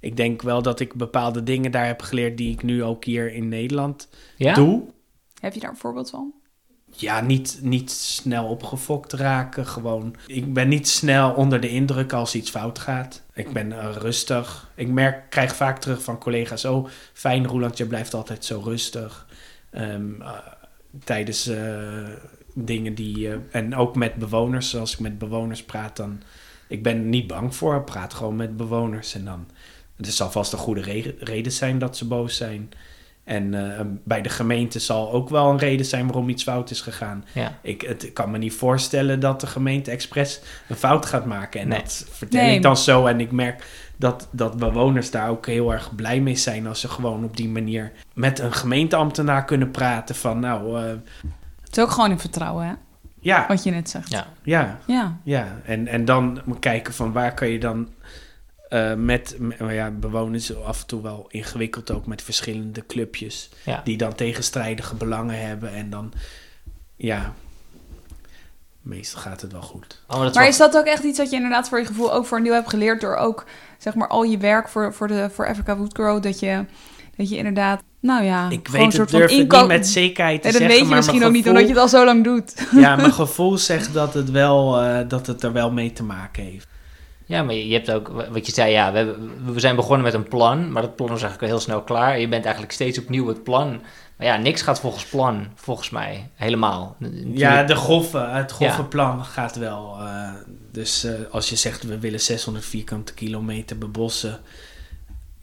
Ik 0.00 0.16
denk 0.16 0.42
wel 0.42 0.62
dat 0.62 0.80
ik 0.80 0.94
bepaalde 0.94 1.42
dingen 1.42 1.70
daar 1.70 1.86
heb 1.86 2.02
geleerd 2.02 2.36
die 2.36 2.52
ik 2.52 2.62
nu 2.62 2.82
ook 2.82 3.04
hier 3.04 3.32
in 3.32 3.48
Nederland 3.48 4.08
Ja? 4.36 4.54
doe. 4.54 4.82
Heb 5.40 5.54
je 5.54 5.60
daar 5.60 5.70
een 5.70 5.76
voorbeeld 5.76 6.10
van? 6.10 6.32
Ja, 6.96 7.20
niet, 7.20 7.58
niet 7.62 7.90
snel 7.90 8.46
opgefokt 8.46 9.12
raken. 9.12 9.66
Gewoon, 9.66 10.16
ik 10.26 10.52
ben 10.52 10.68
niet 10.68 10.88
snel 10.88 11.32
onder 11.32 11.60
de 11.60 11.68
indruk 11.68 12.12
als 12.12 12.34
iets 12.34 12.50
fout 12.50 12.78
gaat. 12.78 13.22
Ik 13.32 13.52
ben 13.52 13.72
eh, 13.72 13.96
rustig. 13.98 14.70
Ik 14.74 14.88
merk, 14.88 15.30
krijg 15.30 15.56
vaak 15.56 15.78
terug 15.78 16.02
van 16.02 16.18
collega's: 16.18 16.64
Oh, 16.64 16.88
fijn, 17.12 17.46
Roland, 17.46 17.76
je 17.76 17.86
blijft 17.86 18.14
altijd 18.14 18.44
zo 18.44 18.60
rustig. 18.64 19.26
Ehm, 19.70 20.20
eh, 20.20 20.30
tijdens 21.04 21.46
eh, 21.46 22.08
dingen 22.54 22.94
die. 22.94 23.28
eh, 23.30 23.36
en 23.50 23.76
ook 23.76 23.96
met 23.96 24.14
bewoners. 24.14 24.76
Als 24.76 24.92
ik 24.92 24.98
met 25.00 25.18
bewoners 25.18 25.62
praat, 25.64 25.96
dan. 25.96 26.20
Ik 26.68 26.82
ben 26.82 27.08
niet 27.08 27.26
bang 27.26 27.56
voor. 27.56 27.76
Ik 27.76 27.84
praat 27.84 28.14
gewoon 28.14 28.36
met 28.36 28.56
bewoners. 28.56 29.14
En 29.14 29.24
dan. 29.24 29.46
Er 29.96 30.06
zal 30.06 30.30
vast 30.30 30.52
een 30.52 30.58
goede 30.58 30.80
re- 30.80 31.14
reden 31.18 31.52
zijn 31.52 31.78
dat 31.78 31.96
ze 31.96 32.06
boos 32.06 32.36
zijn. 32.36 32.70
En 33.24 33.54
eh, 33.78 33.80
bij 34.04 34.22
de 34.22 34.28
gemeente 34.28 34.78
zal 34.78 35.12
ook 35.12 35.28
wel 35.28 35.50
een 35.50 35.58
reden 35.58 35.86
zijn 35.86 36.06
waarom 36.06 36.28
iets 36.28 36.42
fout 36.42 36.70
is 36.70 36.80
gegaan. 36.80 37.24
Ja. 37.34 37.58
Ik, 37.62 37.80
het, 37.80 38.02
ik 38.02 38.14
kan 38.14 38.30
me 38.30 38.38
niet 38.38 38.52
voorstellen 38.52 39.20
dat 39.20 39.40
de 39.40 39.46
gemeente 39.46 39.90
expres 39.90 40.40
een 40.68 40.76
fout 40.76 41.06
gaat 41.06 41.24
maken. 41.24 41.60
En 41.60 41.68
Nee. 41.68 41.78
dat 41.78 42.06
vertel 42.10 42.42
Nee. 42.42 42.54
ik 42.56 42.62
dan 42.62 42.76
zo. 42.76 43.06
En 43.06 43.20
ik 43.20 43.30
merk 43.30 43.66
dat, 43.96 44.28
dat 44.30 44.56
bewoners 44.58 45.10
daar 45.10 45.28
ook 45.28 45.46
heel 45.46 45.72
erg 45.72 45.94
blij 45.94 46.20
mee 46.20 46.36
zijn 46.36 46.66
als 46.66 46.80
ze 46.80 46.88
gewoon 46.88 47.24
op 47.24 47.36
die 47.36 47.48
manier 47.48 47.92
met 48.14 48.38
een 48.38 48.52
gemeenteambtenaar 48.52 49.44
kunnen 49.44 49.70
praten. 49.70 50.14
Van 50.14 50.38
nou, 50.40 50.80
eh, 50.82 50.92
Het 51.74 51.82
is 51.82 51.88
ook 51.88 51.90
gewoon 51.90 52.10
in 52.10 52.18
vertrouwen, 52.18 52.66
hè? 52.66 52.72
ja, 53.20 53.44
Wat 53.48 53.62
je 53.62 53.70
net 53.70 53.90
zegt. 53.90 54.10
Ja. 54.10 54.26
ja, 54.42 54.78
Ja. 54.86 55.16
ja. 55.22 55.60
En, 55.64 55.86
en 55.86 56.04
dan 56.04 56.40
kijken 56.60 56.94
van 56.94 57.12
waar 57.12 57.34
kan 57.34 57.48
je 57.48 57.58
dan 57.58 57.88
eh, 58.68 58.94
met, 58.94 59.36
ja, 59.58 59.90
bewoners 59.90 60.56
af 60.56 60.80
en 60.80 60.86
toe 60.86 61.02
wel 61.02 61.26
ingewikkeld 61.28 61.90
ook 61.90 62.06
met 62.06 62.22
verschillende 62.22 62.86
clubjes. 62.86 63.50
Ja. 63.64 63.80
die 63.84 63.96
dan 63.96 64.14
tegenstrijdige 64.14 64.94
belangen 64.94 65.46
hebben. 65.46 65.72
En 65.72 65.90
dan, 65.90 66.12
ja, 66.96 67.32
meestal 68.80 69.20
gaat 69.20 69.40
het 69.40 69.52
wel 69.52 69.62
goed. 69.62 70.02
Oh, 70.08 70.16
is 70.16 70.22
Maar 70.24 70.32
wel- 70.32 70.46
is 70.46 70.56
dat 70.56 70.76
ook 70.76 70.84
echt 70.86 71.02
iets 71.02 71.18
dat 71.18 71.30
je 71.30 71.36
inderdaad 71.36 71.68
voor 71.68 71.78
je 71.78 71.86
gevoel 71.86 72.12
ook 72.12 72.26
voor 72.26 72.42
deel 72.42 72.52
hebt 72.54 72.68
geleerd 72.70 73.00
door 73.00 73.16
ook 73.16 73.44
zeg 73.78 73.94
maar 73.94 74.08
al 74.08 74.22
je 74.22 74.38
werk 74.38 74.68
voor, 74.68 74.94
voor, 74.94 75.08
de, 75.08 75.30
voor 75.30 75.48
Africa 75.48 75.76
Wood 75.76 75.92
Grow, 75.94 76.22
dat 76.22 76.40
je, 76.40 76.64
dat 77.16 77.28
je 77.28 77.36
inderdaad, 77.36 77.82
nou 78.04 78.24
ja, 78.24 78.48
Ik 78.50 78.68
weet 78.68 78.82
het, 78.82 79.10
van 79.10 79.18
durf 79.20 79.30
het 79.30 79.52
niet 79.52 79.66
met 79.66 79.86
zekerheid 79.88 80.42
te 80.42 80.48
Nee, 80.48 80.52
dat 80.52 80.60
zeggen. 80.60 80.66
weet 80.68 80.78
je 80.78 80.84
maar 80.84 80.96
misschien 80.96 81.24
ook 81.24 81.32
niet, 81.32 81.46
omdat 81.48 81.62
je 81.62 81.68
het 81.68 81.78
al 81.78 81.88
zo 81.88 82.04
lang 82.04 82.24
doet. 82.24 82.66
Ja, 82.72 82.96
mijn 83.06 83.12
gevoel 83.12 83.58
zegt 83.58 83.92
dat 83.92 84.14
het, 84.14 84.30
wel, 84.30 84.80
eh, 84.80 85.08
dat 85.08 85.26
het 85.26 85.42
er 85.42 85.52
wel 85.52 85.70
mee 85.72 85.92
te 85.92 86.02
maken 86.02 86.42
heeft. 86.42 86.66
Ja, 87.26 87.42
maar 87.42 87.54
je 87.54 87.72
hebt 87.72 87.90
ook, 87.90 88.26
wat 88.30 88.46
je 88.46 88.52
zei, 88.52 88.72
ja, 88.72 88.90
we, 88.92 88.96
hebben, 88.96 89.30
we 89.54 89.60
zijn 89.60 89.76
begonnen 89.76 90.02
met 90.04 90.14
een 90.14 90.28
plan, 90.28 90.72
maar 90.72 90.82
dat 90.82 90.96
plan 90.96 91.06
is 91.08 91.22
eigenlijk 91.22 91.42
al 91.42 91.48
heel 91.48 91.60
snel 91.66 91.82
klaar. 91.82 92.20
Je 92.20 92.28
bent 92.28 92.42
eigenlijk 92.44 92.72
steeds 92.74 92.98
opnieuw 92.98 93.26
het 93.28 93.42
plan. 93.42 93.80
Maar 94.16 94.26
ja, 94.26 94.36
niks 94.36 94.62
gaat 94.62 94.80
volgens 94.80 95.04
plan, 95.04 95.46
volgens 95.54 95.90
mij, 95.90 96.30
helemaal. 96.34 96.96
Natuurlijk- 96.98 97.36
Ja, 97.38 97.62
de 97.62 97.76
golven, 97.76 98.32
het 98.34 98.50
Ja. 98.50 98.56
golvenplan 98.56 99.24
gaat 99.24 99.56
wel. 99.56 99.96
eh, 100.00 100.28
dus 100.72 101.04
eh, 101.04 101.12
als 101.30 101.48
je 101.48 101.56
zegt 101.56 101.82
we 101.82 101.98
willen 101.98 102.20
600 102.20 102.64
vierkante 102.64 103.14
kilometer 103.14 103.78
bebossen. 103.78 104.38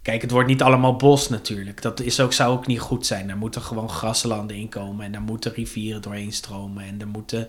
Kijk, 0.02 0.22
het 0.22 0.32
wordt 0.32 0.48
niet 0.48 0.62
allemaal 0.62 0.96
bos 0.96 1.30
natuurlijk. 1.30 1.82
Dat 1.82 2.00
is 2.00 2.20
ook, 2.20 2.34
zou 2.34 2.52
ook 2.58 2.68
niet 2.68 2.80
goed 2.80 3.06
zijn. 3.06 3.30
Er 3.30 3.38
moeten 3.38 3.62
gewoon 3.62 3.90
graslanden 3.90 4.56
in 4.58 4.70
komen. 4.70 5.06
En 5.06 5.12
daar 5.12 5.22
moeten 5.22 5.54
rivieren 5.54 6.02
doorheen 6.02 6.34
stromen. 6.34 6.84
En 6.84 7.02
er 7.02 7.08
moeten 7.08 7.48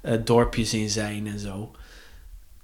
eh, 0.00 0.18
dorpjes 0.24 0.74
in 0.74 0.90
zijn 0.90 1.26
en 1.26 1.38
zo. 1.38 1.70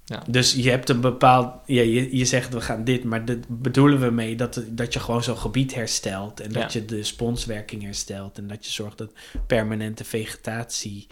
Ja. 0.05 0.22
Dus 0.29 0.53
je 0.53 0.70
hebt 0.70 0.88
een 0.88 1.00
bepaald... 1.00 1.55
Ja, 1.66 1.83
je, 1.83 2.16
je 2.16 2.24
zegt 2.24 2.53
we 2.53 2.61
gaan 2.61 2.85
dit, 2.85 3.05
maar 3.05 3.24
dat 3.24 3.38
bedoelen 3.48 4.00
we 4.00 4.11
mee 4.11 4.37
dat, 4.37 4.62
dat 4.68 4.92
je 4.92 5.00
gewoon 5.00 5.22
zo'n 5.22 5.37
gebied 5.38 5.74
herstelt. 5.74 6.40
En 6.40 6.53
dat 6.53 6.72
Ja. 6.72 6.81
je 6.81 6.85
de 6.85 7.03
sponswerking 7.03 7.83
herstelt. 7.83 8.38
En 8.38 8.46
dat 8.46 8.64
je 8.66 8.70
zorgt 8.70 8.98
dat 8.98 9.12
permanente 9.46 10.05
vegetatie 10.05 11.07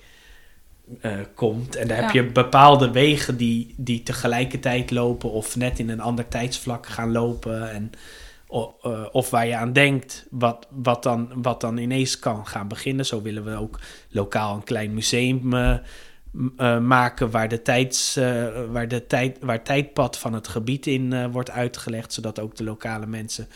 eh, 1.00 1.12
komt. 1.34 1.76
En 1.76 1.88
daar 1.88 2.02
heb 2.02 2.10
je 2.10 2.24
bepaalde 2.24 2.90
wegen 2.90 3.36
die, 3.36 3.74
die 3.76 4.02
tegelijkertijd 4.02 4.90
lopen 4.90 5.30
of 5.30 5.56
net 5.56 5.78
in 5.78 5.88
een 5.88 6.00
ander 6.00 6.28
tijdsvlak 6.28 6.86
gaan 6.86 7.12
lopen. 7.12 7.70
En, 7.70 7.90
o- 8.46 8.74
eh, 8.82 9.06
of 9.12 9.30
waar 9.30 9.46
je 9.46 9.56
aan 9.56 9.72
denkt, 9.72 10.26
wat, 10.30 10.66
wat, 10.70 11.02
dan, 11.02 11.30
wat 11.34 11.60
dan 11.60 11.76
ineens 11.76 12.18
kan 12.18 12.46
gaan 12.46 12.68
beginnen. 12.68 13.06
Zo 13.06 13.22
willen 13.22 13.44
we 13.44 13.56
ook 13.56 13.78
lokaal 14.08 14.54
een 14.54 14.64
klein 14.64 14.94
museum 14.94 15.54
eh, 15.54 16.78
maken 16.78 17.30
waar, 17.30 17.48
de 17.48 17.62
tijds, 17.62 18.14
waar, 18.70 18.88
de 18.88 19.06
tijd, 19.06 19.38
waar 19.40 19.56
het 19.56 19.64
tijdpad 19.64 20.18
van 20.18 20.32
het 20.32 20.48
gebied 20.48 20.86
in 20.86 21.30
wordt 21.30 21.50
uitgelegd, 21.50 22.12
zodat 22.12 22.40
ook 22.40 22.56
de 22.56 22.64
lokale 22.64 23.06
mensen 23.06 23.48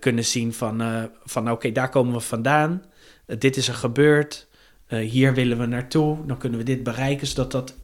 kunnen 0.00 0.24
zien 0.24 0.52
van, 0.52 1.08
van 1.24 1.50
oké, 1.50 1.72
daar 1.72 1.88
komen 1.88 2.12
we 2.12 2.20
vandaan. 2.20 2.82
Dit 3.26 3.56
is 3.56 3.68
er 3.68 3.74
gebeurd. 3.74 4.46
Eh, 4.94 5.10
hier 5.10 5.34
willen 5.34 5.58
we 5.58 5.66
naartoe. 5.66 6.26
Dan 6.26 6.38
kunnen 6.38 6.58
we 6.58 6.64
dit 6.64 6.82
bereiken, 6.82 7.26
zodat 7.26 7.52
dat 7.52 7.74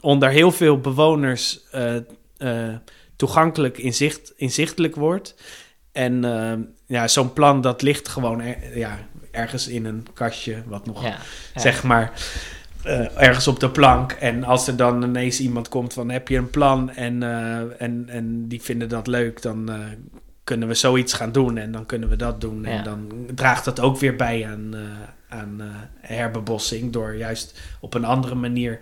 onder 0.00 0.30
heel 0.30 0.52
veel 0.52 0.80
bewoners 0.80 1.60
eh, 1.70 1.96
eh, 2.36 2.74
toegankelijk 3.16 3.78
inzicht, 3.78 4.32
inzichtelijk 4.36 4.94
wordt. 4.94 5.34
En 5.92 6.22
ja, 6.86 7.08
zo'n 7.08 7.32
plan 7.32 7.60
dat 7.60 7.82
ligt 7.82 8.08
gewoon 8.08 8.40
er- 8.40 8.78
ja, 8.78 8.98
ergens 9.30 9.68
in 9.68 9.84
een 9.84 10.06
kastje, 10.14 10.62
wat 10.66 10.86
nog 10.86 11.02
Ja, 11.02 11.08
ja. 11.54 11.60
zeg 11.60 11.82
maar 11.82 12.12
eh, 12.82 13.22
ergens 13.22 13.48
op 13.48 13.60
de 13.60 13.70
plank. 13.70 14.12
En 14.12 14.44
als 14.44 14.66
er 14.68 14.76
dan 14.76 15.02
ineens 15.02 15.40
iemand 15.40 15.68
komt 15.68 15.92
van 15.92 16.10
heb 16.10 16.28
je 16.28 16.36
een 16.36 16.50
plan 16.50 16.90
en, 16.90 17.22
eh, 17.22 17.58
en, 17.82 18.04
en 18.08 18.48
die 18.48 18.62
vinden 18.62 18.88
dat 18.88 19.06
leuk, 19.06 19.42
dan 19.42 19.70
eh, 19.70 19.78
kunnen 20.44 20.68
we 20.68 20.74
zoiets 20.74 21.12
gaan 21.12 21.32
doen 21.32 21.56
en 21.56 21.72
dan 21.72 21.86
kunnen 21.86 22.08
we 22.08 22.16
dat 22.16 22.40
doen. 22.40 22.62
Ja. 22.62 22.68
En 22.68 22.84
dan 22.84 23.12
draagt 23.34 23.64
dat 23.64 23.80
ook 23.80 23.98
weer 23.98 24.16
bij 24.16 24.46
aan, 24.46 24.74
eh, 24.74 24.80
aan 25.28 25.60
eh, 25.60 25.66
herbebossing 26.00 26.92
door 26.92 27.14
juist 27.14 27.60
op 27.80 27.94
een 27.94 28.04
andere 28.04 28.34
manier 28.34 28.78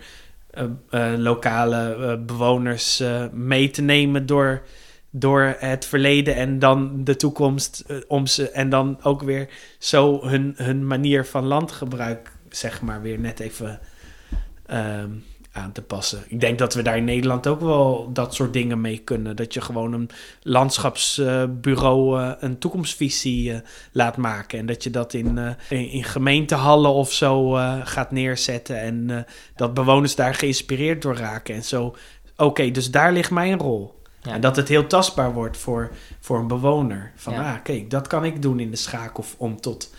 eh, 0.51 0.65
eh, 0.91 1.19
lokale 1.19 2.19
bewoners 2.27 3.03
mee 3.33 3.71
te 3.71 3.83
nemen 3.83 4.27
door, 4.27 4.63
door 5.11 5.55
het 5.59 5.85
verleden 5.85 6.35
en 6.35 6.59
dan 6.59 7.05
de 7.05 7.17
toekomst 7.17 7.85
om 8.09 8.27
ze 8.27 8.51
en 8.51 8.69
dan 8.69 8.99
ook 9.03 9.23
weer 9.23 9.49
zo 9.79 10.27
hun, 10.27 10.55
hun 10.57 10.87
manier 10.87 11.25
van 11.25 11.45
landgebruik 11.45 12.33
zeg 12.49 12.83
maar 12.83 13.03
weer 13.03 13.19
net 13.19 13.41
even 13.41 13.81
ehm, 14.67 15.11
aan 15.55 15.73
te 15.73 15.83
passen. 15.83 16.25
Ik 16.29 16.41
denk 16.41 16.59
dat 16.59 16.75
we 16.75 16.83
daar 16.83 16.97
in 16.97 17.05
Nederland 17.05 17.47
ook 17.47 17.61
wel 17.61 18.11
dat 18.13 18.35
soort 18.35 18.53
dingen 18.53 18.81
mee 18.81 18.99
kunnen. 18.99 19.37
Dat 19.37 19.55
je 19.55 19.61
gewoon 19.61 19.93
een 19.93 20.11
landschapsbureau 20.43 22.21
uh, 22.21 22.33
een 22.39 22.59
toekomstvisie 22.59 23.51
uh, 23.51 23.59
laat 23.93 24.17
maken. 24.17 24.59
En 24.59 24.67
dat 24.67 24.83
je 24.83 24.91
dat 24.91 25.15
in, 25.15 25.37
uh, 25.37 25.51
in, 25.69 25.91
in, 25.91 26.05
gemeentehallen 26.05 26.91
of 26.91 27.13
zo 27.13 27.51
gaat 27.85 28.11
neerzetten. 28.11 28.81
En 28.81 29.27
dat 29.57 29.75
bewoners 29.75 30.15
daar 30.15 30.35
geïnspireerd 30.35 31.03
door 31.03 31.17
raken. 31.17 31.55
En 31.55 31.65
zo, 31.65 31.85
oké, 31.85 32.45
okay, 32.45 32.71
dus 32.71 32.91
daar 32.91 33.13
ligt 33.13 33.31
mijn 33.31 33.59
rol. 33.59 34.03
Ja. 34.23 34.33
En 34.33 34.41
dat 34.41 34.57
het 34.57 34.69
heel 34.69 34.87
tastbaar 34.87 35.33
wordt 35.33 35.57
voor, 35.57 35.91
voor 36.21 36.39
een 36.39 36.49
bewoner. 36.49 37.13
Van, 37.17 37.33
ja. 37.33 37.53
ah, 37.53 37.63
kijk, 37.63 37.91
dat 37.91 38.07
kan 38.07 38.25
ik 38.25 38.43
doen 38.43 38.61
in 38.61 38.71
de 38.71 38.77
schakel 38.77 39.25
om 39.37 39.61
tot, 39.61 39.95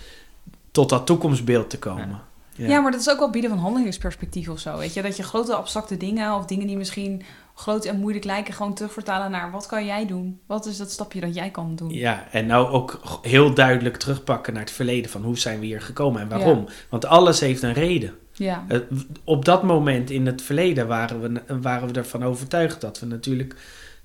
tot 0.72 0.90
dat 0.90 1.06
toekomstbeeld 1.06 1.70
te 1.70 1.80
komen. 1.80 2.10
Ja. 2.10 2.24
Ja. 2.56 2.68
ja. 2.68 2.80
maar 2.80 2.92
dat 2.92 3.02
is 3.02 3.10
ook 3.10 3.20
wel 3.20 3.30
bieden 3.30 3.50
van 3.50 3.60
handelingsperspectief 3.60 4.50
of 4.50 4.60
zo. 4.60 4.78
Weet 4.78 4.94
je, 4.94 5.02
dat 5.02 5.18
je 5.18 5.24
grote 5.24 5.56
abstracte 5.56 5.98
dingen 5.98 6.36
of 6.36 6.46
dingen 6.46 6.68
die 6.68 6.78
misschien 6.78 7.24
groot 7.56 7.86
en 7.86 8.00
moeilijk 8.00 8.26
lijken, 8.26 8.54
gewoon 8.54 8.74
terugvertalen 8.74 9.32
naar 9.32 9.52
wat 9.52 9.66
kan 9.66 9.86
jij 9.86 10.08
doen? 10.08 10.40
Wat 10.46 10.66
is 10.66 10.78
dat 10.78 10.92
stapje 10.92 11.20
dat 11.20 11.36
jij 11.36 11.50
kan 11.50 11.76
doen? 11.76 11.90
Ja, 11.90 12.28
en 12.32 12.46
nou 12.46 12.68
ook 12.68 13.20
heel 13.22 13.54
duidelijk 13.54 13.98
terugpakken 13.98 14.54
naar 14.54 14.62
het 14.62 14.72
verleden 14.72 15.12
van 15.12 15.24
hoe 15.24 15.38
zijn 15.38 15.60
we 15.60 15.66
hier 15.66 15.82
gekomen 15.82 16.22
en 16.22 16.30
waarom. 16.30 16.64
Ja. 16.68 16.74
Want 16.90 17.06
alles 17.06 17.40
heeft 17.40 17.62
een 17.62 17.74
reden. 17.74 18.14
Ja. 18.32 18.66
Uh, 18.68 18.80
op 19.24 19.46
dat 19.46 19.64
moment 19.64 20.10
in 20.10 20.26
het 20.26 20.42
verleden 20.42 20.88
waren 20.88 21.22
we, 21.22 21.42
waren 21.62 21.88
we 21.88 21.94
ervan 21.94 22.24
overtuigd 22.24 22.82
dat 22.82 23.00
we 23.00 23.06
natuurlijk 23.06 23.56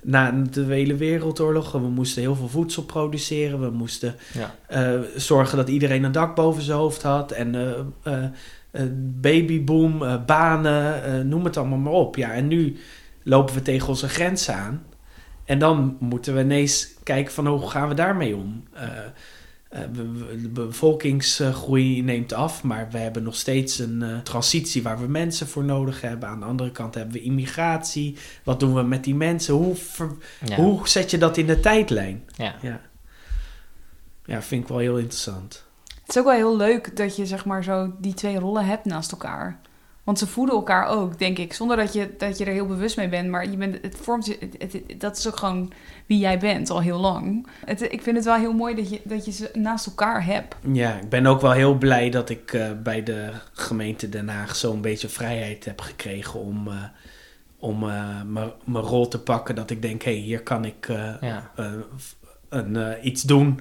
na 0.03 0.31
de 0.31 0.49
Tweede 0.49 0.97
Wereldoorlog. 0.97 1.73
We 1.73 1.79
moesten 1.79 2.23
heel 2.23 2.35
veel 2.35 2.49
voedsel 2.49 2.83
produceren. 2.83 3.61
We 3.61 3.71
moesten 3.71 4.15
ja. 4.33 4.55
uh, 4.95 5.01
zorgen 5.17 5.57
dat 5.57 5.69
iedereen 5.69 6.05
een 6.05 6.13
dak 6.13 6.35
boven 6.35 6.63
zijn 6.63 6.79
hoofd 6.79 7.03
had. 7.03 7.33
En 7.33 7.55
uh, 7.55 7.71
uh, 8.73 8.83
babyboom, 9.21 10.03
banen, 10.27 11.29
noem 11.29 11.45
het 11.45 11.57
allemaal 11.57 11.79
maar 11.79 11.93
op. 11.93 12.17
Ja, 12.17 12.33
en 12.33 12.49
nu 12.49 12.77
lopen 13.23 13.55
we 13.55 13.63
tegen 13.63 13.89
onze 13.89 14.09
grenzen 14.09 14.55
aan. 14.55 14.83
En 15.45 15.59
dan 15.59 15.97
moeten 16.01 16.35
we 16.35 16.41
ineens 16.41 16.89
kijken 17.03 17.33
van 17.33 17.47
hoe 17.47 17.71
gaan 17.71 17.89
we 17.89 17.95
daarmee 17.95 18.37
om. 18.37 18.65
Uh, 19.75 19.81
de 20.43 20.49
bevolkingsgroei 20.49 22.03
neemt 22.03 22.33
af, 22.33 22.63
maar 22.63 22.89
we 22.91 22.99
hebben 22.99 23.23
nog 23.23 23.35
steeds 23.35 23.79
een 23.79 24.01
uh, 24.03 24.19
transitie 24.19 24.83
waar 24.83 25.01
we 25.01 25.07
mensen 25.07 25.49
voor 25.49 25.65
nodig 25.65 26.01
hebben. 26.01 26.29
Aan 26.29 26.41
de 26.41 26.47
andere 26.47 26.71
kant 26.71 26.95
hebben 26.95 27.15
we 27.15 27.21
immigratie. 27.21 28.17
Wat 28.45 28.61
doen 28.61 28.75
we 28.75 28.83
met 28.83 29.05
die 29.05 29.15
mensen? 29.15 29.55
Hoe, 29.55 29.75
ver, 29.75 30.17
ja. 30.45 30.57
hoe 30.57 30.89
zet 30.89 31.11
je 31.11 31.19
dat 31.19 31.37
in 31.37 31.47
de 31.47 31.61
tijdlijn? 31.61 32.25
Ja. 32.37 32.55
ja. 32.63 32.81
Ja, 34.25 34.43
vind 34.43 34.63
ik 34.63 34.69
wel 34.69 34.79
heel 34.79 34.99
interessant. 34.99 35.65
Het 36.01 36.09
is 36.09 36.19
ook 36.19 36.25
wel 36.25 36.35
heel 36.35 36.57
leuk 36.57 36.97
dat 36.97 37.17
je 37.17 37.27
zeg 37.27 37.45
maar 37.45 37.65
zo 37.65 37.93
die 37.99 38.15
twee 38.15 38.39
rollen 38.39 38.67
hebt 38.67 38.85
naast 38.85 39.13
elkaar. 39.13 39.61
Want 40.11 40.23
ze 40.23 40.29
voeden 40.29 40.55
elkaar 40.55 40.87
ook, 40.87 41.19
denk 41.19 41.39
ik. 41.39 41.53
Zonder 41.53 41.77
dat 41.77 41.93
je, 41.93 42.15
dat 42.19 42.39
je 42.39 42.45
er 42.45 42.53
heel 42.53 42.67
bewust 42.67 42.97
mee 42.97 43.09
bent. 43.09 43.29
Maar 43.29 43.51
je 43.51 43.57
bent, 43.57 43.79
het 43.83 43.97
vormt, 43.97 44.27
het, 44.27 44.57
het, 44.59 45.01
dat 45.01 45.17
is 45.17 45.29
ook 45.29 45.37
gewoon 45.37 45.73
wie 46.07 46.19
jij 46.19 46.39
bent 46.39 46.71
al 46.71 46.81
heel 46.81 46.99
lang. 46.99 47.47
Het, 47.65 47.93
ik 47.93 48.03
vind 48.03 48.17
het 48.17 48.25
wel 48.25 48.35
heel 48.35 48.53
mooi 48.53 48.75
dat 48.75 48.91
je, 48.91 49.01
dat 49.05 49.25
je 49.25 49.33
ze 49.33 49.51
naast 49.53 49.87
elkaar 49.87 50.25
hebt. 50.25 50.57
Ja, 50.73 50.99
ik 50.99 51.09
ben 51.09 51.27
ook 51.27 51.41
wel 51.41 51.51
heel 51.51 51.75
blij 51.75 52.11
dat 52.11 52.29
ik 52.31 52.53
uh, 52.53 52.71
bij 52.83 53.03
de 53.03 53.31
gemeente 53.53 54.09
Den 54.09 54.29
Haag 54.29 54.57
zo'n 54.57 54.81
beetje 54.81 55.09
vrijheid 55.09 55.65
heb 55.65 55.81
gekregen 55.81 56.41
om, 56.41 56.69
uh, 56.69 56.75
om 57.59 57.85
uh, 57.85 58.23
mijn 58.65 58.85
rol 58.85 59.09
te 59.09 59.21
pakken. 59.21 59.55
Dat 59.55 59.71
ik 59.71 59.83
denk, 59.83 60.03
hé, 60.03 60.13
hey, 60.13 60.21
hier 60.21 60.43
kan 60.43 60.65
ik 60.65 60.87
ja. 61.21 61.51
een, 62.49 62.97
iets 63.07 63.23
doen 63.23 63.61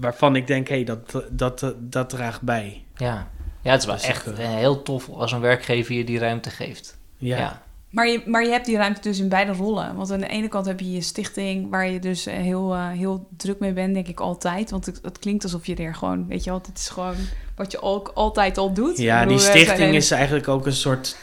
waarvan 0.00 0.36
ik 0.36 0.46
denk, 0.46 0.68
hé, 0.68 0.74
hey, 0.74 0.84
dat, 0.84 1.24
dat, 1.30 1.74
dat 1.78 2.08
draagt 2.08 2.42
bij. 2.42 2.84
Ja. 2.96 3.28
Ja, 3.64 3.70
het 3.70 3.80
is 3.80 3.86
wel 3.86 3.94
dus 3.94 4.04
echt 4.04 4.26
ik, 4.26 4.36
heel 4.36 4.82
tof 4.82 5.08
als 5.08 5.32
een 5.32 5.40
werkgever 5.40 5.94
je 5.94 6.04
die 6.04 6.18
ruimte 6.18 6.50
geeft. 6.50 6.96
Ja. 7.16 7.38
ja. 7.38 7.62
Maar, 7.90 8.08
je, 8.08 8.22
maar 8.26 8.44
je 8.44 8.50
hebt 8.50 8.66
die 8.66 8.76
ruimte 8.76 9.00
dus 9.00 9.18
in 9.18 9.28
beide 9.28 9.52
rollen. 9.52 9.96
Want 9.96 10.10
aan 10.10 10.20
de 10.20 10.28
ene 10.28 10.48
kant 10.48 10.66
heb 10.66 10.80
je 10.80 10.92
je 10.92 11.00
stichting... 11.00 11.70
waar 11.70 11.88
je 11.88 11.98
dus 11.98 12.24
heel, 12.24 12.74
uh, 12.74 12.88
heel 12.88 13.28
druk 13.36 13.58
mee 13.58 13.72
bent, 13.72 13.94
denk 13.94 14.08
ik 14.08 14.20
altijd. 14.20 14.70
Want 14.70 14.86
het, 14.86 14.98
het, 15.02 15.18
klinkt 15.18 15.42
alsof 15.42 15.66
je 15.66 15.74
er 15.74 15.94
gewoon... 15.94 16.26
weet 16.26 16.44
je 16.44 16.50
wel, 16.50 16.60
het 16.66 16.78
is 16.78 16.88
gewoon 16.88 17.14
wat 17.56 17.72
je 17.72 17.82
ook 17.82 18.10
altijd 18.14 18.58
al 18.58 18.72
doet. 18.72 18.98
Ja, 18.98 19.20
bedoel, 19.20 19.36
die 19.36 19.46
stichting 19.46 19.94
is 19.94 20.10
eigenlijk 20.10 20.48
ook 20.48 20.66
een 20.66 20.72
soort 20.72 21.16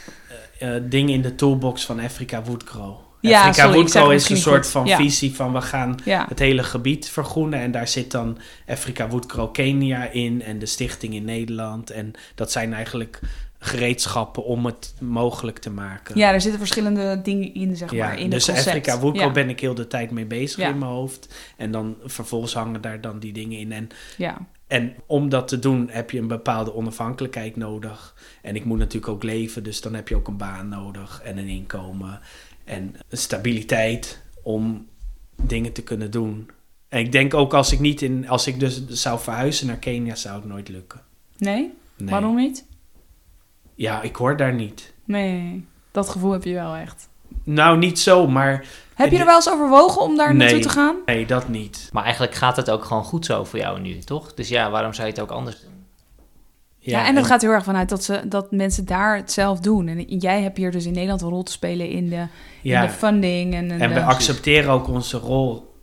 uh, 0.62 0.74
ding 0.82 1.10
in 1.10 1.22
de 1.22 1.34
toolbox 1.34 1.84
van 1.84 2.00
Afrika 2.00 2.42
Woodgrow. 2.42 2.96
Ja, 3.30 3.48
Afrika 3.48 3.72
Woodgrow 3.72 4.12
is 4.12 4.28
een 4.28 4.36
soort 4.36 4.66
van 4.66 4.86
ja. 4.86 4.96
visie 4.96 5.34
van 5.34 5.52
we 5.52 5.60
gaan 5.60 5.98
ja. 6.04 6.26
het 6.28 6.38
hele 6.38 6.62
gebied 6.62 7.08
vergroenen. 7.08 7.60
En 7.60 7.70
daar 7.70 7.88
zit 7.88 8.10
dan 8.10 8.38
Afrika 8.66 9.08
Woodgrow 9.08 9.52
Kenia 9.52 10.10
in 10.10 10.42
en 10.42 10.58
de 10.58 10.66
stichting 10.66 11.14
in 11.14 11.24
Nederland. 11.24 11.90
En 11.90 12.12
dat 12.34 12.52
zijn 12.52 12.74
eigenlijk 12.74 13.20
gereedschappen 13.58 14.44
om 14.44 14.66
het 14.66 14.94
mogelijk 15.00 15.58
te 15.58 15.70
maken. 15.70 16.18
Ja, 16.18 16.32
er 16.32 16.40
zitten 16.40 16.60
verschillende 16.60 17.20
dingen 17.22 17.54
in, 17.54 17.76
zeg 17.76 17.90
ja, 17.90 18.06
maar, 18.06 18.18
in 18.18 18.30
dus 18.30 18.46
het 18.46 18.54
concept. 18.54 18.76
Afrika 18.76 18.98
Woodgrow 19.00 19.26
ja. 19.26 19.32
ben 19.32 19.48
ik 19.48 19.60
heel 19.60 19.74
de 19.74 19.86
tijd 19.86 20.10
mee 20.10 20.26
bezig 20.26 20.58
in 20.58 20.78
mijn 20.78 20.90
hoofd. 20.90 21.34
En 21.56 21.70
dan 21.70 21.96
vervolgens 22.04 22.54
hangen 22.54 22.80
daar 22.80 23.00
dan 23.00 23.18
die 23.18 23.32
dingen 23.32 23.58
in. 23.58 23.72
En 23.72 23.88
Ja. 24.16 24.38
en 24.66 24.94
om 25.06 25.28
dat 25.28 25.48
te 25.48 25.58
doen 25.58 25.88
heb 25.90 26.10
je 26.10 26.18
een 26.18 26.26
bepaalde 26.28 26.74
onafhankelijkheid 26.74 27.56
nodig. 27.56 28.14
En 28.42 28.56
ik 28.56 28.64
moet 28.64 28.78
natuurlijk 28.78 29.12
ook 29.12 29.22
leven, 29.22 29.62
dus 29.62 29.80
dan 29.80 29.94
heb 29.94 30.08
je 30.08 30.16
ook 30.16 30.28
een 30.28 30.36
baan 30.36 30.68
nodig 30.68 31.20
en 31.24 31.38
een 31.38 31.48
inkomen 31.48 32.20
en 32.64 32.94
een 33.08 33.18
stabiliteit 33.18 34.22
om 34.42 34.86
dingen 35.42 35.72
te 35.72 35.82
kunnen 35.82 36.10
doen. 36.10 36.50
En 36.88 36.98
ik 37.00 37.12
denk 37.12 37.34
ook 37.34 37.54
als 37.54 37.72
ik 37.72 37.80
niet 37.80 38.02
in, 38.02 38.28
als 38.28 38.46
ik 38.46 38.60
dus 38.60 38.86
zou 38.88 39.20
verhuizen 39.20 39.66
naar 39.66 39.76
Kenia, 39.76 40.14
zou 40.14 40.34
het 40.36 40.44
nooit 40.44 40.68
lukken. 40.68 41.00
Nee? 41.36 41.74
Nee. 41.96 42.10
Waarom 42.10 42.34
niet? 42.36 42.64
Ja, 43.74 44.02
ik 44.02 44.16
hoor 44.16 44.36
daar 44.36 44.54
niet. 44.54 44.92
Nee, 45.04 45.66
dat 45.90 46.08
gevoel 46.08 46.32
heb 46.32 46.44
je 46.44 46.54
wel 46.54 46.74
echt. 46.74 47.08
Nou, 47.44 47.78
niet 47.78 47.98
zo, 47.98 48.26
maar 48.28 48.64
Heb 48.94 49.10
je 49.10 49.18
er 49.18 49.26
wel 49.26 49.34
eens 49.34 49.50
overwogen 49.50 50.02
om 50.02 50.16
daar 50.16 50.28
Nee. 50.28 50.38
naartoe 50.38 50.60
te 50.60 50.68
gaan? 50.68 50.96
nee, 51.06 51.26
dat 51.26 51.48
niet. 51.48 51.88
Maar 51.92 52.02
eigenlijk 52.04 52.34
gaat 52.34 52.56
het 52.56 52.70
ook 52.70 52.84
gewoon 52.84 53.04
goed 53.04 53.24
zo 53.26 53.44
voor 53.44 53.58
jou 53.58 53.80
nu, 53.80 53.98
toch? 53.98 54.34
Dus 54.34 54.48
ja, 54.48 54.70
waarom 54.70 54.92
zou 54.92 55.06
je 55.06 55.12
het 55.12 55.22
ook 55.22 55.30
anders 55.30 55.60
doen? 55.60 55.81
Ja, 56.90 57.06
en 57.06 57.14
dat 57.14 57.26
gaat 57.26 57.42
heel 57.42 57.50
erg 57.50 57.64
vanuit 57.64 57.88
dat, 57.88 58.04
ze, 58.04 58.22
dat 58.28 58.52
mensen 58.52 58.84
daar 58.84 59.16
het 59.16 59.32
zelf 59.32 59.60
doen. 59.60 59.88
En 59.88 60.00
jij 60.00 60.42
hebt 60.42 60.56
hier 60.56 60.70
dus 60.70 60.86
in 60.86 60.92
Nederland 60.92 61.22
een 61.22 61.28
rol 61.28 61.42
te 61.42 61.52
spelen 61.52 61.88
in 61.88 62.08
de, 62.08 62.26
ja. 62.62 62.80
in 62.82 62.86
de 62.86 62.92
funding. 62.92 63.54
En, 63.54 63.70
En 63.70 63.88
we 63.88 63.94
de- 63.94 64.02
accepteren 64.02 64.70
ook 64.70 64.88
onze 64.88 65.18
rol, 65.18 65.74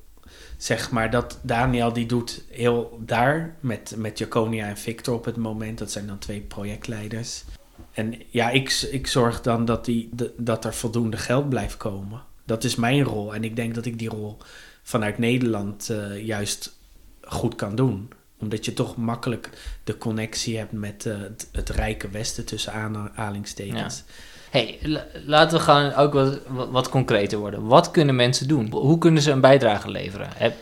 zeg 0.57 0.91
maar, 0.91 1.09
dat 1.09 1.39
Daniel 1.41 1.93
die 1.93 2.05
doet 2.05 2.43
heel 2.49 2.99
daar 3.05 3.55
met, 3.59 3.93
met 3.97 4.17
Jaconia 4.17 4.67
en 4.67 4.77
Victor 4.77 5.15
op 5.15 5.25
het 5.25 5.37
moment. 5.37 5.77
Dat 5.77 5.91
zijn 5.91 6.07
dan 6.07 6.17
twee 6.17 6.41
projectleiders. 6.41 7.43
En 7.91 8.21
ja, 8.29 8.49
ik, 8.49 8.87
ik 8.91 9.07
zorg 9.07 9.41
dan 9.41 9.65
dat, 9.65 9.85
die, 9.85 10.09
dat 10.37 10.65
er 10.65 10.73
voldoende 10.73 11.17
geld 11.17 11.49
blijft 11.49 11.77
komen. 11.77 12.21
Dat 12.45 12.63
is 12.63 12.75
mijn 12.75 13.03
rol. 13.03 13.35
En 13.35 13.43
ik 13.43 13.55
denk 13.55 13.75
dat 13.75 13.85
ik 13.85 13.99
die 13.99 14.09
rol 14.09 14.37
vanuit 14.83 15.17
Nederland 15.17 15.89
eh, 15.89 16.25
juist 16.25 16.77
goed 17.21 17.55
kan 17.55 17.75
doen. 17.75 18.09
Omdat 18.39 18.65
je 18.65 18.73
toch 18.73 18.95
makkelijk 18.97 19.49
de 19.83 19.97
connectie 19.97 20.57
hebt 20.57 20.71
met 20.71 21.05
eh, 21.05 21.15
het, 21.51 21.69
rijke 21.69 22.09
Westen 22.09 22.45
tussen 22.45 22.73
aanhalingstekens. 22.73 24.03
hey, 24.49 24.79
la- 24.81 25.05
laten 25.25 25.57
we 25.57 25.63
gaan 25.63 25.93
ook 25.93 26.13
wat, 26.13 26.39
wat, 26.47 26.69
wat 26.69 26.89
concreter 26.89 27.37
worden. 27.39 27.65
Wat 27.67 27.91
kunnen 27.91 28.15
mensen 28.15 28.47
doen? 28.47 28.71
Hoe 28.71 28.97
kunnen 28.97 29.21
ze 29.23 29.31
een 29.31 29.41
bijdrage 29.41 29.89
leveren? 29.91 30.27
Heb, 30.35 30.55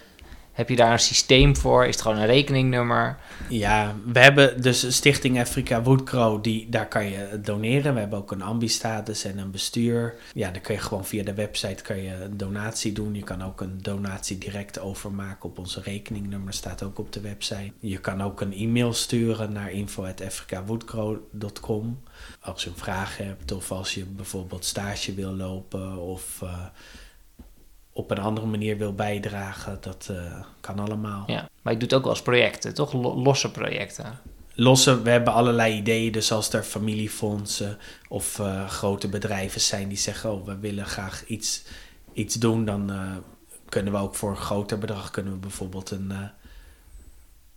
heb 0.57 0.69
je 0.69 0.75
daar 0.75 0.91
een 0.91 0.99
systeem 0.99 1.55
voor? 1.55 1.85
Is 1.85 1.93
het 1.93 2.01
gewoon 2.01 2.17
een 2.17 2.25
rekeningnummer? 2.25 3.17
Ja, 3.49 3.95
we 4.05 4.19
hebben 4.19 4.61
dus 4.61 4.95
Stichting 4.95 5.39
Afrika 5.39 5.81
Woodcrow, 5.81 6.43
die, 6.43 6.69
daar 6.69 6.87
kan 6.87 7.05
je 7.05 7.39
doneren. 7.41 7.93
We 7.93 7.99
hebben 7.99 8.19
ook 8.19 8.31
een 8.31 8.41
ambistatus 8.41 9.23
en 9.23 9.37
een 9.37 9.51
bestuur. 9.51 10.15
Ja, 10.33 10.51
dan 10.51 10.61
kun 10.61 10.73
je 10.73 10.81
gewoon 10.81 11.05
via 11.05 11.23
de 11.23 11.33
website 11.33 11.83
kan 11.83 12.01
je 12.01 12.13
een 12.13 12.37
donatie 12.37 12.91
doen. 12.91 13.15
Je 13.15 13.23
kan 13.23 13.43
ook 13.43 13.61
een 13.61 13.79
donatie 13.81 14.37
direct 14.37 14.79
overmaken 14.79 15.49
op 15.49 15.57
onze 15.57 15.81
rekeningnummer, 15.81 16.53
staat 16.53 16.83
ook 16.83 16.99
op 16.99 17.13
de 17.13 17.21
website. 17.21 17.71
Je 17.79 17.97
kan 17.97 18.23
ook 18.23 18.41
een 18.41 18.53
e-mail 18.53 18.93
sturen 18.93 19.51
naar 19.51 19.71
info.afrikawoodcrow.com 19.71 21.99
als 22.39 22.63
je 22.63 22.69
een 22.69 22.75
vraag 22.75 23.17
hebt 23.17 23.51
of 23.51 23.71
als 23.71 23.93
je 23.93 24.05
bijvoorbeeld 24.05 24.65
stage 24.65 25.13
wil 25.13 25.31
lopen 25.31 25.97
of... 25.97 26.41
eh, 26.41 26.65
op 27.97 28.11
een 28.11 28.19
andere 28.19 28.47
manier 28.47 28.77
wil 28.77 28.93
bijdragen, 28.93 29.77
dat 29.81 30.07
eh, 30.11 30.17
kan 30.61 30.79
allemaal. 30.79 31.23
Ja. 31.27 31.49
Maar 31.61 31.73
je 31.73 31.79
doet 31.79 31.93
ook 31.93 32.03
wel 32.03 32.11
eens 32.11 32.21
projecten, 32.21 32.73
toch? 32.73 32.93
Lo- 32.93 33.15
losse 33.15 33.51
projecten. 33.51 34.19
losse, 34.53 35.01
we 35.01 35.09
hebben 35.09 35.33
allerlei 35.33 35.75
ideeën. 35.75 36.11
Dus 36.11 36.31
als 36.31 36.53
er 36.53 36.63
familiefondsen 36.63 37.77
of 38.07 38.39
eh, 38.39 38.67
grote 38.69 39.07
bedrijven 39.07 39.61
zijn 39.61 39.87
die 39.87 39.97
zeggen: 39.97 40.31
Oh, 40.31 40.45
we 40.45 40.57
willen 40.59 40.85
graag 40.85 41.25
iets, 41.25 41.63
iets 42.13 42.35
doen, 42.35 42.65
dan 42.65 42.91
eh, 42.91 42.99
kunnen 43.69 43.93
we 43.93 43.99
ook 43.99 44.15
voor 44.15 44.29
een 44.29 44.37
groter 44.37 44.77
bedrag 44.77 45.11
kunnen 45.11 45.33
we 45.33 45.39
bijvoorbeeld 45.39 45.91
een, 45.91 46.11
eh, 46.11 46.17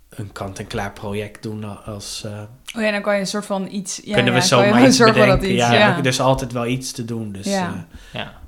een 0.09 0.33
kant-en-klaar 0.33 0.93
project 0.93 1.43
doen. 1.43 1.85
Als, 1.85 2.25
eh, 2.25 2.43
Oh 2.77 2.83
ja, 2.83 2.91
dan 2.91 3.03
kan 3.03 3.15
je 3.15 3.21
een 3.21 3.27
soort 3.27 3.47
van 3.47 3.69
iets... 3.71 4.01
Ja, 4.05 4.15
kunnen 4.15 4.33
we 4.33 4.39
ja, 4.41 4.45
zo 4.47 4.77
iets 4.87 4.97
zorgen 4.97 5.15
bedenken. 5.15 5.41
dat 5.41 5.51
iets, 5.51 5.61
ja, 5.63 5.73
ja. 5.73 5.99
Er 5.99 6.07
is 6.07 6.21
altijd 6.21 6.53
wel 6.53 6.67
iets 6.67 6.93
te 6.93 7.05
doen. 7.05 7.33
Dus 7.33 7.47
Ja. 7.47 7.87
Ja. 8.13 8.40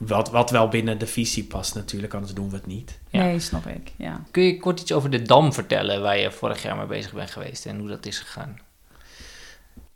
Wat, 0.00 0.30
wat 0.30 0.50
wel 0.50 0.68
binnen 0.68 0.98
de 0.98 1.06
visie 1.06 1.44
past 1.44 1.74
natuurlijk, 1.74 2.14
anders 2.14 2.34
doen 2.34 2.50
we 2.50 2.56
het 2.56 2.66
niet. 2.66 2.98
Ja. 3.08 3.22
Nee, 3.22 3.38
snap 3.38 3.66
ik, 3.66 3.92
ja. 3.96 4.20
Kun 4.30 4.42
je 4.42 4.58
kort 4.58 4.80
iets 4.80 4.92
over 4.92 5.10
de 5.10 5.22
Dam 5.22 5.52
vertellen 5.52 6.02
waar 6.02 6.18
je 6.18 6.30
vorig 6.30 6.62
jaar 6.62 6.76
mee 6.76 6.86
bezig 6.86 7.12
bent 7.12 7.30
geweest 7.30 7.66
en 7.66 7.78
hoe 7.78 7.88
dat 7.88 8.06
is 8.06 8.18
gegaan? 8.18 8.58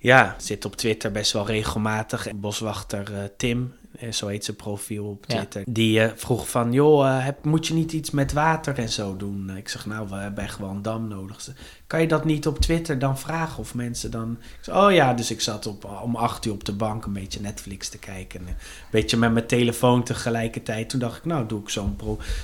ja, 0.04 0.34
zit 0.38 0.64
op 0.64 0.76
Twitter 0.76 1.10
best 1.10 1.32
wel 1.32 1.46
regelmatig. 1.46 2.28
Boswachter 2.34 3.14
eh, 3.14 3.24
Tim, 3.36 3.74
zo 4.12 4.26
heet 4.26 4.44
zijn 4.44 4.56
profiel 4.56 5.04
op 5.04 5.24
Ja. 5.26 5.36
Twitter, 5.36 5.62
die 5.66 6.00
eh, 6.00 6.10
vroeg 6.14 6.48
van, 6.50 6.72
joh, 6.72 7.06
eh, 7.06 7.24
heb, 7.24 7.44
moet 7.44 7.66
je 7.66 7.74
niet 7.74 7.92
iets 7.92 8.10
met 8.10 8.32
water 8.32 8.78
en 8.78 8.88
zo 8.88 9.16
doen? 9.16 9.56
Ik 9.56 9.68
zeg, 9.68 9.86
nou, 9.86 10.08
we 10.08 10.14
hebben 10.14 10.44
echt 10.44 10.58
wel 10.58 10.70
een 10.70 10.82
dam 10.82 11.08
nodig. 11.08 11.40
Ze, 11.40 11.52
kan 11.86 12.00
je 12.00 12.08
dat 12.08 12.24
niet 12.24 12.46
op 12.46 12.58
Twitter 12.58 12.98
dan 12.98 13.18
vragen 13.18 13.58
of 13.58 13.74
mensen 13.74 14.10
dan... 14.10 14.36
Ik 14.40 14.58
zeg, 14.60 14.74
oh 14.76 14.92
ja, 14.92 15.14
dus 15.14 15.30
ik 15.30 15.40
zat 15.40 15.66
op, 15.66 16.00
om 16.02 16.16
acht 16.16 16.44
uur 16.44 16.52
op 16.52 16.64
de 16.64 16.72
bank 16.72 17.04
een 17.04 17.12
beetje 17.12 17.40
Netflix 17.40 17.88
te 17.88 17.98
kijken. 17.98 18.40
En 18.40 18.46
een 18.46 18.54
beetje 18.90 19.16
met 19.16 19.32
mijn 19.32 19.46
telefoon 19.46 20.02
tegelijkertijd. 20.02 20.88
Toen 20.88 21.00
dacht 21.00 21.16
ik, 21.16 21.24
nou, 21.24 21.46
doe 21.46 21.60
ik 21.60 21.68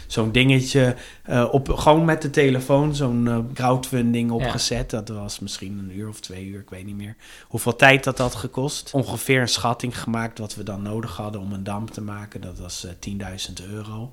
zo'n 0.06 0.32
dingetje 0.32 0.96
eh, 1.22 1.48
op, 1.50 1.68
gewoon 1.68 2.04
met 2.04 2.22
de 2.22 2.30
telefoon, 2.30 2.94
zo'n 2.94 3.28
eh, 3.28 3.38
crowdfunding 3.54 4.30
opgezet. 4.30 4.90
Dat 4.90 5.08
was 5.08 5.38
misschien 5.38 5.78
een 5.78 5.98
uur 5.98 6.08
of 6.08 6.20
twee 6.20 6.46
uur, 6.46 6.60
ik 6.60 6.70
weet 6.70 6.84
niet 6.84 6.96
meer 6.96 7.16
hoeveel 7.48 7.76
tijd 7.76 8.04
dat 8.04 8.18
had 8.18 8.34
gekost. 8.34 8.90
Ongeveer 8.92 9.40
een 9.40 9.48
schatting 9.48 10.00
gemaakt 10.00 10.38
wat 10.38 10.54
we 10.54 10.62
dan 10.62 10.82
nodig 10.82 11.16
hadden 11.16 11.40
om 11.40 11.49
een 11.52 11.64
dam 11.64 11.90
te 11.90 12.00
maken. 12.00 12.40
Dat 12.40 12.58
was 12.58 12.84
eh 12.84 13.12
10.000 13.50 13.70
euro. 13.70 14.08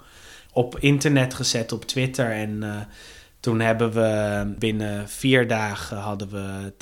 Op 0.52 0.80
internet 0.80 1.34
gezet 1.34 1.72
op 1.72 1.86
Twitter 1.86 2.32
en 2.32 2.64
eh, 2.64 2.76
toen 3.40 3.60
hebben 3.60 3.92
we 3.92 4.44
binnen 4.60 5.10
vier 5.10 5.48
dagen 5.48 5.98
hadden 5.98 6.30
we 6.30 6.74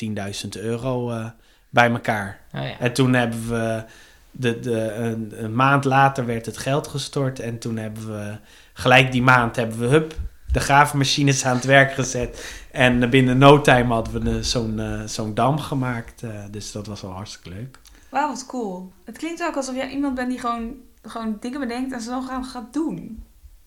10.000 0.55 0.61
euro 0.61 1.11
eh, 1.11 1.25
bij 1.69 1.89
elkaar. 1.89 2.39
Oh, 2.53 2.61
ja. 2.61 2.79
En 2.79 2.93
toen 2.93 3.13
hebben 3.13 3.49
we, 3.49 3.83
de, 4.31 4.59
de, 4.59 4.91
een, 4.93 5.43
een 5.43 5.55
maand 5.55 5.83
later 5.83 6.25
werd 6.25 6.45
het 6.45 6.57
geld 6.57 6.87
gestort. 6.87 7.39
En 7.39 7.59
toen 7.59 7.77
hebben 7.77 8.07
we, 8.07 8.37
gelijk 8.73 9.11
die 9.11 9.21
maand 9.21 9.55
hebben 9.55 9.79
we, 9.79 9.85
hup, 9.85 10.15
de 10.55 10.61
graafmachines 10.61 11.45
aan 11.45 11.55
het 11.55 11.65
werk 11.65 11.93
gezet. 11.93 12.63
En 12.71 13.09
binnen 13.09 13.37
no 13.37 13.61
time 13.61 13.93
hadden 13.93 14.23
we 14.23 14.43
zo'n 14.43 14.79
eh, 14.79 15.01
zo'n 15.05 15.33
dam 15.33 15.59
gemaakt. 15.59 16.23
eh, 16.23 16.29
dus 16.51 16.71
dat 16.71 16.87
was 16.87 17.01
wel 17.01 17.11
hartstikke 17.11 17.49
leuk. 17.49 17.79
Wauw, 18.15 18.27
wat 18.27 18.45
cool. 18.45 18.91
Het 19.05 19.17
klinkt 19.17 19.43
ook 19.43 19.55
alsof 19.55 19.75
jij 19.75 19.89
iemand 19.89 20.15
bent 20.15 20.29
die 20.29 20.39
gewoon, 20.39 20.73
gewoon 21.01 21.37
dingen 21.39 21.59
bedenkt 21.59 21.93
en 21.93 22.01
ze 22.01 22.09
dan 22.09 22.23
gaan 22.23 22.45
gaat 22.45 22.73
doen. 22.73 23.23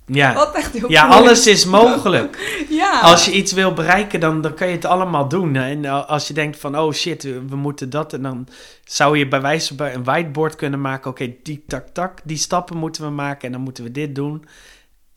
Ja, 0.06 0.34
Wat 0.34 0.54
echt 0.54 0.72
heel 0.72 0.90
ja 0.90 1.02
cool 1.08 1.14
alles 1.14 1.46
is 1.46 1.64
mogelijk. 1.64 2.36
Ja. 2.68 3.00
Als 3.00 3.24
je 3.24 3.32
iets 3.32 3.52
wil 3.52 3.72
bereiken, 3.72 4.20
dan, 4.20 4.40
dan 4.40 4.54
kan 4.54 4.66
je 4.68 4.74
het 4.74 4.84
allemaal 4.84 5.28
doen. 5.28 5.56
En 5.56 6.06
als 6.06 6.28
je 6.28 6.34
denkt 6.34 6.58
van, 6.58 6.78
oh 6.78 6.92
shit, 6.92 7.22
we 7.22 7.56
moeten 7.56 7.90
dat. 7.90 8.12
En 8.12 8.22
dan 8.22 8.46
zou 8.84 9.18
je 9.18 9.28
bij 9.28 9.40
wijze 9.40 9.76
van 9.76 9.86
een 9.86 10.04
whiteboard 10.04 10.56
kunnen 10.56 10.80
maken. 10.80 11.10
Oké, 11.10 11.34
die 11.42 11.64
tak 11.66 11.88
tak, 11.88 12.18
die 12.24 12.36
stappen 12.36 12.76
moeten 12.76 13.02
we 13.04 13.10
maken. 13.10 13.46
En 13.46 13.52
dan 13.52 13.60
moeten 13.60 13.84
we 13.84 13.90
dit 13.90 14.14
doen. 14.14 14.44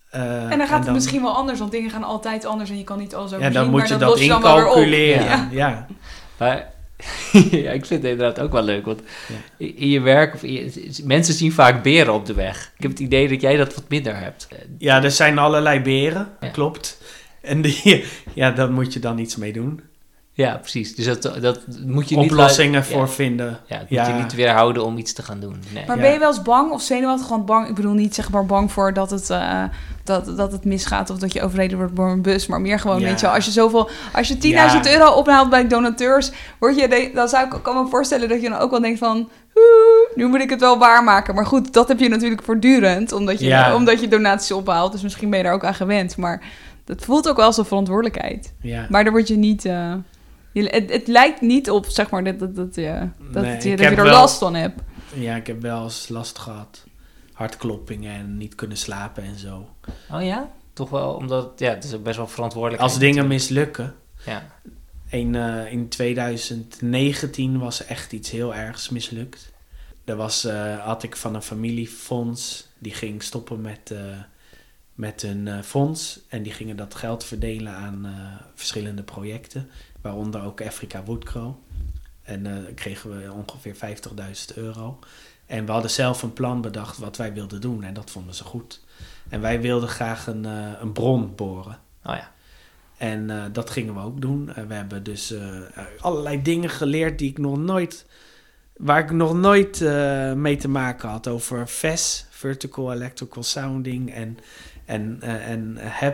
Eh, 0.10 0.52
en 0.52 0.58
dan 0.58 0.68
gaat 0.68 0.84
het 0.86 0.94
misschien 0.94 1.22
wel 1.22 1.36
anders, 1.36 1.60
want 1.60 1.72
dingen 1.72 1.90
gaan 1.90 2.04
altijd 2.04 2.46
anders 2.46 2.70
en 2.70 2.78
je 2.78 2.84
kan 2.84 2.98
niet 3.00 3.16
alles 3.16 3.30
Ja, 3.32 3.36
overzien. 3.38 3.62
dan 3.62 3.70
moet 3.70 3.80
maar 3.80 3.88
je 3.88 3.92
dat 3.92 4.00
dat 4.00 4.10
los 4.10 4.22
je 4.22 4.28
dan 4.28 4.42
wel 4.42 4.56
weer 4.56 4.64
op. 4.68 4.76
incalculeren. 4.76 5.24
Ja. 5.26 5.48
Ja. 5.52 5.88
Maar 6.38 6.71
ja, 7.52 7.72
ik 7.72 7.86
vind 7.86 8.02
het 8.04 8.12
inderdaad 8.12 8.40
ook 8.40 8.52
wel 8.52 8.64
leuk. 8.64 8.86
Want 8.86 9.02
Ja. 9.58 9.66
in 9.66 9.90
je 9.90 10.00
werk, 10.00 10.34
of 10.34 10.42
je- 10.42 11.00
mensen 11.04 11.34
zien 11.34 11.52
vaak 11.52 11.84
beren 11.84 12.14
op 12.14 12.26
de 12.26 12.34
weg. 12.34 12.72
Ik 12.78 12.82
heb 12.82 12.92
het 12.92 13.00
idee 13.00 13.28
dat 13.28 13.42
jij 13.42 13.58
dat 13.58 13.76
wat 13.76 13.90
minder 13.90 14.18
hebt. 14.20 14.48
Eh, 14.52 14.58
ja, 14.78 15.04
er 15.04 15.12
zijn 15.12 15.38
allerlei 15.38 15.80
beren, 15.80 16.30
Ja. 16.40 16.48
klopt. 16.48 17.02
En 17.42 17.62
die, 17.62 18.04
ja, 18.34 18.52
daar 18.52 18.72
moet 18.72 18.94
je 18.94 19.00
dan 19.00 19.18
iets 19.20 19.36
mee 19.36 19.54
doen. 19.54 19.82
Ja, 20.42 20.58
precies. 20.58 20.96
Dus 20.96 21.06
dat, 21.06 21.22
dat 21.42 21.60
moet 21.86 22.10
je 22.10 22.18
niet... 22.18 22.32
Oplossingen 22.32 22.86
voor 22.86 23.00
Ja, 23.02 23.08
vinden. 23.08 23.60
ja, 23.66 23.78
dat 23.78 23.86
Ja. 23.90 24.04
moet 24.08 24.16
je 24.18 24.22
niet 24.24 24.36
weerhouden 24.36 24.86
om 24.86 24.98
iets 24.98 25.14
te 25.14 25.24
gaan 25.24 25.40
doen. 25.40 25.56
Nee. 25.74 25.84
Maar 25.88 25.96
Ja. 25.96 26.02
ben 26.02 26.12
je 26.12 26.20
wel 26.20 26.28
eens 26.28 26.42
bang 26.42 26.72
of 26.72 26.82
zenuwachtig? 26.82 27.28
Want 27.28 27.46
bang, 27.46 27.68
ik 27.68 27.76
bedoel 27.76 27.94
niet 27.94 28.16
zeg 28.16 28.32
maar 28.32 28.46
bang 28.46 28.72
voor 28.72 28.94
dat 28.94 29.12
het, 29.12 29.30
eh, 29.30 29.64
dat, 30.04 30.38
dat 30.38 30.52
het 30.52 30.66
misgaat 30.66 31.10
of 31.10 31.18
dat 31.18 31.34
je 31.34 31.42
overreden 31.42 31.78
wordt 31.78 31.96
door 31.96 32.10
een 32.10 32.22
bus. 32.22 32.48
Maar 32.48 32.62
meer 32.62 32.80
gewoon, 32.80 33.00
Ja. 33.00 33.08
weet 33.08 33.20
je 33.20 33.28
als 33.30 33.46
je 33.46 33.52
zoveel, 33.52 33.90
als 34.14 34.28
je 34.28 34.38
10.000 34.38 34.86
Ja. 34.86 34.92
euro 34.94 35.12
ophaalt 35.12 35.50
bij 35.50 35.68
donateurs, 35.68 36.32
word 36.60 36.76
je, 36.80 36.88
de- 36.88 37.12
dan 37.14 37.28
zou 37.28 37.46
ik 37.46 37.60
kan 37.62 37.84
me 37.84 37.90
voorstellen 37.90 38.30
dat 38.30 38.42
je 38.42 38.50
dan 38.50 38.60
ook 38.60 38.72
wel 38.72 38.82
denkt 38.82 39.00
van, 39.00 39.18
"Oeh, 39.56 40.16
nu 40.16 40.28
moet 40.28 40.42
ik 40.42 40.50
het 40.50 40.60
wel 40.60 40.78
waarmaken. 40.78 41.36
Maar 41.36 41.46
goed, 41.46 41.74
dat 41.74 41.88
heb 41.88 42.00
je 42.00 42.10
natuurlijk 42.10 42.44
voortdurend, 42.44 43.12
omdat 43.12 43.40
je, 43.40 43.46
Ja. 43.46 43.76
omdat 43.76 44.00
je 44.02 44.08
donaties 44.08 44.52
ophaalt. 44.52 44.92
Dus 44.92 45.02
misschien 45.02 45.30
ben 45.30 45.38
je 45.40 45.46
daar 45.46 45.54
ook 45.54 45.66
aan 45.66 45.74
gewend. 45.76 46.18
Maar 46.18 46.42
dat 46.86 47.06
voelt 47.06 47.30
ook 47.30 47.36
wel 47.38 47.46
als 47.46 47.58
een 47.58 47.66
verantwoordelijkheid. 47.66 48.54
Ja. 48.62 48.86
Maar 48.90 49.04
daar 49.04 49.12
word 49.14 49.28
je 49.28 49.38
niet... 49.38 49.66
eh, 49.66 49.94
je, 50.52 50.64
het, 50.64 50.92
het 50.92 51.08
lijkt 51.08 51.42
niet 51.42 51.70
op, 51.70 51.86
zeg 51.86 52.10
maar, 52.10 52.24
dat, 52.24 52.40
dat, 52.40 52.56
dat, 52.56 52.76
je, 52.76 53.10
dat, 53.32 53.44
Nee, 53.44 53.52
het 53.54 53.64
je, 53.64 53.78
dat 53.78 53.86
er 53.86 53.96
wel- 53.96 54.06
last 54.06 54.38
van 54.38 54.56
hebt. 54.56 54.82
ja, 55.14 55.36
ik 55.36 55.48
heb 55.48 55.62
wel 55.62 55.84
eens 55.84 56.10
last 56.10 56.38
gehad. 56.40 56.84
Hartkloppingen 57.34 58.14
en 58.14 58.38
niet 58.38 58.56
kunnen 58.56 58.78
slapen 58.78 59.24
en 59.24 59.38
zo. 59.38 59.70
Oh 60.12 60.24
ja? 60.24 60.52
Toch 60.74 60.90
wel, 60.90 61.14
omdat 61.14 61.52
ja, 61.60 61.70
het 61.70 61.84
is 61.84 61.94
ook 61.94 62.04
best 62.04 62.18
wel 62.18 62.28
verantwoordelijk. 62.28 62.82
Als 62.82 62.98
dingen 63.00 63.28
mislukken. 63.28 63.96
Ja. 64.26 64.44
In, 65.10 65.36
eh, 65.36 65.72
in 65.72 65.90
2019 65.90 67.60
was 67.60 67.86
echt 67.86 68.12
iets 68.12 68.30
heel 68.32 68.56
ergs 68.56 68.90
mislukt. 68.90 69.52
Er 70.06 70.16
was, 70.16 70.44
eh, 70.46 70.80
had 70.86 71.04
ik 71.04 71.16
van 71.16 71.36
een 71.36 71.42
familiefonds, 71.42 72.68
die 72.78 72.94
ging 72.94 73.24
stoppen 73.24 73.62
met, 73.62 73.92
eh, 73.92 74.00
met 74.96 75.22
hun 75.22 75.48
eh, 75.48 75.62
fonds. 75.62 76.20
En 76.28 76.44
die 76.44 76.52
gingen 76.52 76.76
dat 76.76 76.96
geld 76.96 77.24
verdelen 77.24 77.74
aan 77.74 78.06
eh, 78.06 78.12
verschillende 78.56 79.04
projecten, 79.04 79.70
waaronder 80.02 80.44
ook 80.44 80.62
Afrika 80.62 81.04
Woodcrow. 81.04 81.56
En 82.22 82.46
eh 82.46 82.76
kregen 82.76 83.10
we 83.10 83.32
ongeveer 83.32 83.76
50.000 83.76 84.56
euro. 84.56 85.00
En 85.46 85.66
we 85.66 85.72
hadden 85.72 85.92
zelf 85.92 86.24
een 86.24 86.34
plan 86.34 86.62
bedacht 86.62 86.98
wat 86.98 87.18
wij 87.18 87.34
wilden 87.34 87.62
doen 87.62 87.84
en 87.84 87.94
dat 87.94 88.12
vonden 88.12 88.36
ze 88.36 88.44
goed. 88.44 88.82
En 89.30 89.42
wij 89.42 89.62
wilden 89.62 89.90
graag 89.90 90.28
een, 90.28 90.44
een 90.82 90.92
bron 90.92 91.36
boren. 91.36 91.80
Oh 92.04 92.16
ja. 92.16 92.32
En 92.98 93.52
dat 93.52 93.70
gingen 93.70 93.94
we 93.94 94.00
ook 94.00 94.22
doen. 94.22 94.46
We 94.68 94.74
hebben 94.74 95.04
dus 95.04 95.34
allerlei 96.00 96.42
dingen 96.42 96.70
geleerd 96.70 97.20
die 97.20 97.30
ik 97.30 97.38
nog 97.38 97.58
nooit, 97.58 98.06
waar 98.78 99.00
ik 99.00 99.12
nog 99.12 99.34
nooit 99.34 99.80
mee 100.36 100.58
te 100.58 100.70
maken 100.70 101.10
had. 101.10 101.28
Over 101.28 101.68
VES, 101.68 102.26
Vertical 102.30 102.94
Electrical 102.94 103.44
Sounding 103.44 104.14
en, 104.14 104.38
en, 104.92 105.18
eh, 105.22 105.50
en 105.50 105.78
eh, 105.78 106.10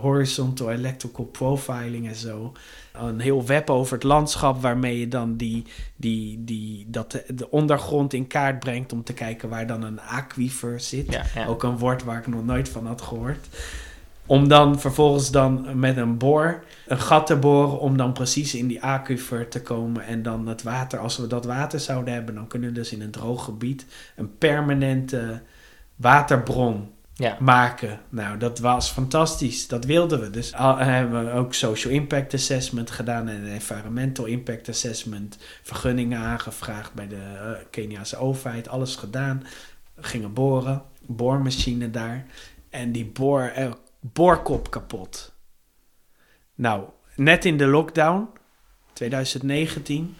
Horizontal 0.00 0.70
Electrical 0.70 1.24
Profiling 1.24 2.08
en 2.08 2.14
zo. 2.14 2.52
Een 2.92 3.20
heel 3.20 3.46
web 3.46 3.70
over 3.70 3.94
het 3.94 4.02
landschap 4.02 4.62
waarmee 4.62 4.98
je 4.98 5.08
dan 5.08 5.36
die, 5.36 5.64
die, 5.96 6.44
die, 6.44 6.86
dat 6.88 7.10
de, 7.10 7.24
de 7.34 7.50
ondergrond 7.50 8.12
in 8.12 8.26
kaart 8.26 8.58
brengt 8.58 8.92
om 8.92 9.04
te 9.04 9.12
kijken 9.12 9.48
waar 9.48 9.66
dan 9.66 9.82
een 9.82 10.00
aquifer 10.00 10.80
zit. 10.80 11.12
Ja, 11.12 11.24
ja. 11.34 11.46
Ook 11.46 11.62
een 11.62 11.78
woord 11.78 12.04
waar 12.04 12.18
ik 12.18 12.26
nog 12.26 12.44
nooit 12.44 12.68
van 12.68 12.86
had 12.86 13.02
gehoord. 13.02 13.48
Om 14.26 14.48
dan 14.48 14.80
vervolgens 14.80 15.30
dan 15.30 15.78
met 15.78 15.96
een 15.96 16.18
boor 16.18 16.64
een 16.86 17.00
gat 17.00 17.26
te 17.26 17.36
boren 17.36 17.78
om 17.78 17.96
dan 17.96 18.12
precies 18.12 18.54
in 18.54 18.66
die 18.66 18.82
aquifer 18.82 19.48
te 19.48 19.62
komen. 19.62 20.04
En 20.04 20.22
dan 20.22 20.46
het 20.46 20.62
water, 20.62 20.98
als 20.98 21.16
we 21.16 21.26
dat 21.26 21.44
water 21.44 21.80
zouden 21.80 22.14
hebben, 22.14 22.34
dan 22.34 22.46
kunnen 22.46 22.68
we 22.68 22.74
dus 22.74 22.92
in 22.92 23.00
een 23.00 23.10
droog 23.10 23.44
gebied 23.44 23.86
een 24.16 24.38
permanente 24.38 25.42
waterbron 25.96 26.91
ja. 27.22 27.36
maken. 27.40 28.00
Nou, 28.08 28.38
dat 28.38 28.58
was 28.58 28.90
fantastisch. 28.90 29.68
Dat 29.68 29.84
wilden 29.84 30.20
we. 30.20 30.30
Dus 30.30 30.54
al- 30.54 30.76
hebben 30.76 31.24
we 31.24 31.32
ook 31.32 31.54
social 31.54 31.92
impact 31.92 32.34
assessment 32.34 32.90
gedaan 32.90 33.28
en 33.28 33.36
een 33.36 33.52
environmental 33.52 34.24
impact 34.24 34.68
assessment. 34.68 35.38
Vergunningen 35.62 36.18
aangevraagd 36.18 36.94
bij 36.94 37.08
de 37.08 37.16
eh, 37.16 37.50
Keniaanse 37.70 38.16
overheid. 38.16 38.68
Alles 38.68 38.96
gedaan. 38.96 39.42
Gingen 39.96 40.32
boren. 40.32 40.82
Boormachine 41.06 41.90
daar. 41.90 42.26
En 42.70 42.92
die 42.92 43.06
boor, 43.06 43.42
eh, 43.42 43.72
boorkop 44.00 44.70
kapot. 44.70 45.32
Nou, 46.54 46.84
net 47.16 47.44
in 47.44 47.56
de 47.56 47.66
lockdown, 47.66 48.28
2019, 48.92 50.16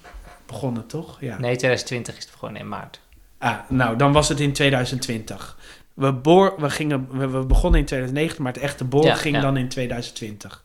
begon 0.47 0.77
het 0.77 0.89
toch? 0.89 1.21
Ja. 1.21 1.39
Nee, 1.39 1.57
2020 1.57 2.17
is 2.17 2.25
het 2.25 2.35
gewoon 2.39 2.57
in 2.57 2.69
maart. 2.69 3.01
Ah, 3.39 3.59
nou, 3.69 3.97
dan 3.97 4.13
was 4.13 4.29
het 4.29 4.41
in 4.41 4.53
2020. 4.53 5.57
We, 5.95 6.13
boor, 6.13 6.55
we, 6.59 6.71
gingen, 6.71 7.07
we, 7.11 7.29
we 7.29 7.47
begonnen 7.47 7.81
in 7.81 7.87
2019, 7.87 8.43
maar 8.43 8.53
het 8.53 8.63
echte 8.63 8.85
boor 8.85 9.05
Ja, 9.05 9.15
ging 9.15 9.35
ja. 9.37 9.41
dan 9.41 9.57
in 9.57 9.69
2020. 9.69 10.63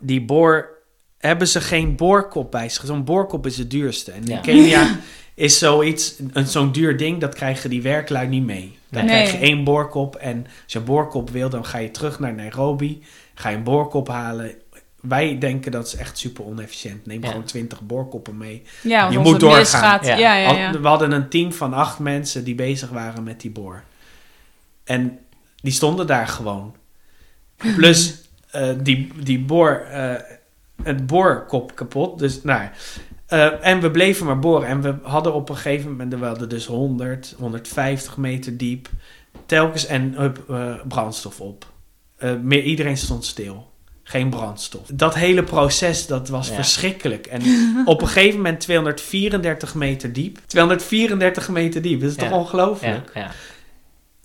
Die 0.00 0.24
boor, 0.24 0.68
hebben 1.18 1.48
ze 1.48 1.60
geen 1.60 1.96
boorkop 1.96 2.50
bij 2.50 2.68
zich. 2.68 2.84
Zo'n 2.86 3.04
boorkop 3.04 3.46
is 3.46 3.58
het 3.58 3.70
duurste. 3.70 4.12
En 4.12 4.22
Ja. 4.26 4.36
in 4.36 4.42
Kenia 4.42 4.96
is 5.34 5.58
zoiets, 5.58 6.14
een, 6.32 6.46
zo'n 6.46 6.72
duur 6.72 6.96
ding, 6.96 7.20
dat 7.20 7.34
krijgen 7.34 7.70
die 7.70 7.82
werklui 7.82 8.26
niet 8.28 8.44
mee. 8.44 8.78
Dan 8.90 9.04
Nee. 9.04 9.14
krijg 9.14 9.32
je 9.32 9.38
één 9.38 9.64
boorkop 9.64 10.16
en 10.16 10.46
als 10.64 10.72
je 10.72 10.78
een 10.78 10.84
boorkop 10.84 11.30
wil, 11.30 11.48
dan 11.50 11.64
ga 11.64 11.78
je 11.78 11.90
terug 11.90 12.18
naar 12.18 12.34
Nairobi. 12.34 13.02
Ga 13.34 13.48
je 13.48 13.56
een 13.56 13.62
boorkop 13.62 14.08
halen. 14.08 14.54
Wij 15.00 15.38
denken 15.38 15.72
dat 15.72 15.86
is 15.86 15.94
echt 15.94 16.18
super 16.18 16.44
onefficiënt. 16.44 17.06
Neem 17.06 17.22
Ja. 17.22 17.28
gewoon 17.28 17.44
20 17.44 17.80
boorkoppen 17.82 18.36
mee. 18.36 18.62
Ja, 18.82 19.10
Je 19.10 19.18
moet 19.18 19.40
doorgaan. 19.40 20.06
Ja. 20.06 20.80
We 20.80 20.88
hadden 20.88 21.12
een 21.12 21.28
team 21.28 21.52
van 21.52 21.72
acht 21.72 21.98
mensen 21.98 22.44
die 22.44 22.54
bezig 22.54 22.90
waren 22.90 23.22
met 23.22 23.40
die 23.40 23.50
boor. 23.50 23.82
En 24.84 25.18
die 25.62 25.72
stonden 25.72 26.06
daar 26.06 26.28
gewoon. 26.28 26.74
Plus 27.56 28.18
eh, 28.50 28.70
die, 28.82 29.12
die 29.22 29.40
boor, 29.40 29.70
eh, 29.70 30.14
het 30.82 31.06
boorkop 31.06 31.74
kapot. 31.74 32.18
Dus 32.18 32.42
nou, 32.42 32.68
eh, 33.26 33.66
en 33.66 33.80
we 33.80 33.90
bleven 33.90 34.26
maar 34.26 34.38
boren. 34.38 34.68
En 34.68 34.80
we 34.80 34.94
hadden 35.02 35.34
op 35.34 35.48
een 35.48 35.56
gegeven 35.56 35.90
moment, 35.90 36.14
we 36.14 36.24
hadden 36.24 36.48
dus 36.48 36.66
100, 36.66 37.34
150 37.38 38.16
meter 38.16 38.56
diep. 38.56 38.88
Telkens 39.46 39.86
en 39.86 40.34
brandstof 40.88 41.40
op. 41.40 41.66
Meer, 42.42 42.62
iedereen 42.62 42.96
stond 42.96 43.24
stil. 43.24 43.67
Geen 44.08 44.30
brandstof. 44.30 44.86
Dat 44.92 45.14
hele 45.14 45.42
proces, 45.42 46.06
dat 46.06 46.28
was 46.28 46.48
Ja. 46.48 46.54
verschrikkelijk. 46.54 47.26
En 47.26 47.42
op 47.84 48.00
een 48.02 48.06
gegeven 48.08 48.36
moment 48.36 48.60
234 48.60 49.74
meter 49.74 50.12
diep. 50.12 50.38
234 50.46 51.48
meter 51.48 51.82
diep, 51.82 52.00
dat 52.00 52.10
is 52.10 52.16
toch 52.16 52.30
ongelooflijk? 52.32 53.10
Ja. 53.14 53.30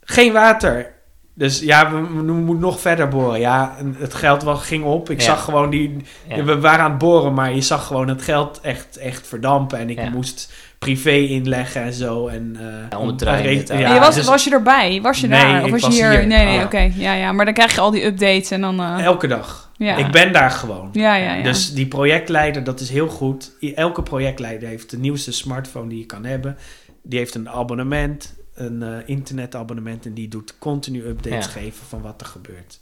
Geen 0.04 0.34
water. 0.34 0.94
Dus 1.36 1.60
ja, 1.60 1.92
we, 1.92 1.96
we 2.02 2.34
moeten 2.34 2.60
nog 2.60 2.80
verder 2.80 3.08
boren. 3.08 3.40
Ja, 3.40 3.76
het 3.98 4.14
geld 4.14 4.44
was, 4.44 4.66
ging 4.66 4.84
op. 4.84 5.10
Ik 5.10 5.20
Ja. 5.20 5.26
zag 5.26 5.44
gewoon 5.44 5.70
die... 5.70 5.98
Ja. 6.28 6.44
We 6.44 6.60
waren 6.60 6.84
aan 6.86 6.90
het 6.90 7.00
boren, 7.00 7.34
maar 7.34 7.54
je 7.54 7.62
zag 7.62 7.88
gewoon 7.88 8.08
het 8.08 8.22
geld 8.22 8.60
echt, 8.62 8.98
echt 8.98 9.28
verdampen. 9.28 9.78
En 9.80 9.90
ik 9.90 9.98
Ja. 9.98 10.10
moest 10.10 10.54
privé 10.80 11.12
inleggen 11.12 11.82
en 11.82 11.94
zo. 11.94 12.28
En, 12.28 12.56
eh, 12.60 12.66
Ja, 12.90 12.98
om 12.98 13.18
te 13.18 13.26
je 13.26 13.98
was, 14.00 14.16
dus 14.16 14.26
was 14.26 14.44
je 14.44 14.52
erbij? 14.52 15.00
Was 15.02 15.20
je 15.20 15.28
Nee, 15.28 15.42
daar? 15.42 15.60
Of 15.60 15.66
ik 15.66 15.72
was 15.72 15.82
je 15.82 15.88
was 15.88 15.96
hier? 15.96 16.10
hier. 16.10 16.28
Nee, 16.28 16.46
nee, 16.46 16.58
Oh. 16.58 16.64
oké. 16.66 16.92
Ja, 16.96 17.14
ja. 17.14 17.32
Maar 17.32 17.46
dan 17.46 17.54
krijg 17.54 17.74
je 17.76 17.82
al 17.82 17.92
die 17.92 18.06
updates 18.06 18.52
en 18.52 18.62
dan... 18.62 18.80
eh, 18.80 19.04
elke 19.06 19.28
dag. 19.28 19.72
ja. 19.78 19.96
Ik 19.96 20.12
ben 20.12 20.34
daar 20.34 20.52
gewoon. 20.52 20.90
Ja, 20.92 21.16
ja, 21.16 21.34
ja. 21.34 21.44
Dus 21.44 21.74
die 21.74 21.88
projectleider, 21.88 22.64
dat 22.64 22.80
is 22.80 22.90
heel 22.90 23.08
goed. 23.08 23.52
Elke 23.76 24.04
projectleider 24.04 24.68
heeft 24.68 24.90
de 24.90 24.98
nieuwste 24.98 25.32
smartphone 25.32 25.88
die 25.88 26.00
je 26.00 26.06
kan 26.06 26.26
hebben. 26.26 26.58
Die 27.04 27.20
heeft 27.20 27.36
een 27.36 27.50
abonnement, 27.50 28.34
een 28.54 28.84
eh, 28.84 28.98
internetabonnement. 29.06 30.06
En 30.06 30.14
die 30.14 30.28
doet 30.28 30.58
continu 30.58 31.06
updates 31.06 31.46
Ja. 31.46 31.52
geven 31.52 31.86
van 31.88 32.02
wat 32.02 32.22
er 32.22 32.28
gebeurt. 32.28 32.80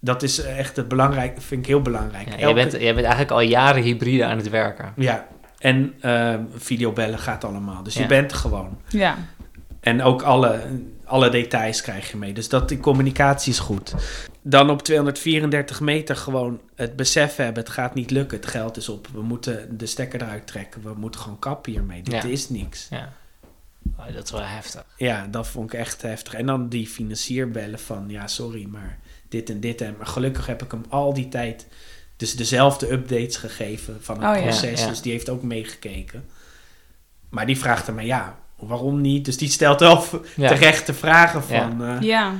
Dat 0.00 0.22
is 0.22 0.38
echt 0.42 0.76
het 0.76 0.88
belangrijk, 0.88 1.40
vind 1.40 1.60
ik 1.60 1.66
heel 1.66 1.82
belangrijk. 1.82 2.28
Ja, 2.28 2.36
jij, 2.38 2.54
bent, 2.54 2.72
jij 2.72 2.80
bent 2.94 2.96
eigenlijk 3.06 3.30
al 3.30 3.40
jaren 3.40 3.82
hybride 3.82 4.24
aan 4.24 4.36
het 4.36 4.48
werken. 4.50 4.92
Ja, 4.96 5.26
en 5.58 5.94
eh, 6.00 6.34
videobellen 6.54 7.18
gaat 7.18 7.44
allemaal. 7.44 7.82
Dus 7.82 7.94
je 7.94 8.06
bent 8.06 8.30
er 8.30 8.36
gewoon. 8.36 8.78
ja. 8.88 9.16
En 9.80 10.02
ook 10.02 10.22
alle, 10.22 10.60
alle 11.04 11.28
details 11.30 11.80
krijg 11.82 12.10
je 12.10 12.16
mee. 12.16 12.32
Dus 12.32 12.48
dat 12.48 12.68
die 12.68 12.78
communicatie 12.80 13.52
is 13.52 13.58
goed. 13.58 13.94
Dan 14.42 14.70
op 14.70 14.82
234 14.82 15.80
meter 15.80 16.16
gewoon 16.16 16.60
het 16.74 16.96
besef 16.96 17.36
hebben: 17.36 17.62
het 17.62 17.72
gaat 17.72 17.94
niet 17.94 18.10
lukken. 18.10 18.36
Het 18.38 18.46
geld 18.46 18.76
is 18.76 18.88
op. 18.88 19.08
We 19.12 19.22
moeten 19.22 19.78
de 19.78 19.86
stekker 19.86 20.22
eruit 20.22 20.46
trekken. 20.46 20.82
We 20.82 20.92
moeten 20.96 21.20
gewoon 21.20 21.38
kappen 21.38 21.72
hiermee. 21.72 22.02
Dit 22.02 22.22
Ja. 22.22 22.28
is 22.28 22.48
niks. 22.48 22.86
Ja. 22.90 23.12
Oh, 23.98 24.14
dat 24.14 24.24
is 24.24 24.30
wel 24.30 24.40
heftig. 24.42 24.84
Ja, 24.96 25.26
dat 25.30 25.48
vond 25.48 25.72
ik 25.72 25.78
echt 25.78 26.02
heftig. 26.02 26.34
En 26.34 26.46
dan 26.46 26.68
die 26.68 26.86
financier 26.86 27.50
bellen 27.50 27.78
van: 27.78 28.04
ja, 28.08 28.26
sorry, 28.26 28.64
maar 28.64 28.98
dit 29.28 29.50
en 29.50 29.60
dit. 29.60 29.80
En 29.80 29.94
maar 29.98 30.06
gelukkig 30.06 30.46
heb 30.46 30.62
ik 30.62 30.70
hem 30.70 30.84
al 30.88 31.14
die 31.14 31.28
tijd. 31.28 31.66
Dus 32.16 32.36
dezelfde 32.36 32.92
updates 32.92 33.36
gegeven 33.36 33.98
van 34.00 34.22
het 34.22 34.36
Oh, 34.36 34.42
proces. 34.42 34.78
Ja, 34.80 34.84
ja. 34.84 34.90
Dus 34.90 35.00
die 35.00 35.12
heeft 35.12 35.28
ook 35.28 35.42
meegekeken. 35.42 36.24
Maar 37.28 37.46
die 37.46 37.58
vraagt 37.58 37.88
aan 37.88 37.94
mij: 37.94 38.06
ja, 38.06 38.38
waarom 38.56 39.00
niet? 39.00 39.24
Dus 39.24 39.36
die 39.36 39.50
stelt 39.50 39.80
wel 39.80 40.04
Ja. 40.36 40.48
terechte 40.48 40.94
vragen 40.94 41.42
van, 41.44 41.84
eh, 41.84 42.00
ja. 42.00 42.32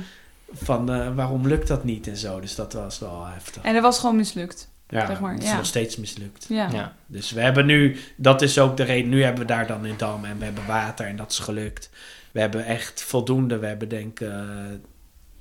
van 0.53 0.91
eh, 0.91 1.15
waarom 1.15 1.47
lukt 1.47 1.67
dat 1.67 1.83
niet 1.83 2.07
en 2.07 2.17
zo. 2.17 2.39
Dus 2.39 2.55
dat 2.55 2.73
was 2.73 2.99
wel 2.99 3.25
heftig. 3.25 3.63
En 3.63 3.73
dat 3.73 3.83
was 3.83 3.99
gewoon 3.99 4.15
mislukt. 4.15 4.71
Ja, 4.93 5.05
zeg 5.05 5.19
maar, 5.19 5.33
het 5.33 5.43
is 5.43 5.49
ja. 5.49 5.55
nog 5.55 5.65
steeds 5.65 5.97
mislukt. 5.97 6.45
Ja. 6.49 6.69
Ja. 6.71 6.93
Dus 7.05 7.31
we 7.31 7.41
hebben 7.41 7.65
nu, 7.65 7.97
dat 8.15 8.41
is 8.41 8.59
ook 8.59 8.77
de 8.77 8.83
reden, 8.83 9.09
nu 9.09 9.23
hebben 9.23 9.41
we 9.41 9.47
daar 9.47 9.67
dan 9.67 9.85
in 9.85 9.97
Dam 9.97 10.25
en 10.25 10.37
we 10.37 10.45
hebben 10.45 10.65
water 10.65 11.05
en 11.05 11.15
dat 11.15 11.31
is 11.31 11.39
gelukt. 11.39 11.89
We 12.31 12.39
hebben 12.39 12.65
echt 12.65 13.03
voldoende, 13.03 13.57
we 13.57 13.65
hebben 13.65 13.89
denk 13.89 14.19
ik, 14.19 14.27
eh, 14.27 14.39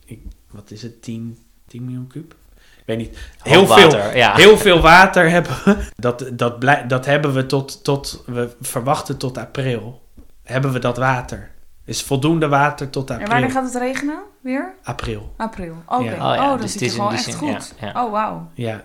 ik, 0.05 0.21
wat 0.51 0.71
is 0.71 0.83
het, 0.83 1.03
10, 1.03 1.39
10 1.67 1.85
miljoen 1.85 2.07
kuub? 2.07 2.35
Ik 2.57 2.83
weet 2.87 2.99
niet. 2.99 3.19
Heel 3.43 3.67
veel, 3.67 3.91
water, 3.91 4.17
ja. 4.17 4.35
heel 4.35 4.59
veel 4.59 4.81
water 4.81 5.31
hebben 5.31 5.53
we. 5.65 5.77
Dat, 5.97 6.31
dat, 6.33 6.59
blij, 6.59 6.87
dat 6.87 7.05
hebben 7.07 7.33
we 7.33 7.47
tot, 7.47 7.85
tot, 7.85 8.23
we 8.27 8.51
verwachten 8.61 9.17
tot 9.17 9.39
april. 9.39 10.03
Hebben 10.43 10.73
we 10.73 10.79
dat 10.79 10.97
water. 10.97 11.51
Is 11.85 12.03
voldoende 12.03 12.49
water 12.49 12.91
tot 12.91 13.11
En 13.11 13.15
april. 13.17 13.33
wanneer 13.33 13.51
gaat 13.51 13.65
het 13.65 13.83
regenen? 13.83 14.23
Weer? 14.41 14.75
April, 14.83 15.35
April. 15.37 15.83
Oké. 15.87 16.03
Ja. 16.03 16.13
Oh, 16.13 16.31
Oh 16.31 16.35
ja, 16.35 16.49
dan 16.49 16.61
dus 16.61 16.73
zit 16.73 16.81
het 16.81 16.81
je 16.81 16.87
is 16.87 16.93
gewoon 16.93 17.09
die 17.09 17.19
echt 17.19 17.27
zin, 17.27 17.35
goed. 17.35 17.75
ja, 17.81 17.87
ja. 17.87 18.05
Oh, 18.05 18.11
wauw. 18.11 18.51
ja. 18.55 18.85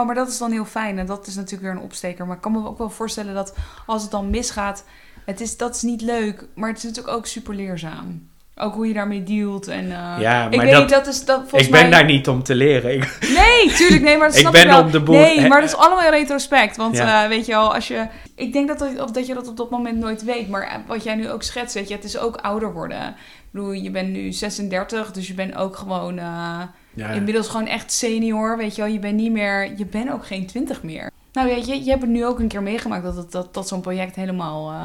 Oh, 0.00 0.06
maar 0.06 0.14
dat 0.14 0.28
is 0.28 0.38
dan 0.38 0.52
heel 0.52 0.64
fijn. 0.64 0.98
En 0.98 1.06
dat 1.06 1.26
is 1.26 1.34
natuurlijk 1.34 1.62
weer 1.62 1.70
een 1.72 1.84
opsteker. 1.86 2.26
Maar 2.26 2.36
ik 2.36 2.42
kan 2.42 2.52
me 2.52 2.66
ook 2.66 2.78
wel 2.78 2.90
voorstellen 2.90 3.34
dat 3.34 3.54
als 3.86 4.02
het 4.02 4.10
dan 4.10 4.30
misgaat... 4.30 4.84
Het 5.24 5.40
is, 5.40 5.56
dat 5.56 5.74
is 5.74 5.82
niet 5.82 6.00
leuk, 6.00 6.44
maar 6.54 6.68
het 6.68 6.78
is 6.78 6.84
natuurlijk 6.84 7.16
ook 7.16 7.26
super 7.26 7.54
leerzaam. 7.54 8.28
Ook 8.58 8.74
hoe 8.74 8.88
je 8.88 8.94
daarmee 8.94 9.22
dealt. 9.22 9.68
En, 9.68 9.84
eh, 9.84 10.16
Ja, 10.20 10.48
ik 10.50 10.60
weet 10.60 10.70
dat- 10.70 10.80
niet, 10.80 10.88
dat 10.90 11.06
is 11.06 11.24
dat 11.24 11.38
volgens 11.40 11.62
Ik 11.64 11.70
ben 11.70 11.80
mij... 11.80 11.90
daar 11.90 12.04
niet 12.04 12.28
om 12.28 12.42
te 12.42 12.54
leren. 12.54 12.94
Ik, 12.94 13.18
Nee, 13.20 13.72
tuurlijk, 13.74 14.02
nee, 14.02 14.16
maar 14.18 14.26
dat 14.26 14.34
Ik 14.36 14.40
snap 14.40 14.52
ben 14.52 14.60
je 14.62 14.66
wel. 14.68 14.80
op 14.82 14.92
de 14.92 15.00
boel- 15.00 15.14
Nee, 15.14 15.48
maar 15.48 15.60
dat 15.60 15.68
is 15.70 15.76
allemaal 15.76 16.04
in 16.04 16.10
retrospect. 16.10 16.76
Want 16.76 16.96
Ja. 16.96 17.22
eh, 17.22 17.28
weet 17.28 17.46
je 17.46 17.52
wel, 17.52 17.74
als 17.74 17.88
je... 17.88 18.06
Ik 18.34 18.52
denk 18.52 18.68
dat, 18.68 18.78
dat, 18.96 19.14
dat 19.14 19.26
je 19.26 19.34
dat 19.34 19.48
op 19.48 19.56
dat 19.56 19.70
moment 19.70 19.98
nooit 19.98 20.24
weet. 20.24 20.48
Maar 20.48 20.82
wat 20.86 21.02
jij 21.04 21.14
nu 21.14 21.30
ook 21.30 21.42
schetst, 21.42 21.74
weet 21.74 21.88
je, 21.88 21.94
het 21.94 22.04
is 22.04 22.18
ook 22.18 22.36
ouder 22.36 22.72
worden. 22.72 23.06
Ik 23.08 23.50
bedoel, 23.50 23.72
je 23.72 23.90
bent 23.90 24.08
nu 24.08 24.32
36, 24.32 25.12
dus 25.12 25.26
je 25.26 25.34
bent 25.34 25.54
ook 25.56 25.76
gewoon... 25.76 26.18
eh, 26.18 26.60
ja, 26.96 27.08
Inmiddels 27.10 27.48
gewoon 27.48 27.66
echt 27.66 27.92
senior, 27.92 28.56
weet 28.56 28.74
je 28.76 28.82
wel. 28.82 28.90
Je 28.90 28.98
bent 28.98 29.14
niet 29.16 29.32
meer... 29.32 29.72
Je 29.76 29.86
bent 29.86 30.10
ook 30.10 30.26
geen 30.26 30.46
20 30.46 30.82
meer. 30.82 31.10
Nou, 31.32 31.48
weet 31.48 31.66
je, 31.66 31.84
je 31.84 31.90
hebt 31.90 32.02
het 32.02 32.10
nu 32.10 32.24
ook 32.26 32.38
een 32.38 32.48
keer 32.48 32.62
meegemaakt... 32.62 33.02
dat, 33.04 33.16
het, 33.16 33.32
dat, 33.32 33.54
dat 33.54 33.68
zo'n 33.68 33.80
project 33.80 34.16
helemaal... 34.16 34.70
eh, 34.70 34.84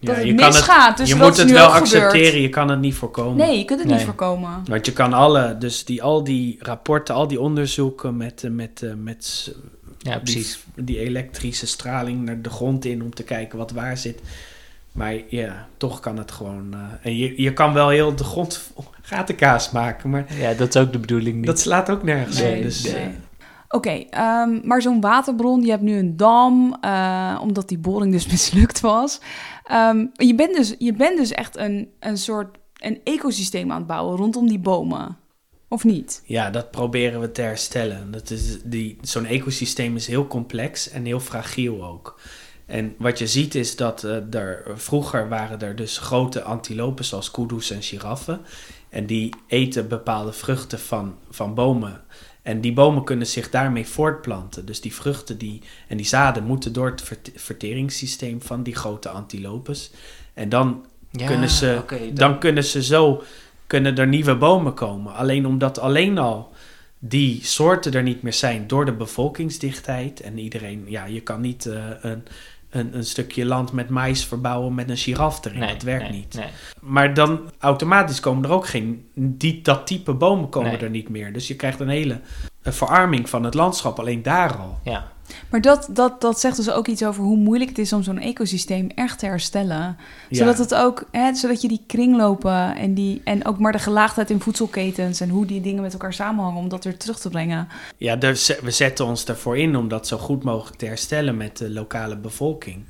dat 0.00 0.14
ja, 0.14 0.20
het 0.20 0.26
je 0.26 0.34
misgaat. 0.34 0.96
dus 0.96 1.08
je 1.08 1.14
dat 1.14 1.26
moet 1.28 1.36
het 1.36 1.50
wel 1.50 1.66
accepteren, 1.68 2.40
je 2.40 2.48
kan 2.48 2.68
het 2.68 2.80
niet 2.80 2.94
voorkomen. 2.94 3.36
Nee, 3.36 3.58
je 3.58 3.64
kunt 3.64 3.80
het 3.80 3.88
niet 3.88 4.00
voorkomen. 4.02 4.62
Want 4.64 4.86
je 4.86 4.92
kan 4.92 5.12
alle, 5.12 5.58
dus 5.58 5.84
die, 5.84 6.02
al 6.02 6.24
die 6.24 6.56
rapporten, 6.60 7.14
al 7.14 7.26
die 7.28 7.40
onderzoeken 7.40 8.16
met, 8.16 8.44
eh, 8.44 8.50
met, 8.50 8.82
eh, 8.82 8.90
met 8.96 9.24
s- 9.24 9.50
Ja, 9.98 10.18
precies. 10.18 10.58
Die, 10.74 10.84
die 10.84 10.98
elektrische 10.98 11.66
straling 11.66 12.22
naar 12.24 12.42
de 12.42 12.50
grond 12.50 12.84
in 12.84 13.02
om 13.02 13.14
te 13.14 13.22
kijken 13.22 13.58
wat 13.58 13.70
waar 13.70 13.96
zit. 13.96 14.20
Maar 15.00 15.14
ja, 15.28 15.68
toch 15.76 16.00
kan 16.00 16.16
het 16.16 16.30
gewoon. 16.32 16.74
eh, 16.74 16.80
en 17.06 17.16
je, 17.16 17.42
je 17.42 17.52
kan 17.52 17.72
wel 17.72 17.88
heel 17.88 18.14
de 18.16 18.24
grond 18.24 18.70
gatenkaas 19.02 19.70
maken, 19.70 20.10
maar 20.10 20.26
Ja, 20.38 20.54
dat 20.54 20.74
is 20.74 20.80
ook 20.82 20.92
de 20.92 20.98
bedoeling 20.98 21.36
niet. 21.36 21.46
dat 21.46 21.60
slaat 21.60 21.90
ook 21.90 22.02
nergens 22.02 22.38
Nee, 22.40 22.56
op. 22.56 22.62
Dus, 22.62 22.82
nee. 22.82 22.94
eh, 22.94 23.08
Oké, 23.68 23.90
ehm, 23.90 24.60
maar 24.66 24.82
zo'n 24.82 25.00
waterbron, 25.00 25.62
je 25.62 25.70
hebt 25.70 25.82
nu 25.82 25.96
een 25.98 26.16
dam, 26.16 26.76
eh, 26.80 27.38
omdat 27.42 27.68
die 27.68 27.78
boring 27.78 28.12
dus 28.12 28.26
mislukt 28.32 28.80
was. 28.80 29.20
Ehm, 29.64 30.06
je, 30.12 30.34
bent 30.34 30.56
dus, 30.56 30.74
je 30.78 30.92
bent 30.92 31.16
dus 31.18 31.30
echt 31.32 31.56
een, 31.56 31.88
een 32.00 32.16
soort 32.18 32.56
een 32.78 33.00
ecosysteem 33.04 33.70
aan 33.70 33.78
het 33.78 33.86
bouwen 33.86 34.16
rondom 34.16 34.48
die 34.48 34.58
bomen. 34.58 35.16
Of 35.68 35.84
niet? 35.84 36.22
ja, 36.24 36.50
dat 36.50 36.70
proberen 36.70 37.20
we 37.20 37.32
te 37.32 37.42
herstellen. 37.42 38.10
Dat 38.10 38.30
is 38.30 38.58
die, 38.64 38.98
zo'n 39.00 39.24
ecosysteem 39.26 39.96
is 39.96 40.06
heel 40.06 40.26
complex 40.26 40.90
en 40.90 41.04
heel 41.04 41.20
fragiel 41.20 41.84
ook. 41.84 42.20
En 42.70 42.94
wat 42.98 43.18
je 43.18 43.26
ziet 43.26 43.54
is 43.54 43.76
dat 43.76 44.04
eh, 44.04 44.34
er, 44.34 44.62
vroeger 44.74 45.28
waren 45.28 45.60
er 45.60 45.76
dus 45.76 45.98
grote 45.98 46.42
antilopen 46.42 47.04
zoals 47.04 47.30
kudu's 47.30 47.70
en 47.70 47.82
giraffen. 47.82 48.40
En 48.88 49.06
die 49.06 49.34
eten 49.46 49.88
bepaalde 49.88 50.32
vruchten 50.32 50.78
van, 50.78 51.14
van 51.30 51.54
bomen. 51.54 52.00
En 52.42 52.60
die 52.60 52.72
bomen 52.72 53.04
kunnen 53.04 53.26
zich 53.26 53.50
daarmee 53.50 53.86
voortplanten. 53.86 54.66
Dus 54.66 54.80
die 54.80 54.94
vruchten 54.94 55.38
die, 55.38 55.62
en 55.88 55.96
die 55.96 56.06
zaden 56.06 56.44
moeten 56.44 56.72
door 56.72 56.90
het 56.90 57.02
vert- 57.02 57.30
verteringssysteem 57.34 58.42
van 58.42 58.62
die 58.62 58.74
grote 58.74 59.08
antilopes. 59.08 59.90
En 60.34 60.48
dan 60.48 60.84
Ja, 61.10 61.26
kunnen 61.26 61.50
ze, 61.50 61.80
dan 62.14 62.38
kunnen 62.38 62.64
ze 62.64 62.82
zo, 62.82 63.22
kunnen 63.66 63.96
er 63.96 64.06
nieuwe 64.06 64.36
bomen 64.36 64.74
komen. 64.74 65.14
Alleen 65.14 65.46
omdat 65.46 65.78
alleen 65.78 66.18
al 66.18 66.52
die 66.98 67.40
soorten 67.44 67.92
er 67.92 68.02
niet 68.02 68.22
meer 68.22 68.32
zijn 68.32 68.66
door 68.66 68.84
de 68.84 68.92
bevolkingsdichtheid. 68.92 70.20
En 70.20 70.38
iedereen, 70.38 70.84
ja, 70.88 71.04
je 71.04 71.20
kan 71.20 71.40
niet 71.40 71.66
eh, 71.66 71.84
een, 72.00 72.22
een, 72.70 72.96
een 72.96 73.04
stukje 73.04 73.44
land 73.44 73.72
met 73.72 73.88
mais 73.88 74.24
verbouwen 74.24 74.74
met 74.74 74.90
een 74.90 74.96
giraf 74.96 75.44
erin. 75.44 75.58
Nee, 75.58 75.72
dat 75.72 75.82
werkt 75.82 76.10
nee, 76.10 76.18
niet. 76.18 76.34
nee. 76.34 76.48
Maar 76.80 77.14
dan 77.14 77.50
automatisch 77.58 78.20
komen 78.20 78.44
er 78.44 78.50
ook 78.50 78.66
geen, 78.66 79.08
die, 79.14 79.62
dat 79.62 79.86
type 79.86 80.14
bomen 80.14 80.48
komen 80.48 80.80
er 80.80 80.90
niet 80.90 81.08
meer. 81.08 81.32
Dus 81.32 81.48
je 81.48 81.56
krijgt 81.56 81.80
een 81.80 81.88
hele 81.88 82.20
verarming 82.62 83.28
van 83.28 83.44
het 83.44 83.54
landschap, 83.54 83.98
alleen 83.98 84.22
daar 84.22 84.56
al. 84.56 84.78
Ja. 84.84 85.12
Maar 85.50 85.60
dat, 85.60 85.88
dat, 85.92 86.20
dat 86.20 86.40
zegt 86.40 86.56
dus 86.56 86.70
ook 86.70 86.86
iets 86.88 87.02
over 87.04 87.22
hoe 87.22 87.36
moeilijk 87.36 87.70
het 87.70 87.78
is 87.78 87.92
om 87.92 88.02
zo'n 88.02 88.18
ecosysteem 88.18 88.90
echt 88.94 89.18
te 89.18 89.26
herstellen. 89.26 89.96
Zodat, 90.30 90.56
Ja. 90.56 90.62
het 90.62 90.74
ook, 90.74 91.04
hè, 91.10 91.34
zodat 91.34 91.62
je 91.62 91.68
die 91.68 91.82
kringlopen 91.86 92.76
en, 92.76 92.94
die, 92.94 93.20
en 93.24 93.44
ook 93.46 93.58
maar 93.58 93.72
de 93.72 93.78
gelaagdheid 93.78 94.30
in 94.30 94.40
voedselketens 94.40 95.20
en 95.20 95.28
hoe 95.28 95.46
die 95.46 95.60
dingen 95.60 95.82
met 95.82 95.92
elkaar 95.92 96.12
samenhangen, 96.14 96.58
om 96.60 96.68
dat 96.68 96.84
weer 96.84 96.96
terug 96.96 97.18
te 97.18 97.28
brengen. 97.28 97.68
Ja, 97.96 98.16
daar 98.16 98.34
ze- 98.34 98.58
we 98.62 98.70
zetten 98.70 99.06
ons 99.06 99.24
ervoor 99.24 99.58
in 99.58 99.76
om 99.76 99.88
dat 99.88 100.06
zo 100.06 100.16
goed 100.18 100.42
mogelijk 100.42 100.76
te 100.76 100.86
herstellen 100.86 101.36
met 101.36 101.56
de 101.56 101.70
lokale 101.70 102.16
bevolking. 102.16 102.84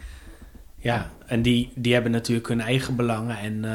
Ja, 0.82 1.10
en 1.26 1.42
die, 1.42 1.70
die 1.74 1.92
hebben 1.92 2.12
natuurlijk 2.12 2.48
hun 2.48 2.60
eigen 2.60 2.96
belangen 2.96 3.38
en, 3.38 3.64
eh, 3.64 3.70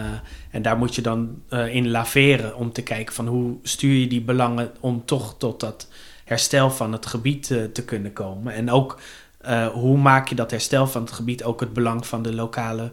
en 0.51 0.61
daar 0.61 0.77
moet 0.77 0.95
je 0.95 1.01
dan 1.01 1.41
eh, 1.49 1.75
in 1.75 1.89
laveren 1.89 2.55
om 2.57 2.71
te 2.71 2.81
kijken 2.81 3.15
van 3.15 3.27
hoe 3.27 3.55
stuur 3.63 3.93
je 3.99 4.07
die 4.07 4.21
belangen 4.21 4.71
om 4.79 5.05
toch 5.05 5.35
tot 5.37 5.59
dat 5.59 5.87
herstel 6.25 6.71
van 6.71 6.91
het 6.91 7.05
gebied 7.05 7.51
eh, 7.51 7.63
te 7.63 7.83
kunnen 7.83 8.13
komen. 8.13 8.53
En 8.53 8.71
ook 8.71 8.99
eh, 9.37 9.67
hoe 9.67 9.97
maak 9.97 10.27
je 10.27 10.35
dat 10.35 10.51
herstel 10.51 10.87
van 10.87 11.01
het 11.01 11.11
gebied 11.11 11.43
ook 11.43 11.59
het 11.59 11.73
belang 11.73 12.07
van 12.07 12.21
de 12.21 12.33
lokale 12.33 12.91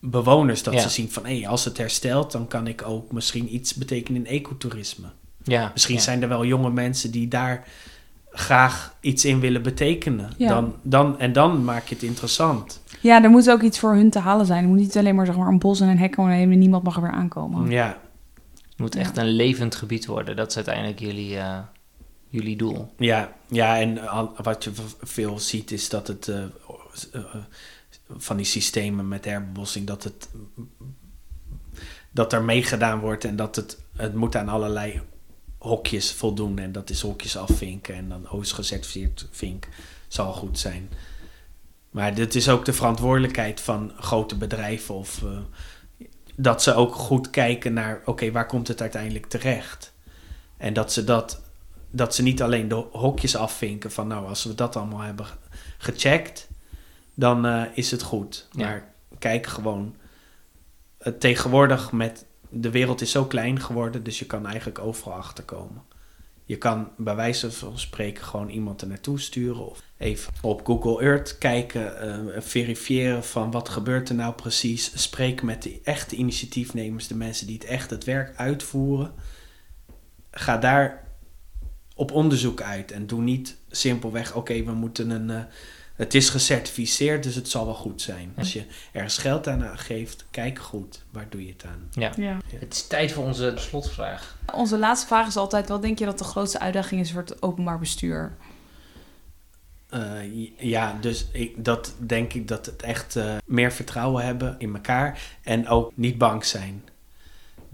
bewoners. 0.00 0.62
Dat 0.62 0.74
Ja. 0.74 0.80
ze 0.80 0.88
zien 0.88 1.10
van 1.10 1.26
hé, 1.26 1.48
als 1.48 1.64
het 1.64 1.78
herstelt, 1.78 2.32
dan 2.32 2.46
kan 2.48 2.66
ik 2.66 2.82
ook 2.86 3.12
misschien 3.12 3.54
iets 3.54 3.74
betekenen 3.74 4.26
in 4.26 4.32
ecotourisme. 4.40 5.06
Ja, 5.42 5.70
Misschien 5.72 5.94
ja. 5.94 6.00
zijn 6.00 6.22
er 6.22 6.28
wel 6.28 6.44
jonge 6.44 6.70
mensen 6.70 7.10
die 7.10 7.28
daar 7.28 7.64
graag 8.30 8.96
iets 9.00 9.24
in 9.24 9.40
willen 9.40 9.62
betekenen. 9.62 10.30
Ja. 10.36 10.48
Dan, 10.48 10.74
dan, 10.82 11.18
en 11.18 11.32
dan 11.32 11.64
maak 11.64 11.86
je 11.88 11.94
het 11.94 12.04
interessant. 12.04 12.82
Ja, 13.00 13.22
er 13.22 13.30
moet 13.30 13.50
ook 13.50 13.62
iets 13.62 13.78
voor 13.78 13.94
hun 13.94 14.10
te 14.10 14.18
halen 14.18 14.46
zijn. 14.46 14.62
Er 14.62 14.68
moet 14.68 14.78
niet 14.78 14.96
alleen 14.96 15.14
maar, 15.14 15.26
zeg 15.26 15.36
maar 15.36 15.48
een 15.48 15.58
bos 15.58 15.80
en 15.80 15.88
een 15.88 15.98
hek 15.98 16.10
komen 16.12 16.34
en 16.34 16.58
niemand 16.58 16.82
mag 16.82 16.96
er 16.96 17.02
weer 17.02 17.10
aankomen. 17.10 17.70
Ja, 17.70 17.98
Het 18.68 18.78
moet 18.78 18.96
echt 18.96 19.16
een 19.16 19.28
levend 19.28 19.74
gebied 19.74 20.06
worden. 20.06 20.36
Dat 20.36 20.48
is 20.50 20.56
uiteindelijk 20.56 20.98
jullie, 21.00 21.36
eh, 21.38 21.58
jullie 22.34 22.56
doel. 22.56 22.92
Ja, 22.98 23.36
ja 23.48 23.80
en 23.80 24.00
wat 24.42 24.64
je 24.64 24.70
veel 25.00 25.38
ziet 25.38 25.70
is 25.70 25.88
dat 25.88 26.06
het 26.06 26.28
eh, 26.28 26.42
eh, 27.12 27.24
van 28.16 28.36
die 28.36 28.46
systemen 28.46 29.08
met 29.08 29.24
herbebossing, 29.24 29.86
dat 29.86 30.04
het 30.04 30.28
dat 32.10 32.32
er 32.32 32.42
meegedaan 32.42 33.00
wordt 33.00 33.24
en 33.24 33.36
dat 33.36 33.56
het, 33.56 33.78
het 33.96 34.14
moet 34.14 34.36
aan 34.36 34.48
allerlei 34.48 35.00
hokjes 35.58 36.12
voldoen. 36.12 36.58
En 36.58 36.72
dat 36.72 36.90
is 36.90 37.00
hokjes 37.00 37.36
afvinken 37.36 37.94
en 37.94 38.08
dan 38.08 38.30
OOS 38.30 38.52
gecertificeerd 38.52 39.28
vink 39.30 39.68
zal 40.08 40.32
goed 40.32 40.58
zijn. 40.58 40.90
Maar 41.90 42.14
dit 42.14 42.34
is 42.34 42.48
ook 42.48 42.64
de 42.64 42.72
verantwoordelijkheid 42.72 43.60
van 43.60 43.92
grote 43.98 44.36
bedrijven 44.36 44.94
of 44.94 45.22
eh, 45.22 45.38
dat 46.36 46.62
ze 46.62 46.74
ook 46.74 46.94
goed 46.94 47.30
kijken 47.30 47.72
naar, 47.72 48.02
oké, 48.04 48.30
waar 48.30 48.46
komt 48.46 48.68
het 48.68 48.80
uiteindelijk 48.80 49.26
terecht? 49.26 49.92
En 50.56 50.72
dat 50.72 50.92
ze 50.92 51.04
dat, 51.04 51.42
dat 51.96 52.14
ze 52.14 52.22
niet 52.22 52.42
alleen 52.42 52.68
de 52.68 52.74
hokjes 52.74 53.36
afvinken 53.36 53.90
van, 53.90 54.06
nou, 54.06 54.26
als 54.26 54.44
we 54.44 54.54
dat 54.54 54.76
allemaal 54.76 55.00
hebben 55.00 55.26
ge- 55.26 55.36
gecheckt, 55.78 56.48
dan 57.14 57.46
eh, 57.46 57.62
is 57.74 57.90
het 57.90 58.02
goed. 58.02 58.48
Ja. 58.50 58.66
Maar 58.66 58.92
kijk 59.18 59.46
gewoon, 59.46 59.94
eh, 60.98 61.12
tegenwoordig 61.12 61.92
met, 61.92 62.24
de 62.48 62.70
wereld 62.70 63.00
is 63.00 63.10
zo 63.10 63.24
klein 63.24 63.60
geworden, 63.60 64.02
dus 64.02 64.18
je 64.18 64.26
kan 64.26 64.46
eigenlijk 64.46 64.78
overal 64.78 65.16
achterkomen. 65.18 65.82
Je 66.44 66.58
kan 66.58 66.88
bij 66.96 67.14
wijze 67.14 67.52
van 67.52 67.78
spreken 67.78 68.24
gewoon 68.24 68.48
iemand 68.48 68.80
er 68.80 68.88
naartoe 68.88 69.20
sturen 69.20 69.70
of 69.70 69.82
even 69.98 70.32
op 70.42 70.66
Google 70.66 71.00
Earth 71.02 71.38
kijken, 71.38 72.00
eh, 72.00 72.40
verifiëren 72.40 73.24
van 73.24 73.50
wat 73.50 73.68
gebeurt 73.68 74.08
er 74.08 74.14
nou 74.14 74.34
precies. 74.34 75.02
Spreek 75.02 75.42
met 75.42 75.62
de 75.62 75.80
echte 75.84 76.16
initiatiefnemers, 76.16 77.06
de 77.06 77.14
mensen 77.16 77.46
die 77.46 77.56
het 77.56 77.64
echt 77.64 77.90
het 77.90 78.04
werk 78.04 78.36
uitvoeren. 78.36 79.12
Ga 80.30 80.58
daar 80.58 81.03
op 81.94 82.12
onderzoek 82.12 82.62
uit 82.62 82.90
en 82.90 83.06
doe 83.06 83.20
niet 83.20 83.56
simpelweg, 83.70 84.34
oké, 84.34 84.62
we 84.62 84.72
moeten 84.72 85.10
een, 85.10 85.30
eh, 85.30 85.42
het 85.94 86.14
is 86.14 86.28
gecertificeerd, 86.28 87.22
dus 87.22 87.34
het 87.34 87.48
zal 87.48 87.64
wel 87.64 87.74
goed 87.74 88.02
zijn. 88.02 88.32
Als 88.38 88.52
je 88.52 88.66
ergens 88.92 89.18
geld 89.18 89.48
aan 89.48 89.78
geeft, 89.78 90.24
kijk 90.30 90.58
goed, 90.58 91.02
waar 91.10 91.26
doe 91.28 91.46
je 91.46 91.52
het 91.52 91.64
aan? 91.64 91.88
Ja. 91.90 92.12
Ja. 92.16 92.38
Het 92.58 92.72
is 92.72 92.86
tijd 92.86 93.12
voor 93.12 93.24
onze 93.24 93.52
slotvraag. 93.56 94.38
Onze 94.54 94.78
laatste 94.78 95.06
vraag 95.06 95.26
is 95.26 95.36
altijd: 95.36 95.68
wat 95.68 95.82
denk 95.82 95.98
je 95.98 96.04
dat 96.04 96.18
de 96.18 96.24
grootste 96.24 96.58
uitdaging 96.58 97.00
is 97.00 97.12
voor 97.12 97.20
het 97.20 97.42
openbaar 97.42 97.78
bestuur? 97.78 98.36
Eh, 99.88 100.48
ja, 100.58 100.98
dus 101.00 101.26
ik, 101.32 101.64
dat 101.64 101.94
denk 101.98 102.32
ik 102.32 102.48
dat 102.48 102.66
het 102.66 102.82
echt 102.82 103.16
eh, 103.16 103.36
meer 103.44 103.72
vertrouwen 103.72 104.24
hebben 104.24 104.54
in 104.58 104.74
elkaar 104.74 105.20
en 105.42 105.68
ook 105.68 105.92
niet 105.94 106.18
bang 106.18 106.44
zijn. 106.44 106.82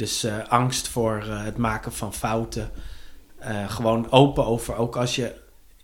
Dus 0.00 0.24
eh, 0.24 0.48
angst 0.48 0.88
voor 0.88 1.16
eh, 1.16 1.44
het 1.44 1.56
maken 1.56 1.92
van 1.92 2.14
fouten. 2.14 2.70
Eh, 3.40 3.70
gewoon 3.70 4.10
open 4.10 4.46
over, 4.46 4.76
ook 4.76 4.96
als 4.96 5.16
je 5.16 5.34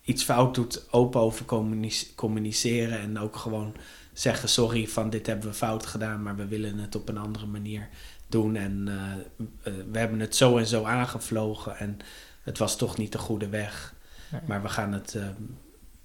iets 0.02 0.24
fout 0.24 0.54
doet, 0.54 0.84
open 0.90 1.20
over 1.20 1.44
communice- 1.44 2.14
communiceren 2.14 3.00
en 3.00 3.18
ook 3.18 3.36
gewoon 3.36 3.74
zeggen: 4.12 4.48
Sorry, 4.48 4.88
van 4.88 5.10
dit 5.10 5.26
hebben 5.26 5.48
we 5.48 5.54
fout 5.54 5.86
gedaan, 5.86 6.22
maar 6.22 6.36
we 6.36 6.46
willen 6.46 6.78
het 6.78 6.94
op 6.94 7.08
een 7.08 7.18
andere 7.18 7.46
manier 7.46 7.88
doen. 8.28 8.56
En 8.56 8.88
eh, 8.88 9.72
eh, 9.72 9.78
we 9.92 9.98
hebben 9.98 10.20
het 10.20 10.36
zo 10.36 10.58
en 10.58 10.66
zo 10.66 10.84
aangevlogen 10.84 11.76
en 11.78 11.98
het 12.42 12.58
was 12.58 12.76
toch 12.76 12.96
niet 12.96 13.12
de 13.12 13.18
goede 13.18 13.48
weg. 13.48 13.94
Nee. 14.32 14.40
Maar 14.46 14.62
we 14.62 14.68
gaan 14.68 14.92
het 14.92 15.16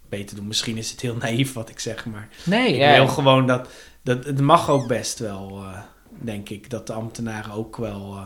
beter 0.09 0.35
doen. 0.35 0.47
Misschien 0.47 0.77
is 0.77 0.91
het 0.91 1.01
heel 1.01 1.15
naïef 1.25 1.53
wat 1.53 1.69
ik 1.69 1.79
zeg, 1.79 2.05
maar 2.05 2.27
Nee, 2.45 2.69
ik 2.73 2.79
ja. 2.79 2.95
wil 2.95 3.07
gewoon 3.07 3.47
dat, 3.47 3.69
dat... 4.01 4.25
Het 4.25 4.41
mag 4.41 4.69
ook 4.69 4.87
best 4.87 5.19
wel, 5.19 5.63
denk 6.09 6.49
ik, 6.49 6.69
dat 6.69 6.87
de 6.87 6.93
ambtenaren 6.93 7.51
ook 7.51 7.77
wel 7.77 8.19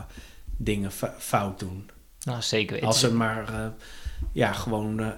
dingen 0.56 0.90
fout 1.18 1.58
doen. 1.58 1.90
Nou, 2.26 2.42
zeker 2.42 2.72
weten. 2.72 2.88
Als 2.88 3.00
ze 3.00 3.14
maar 3.14 3.48
eh, 3.54 3.66
ja, 4.32 4.52
gewoon 4.52 5.00
eh, 5.00 5.08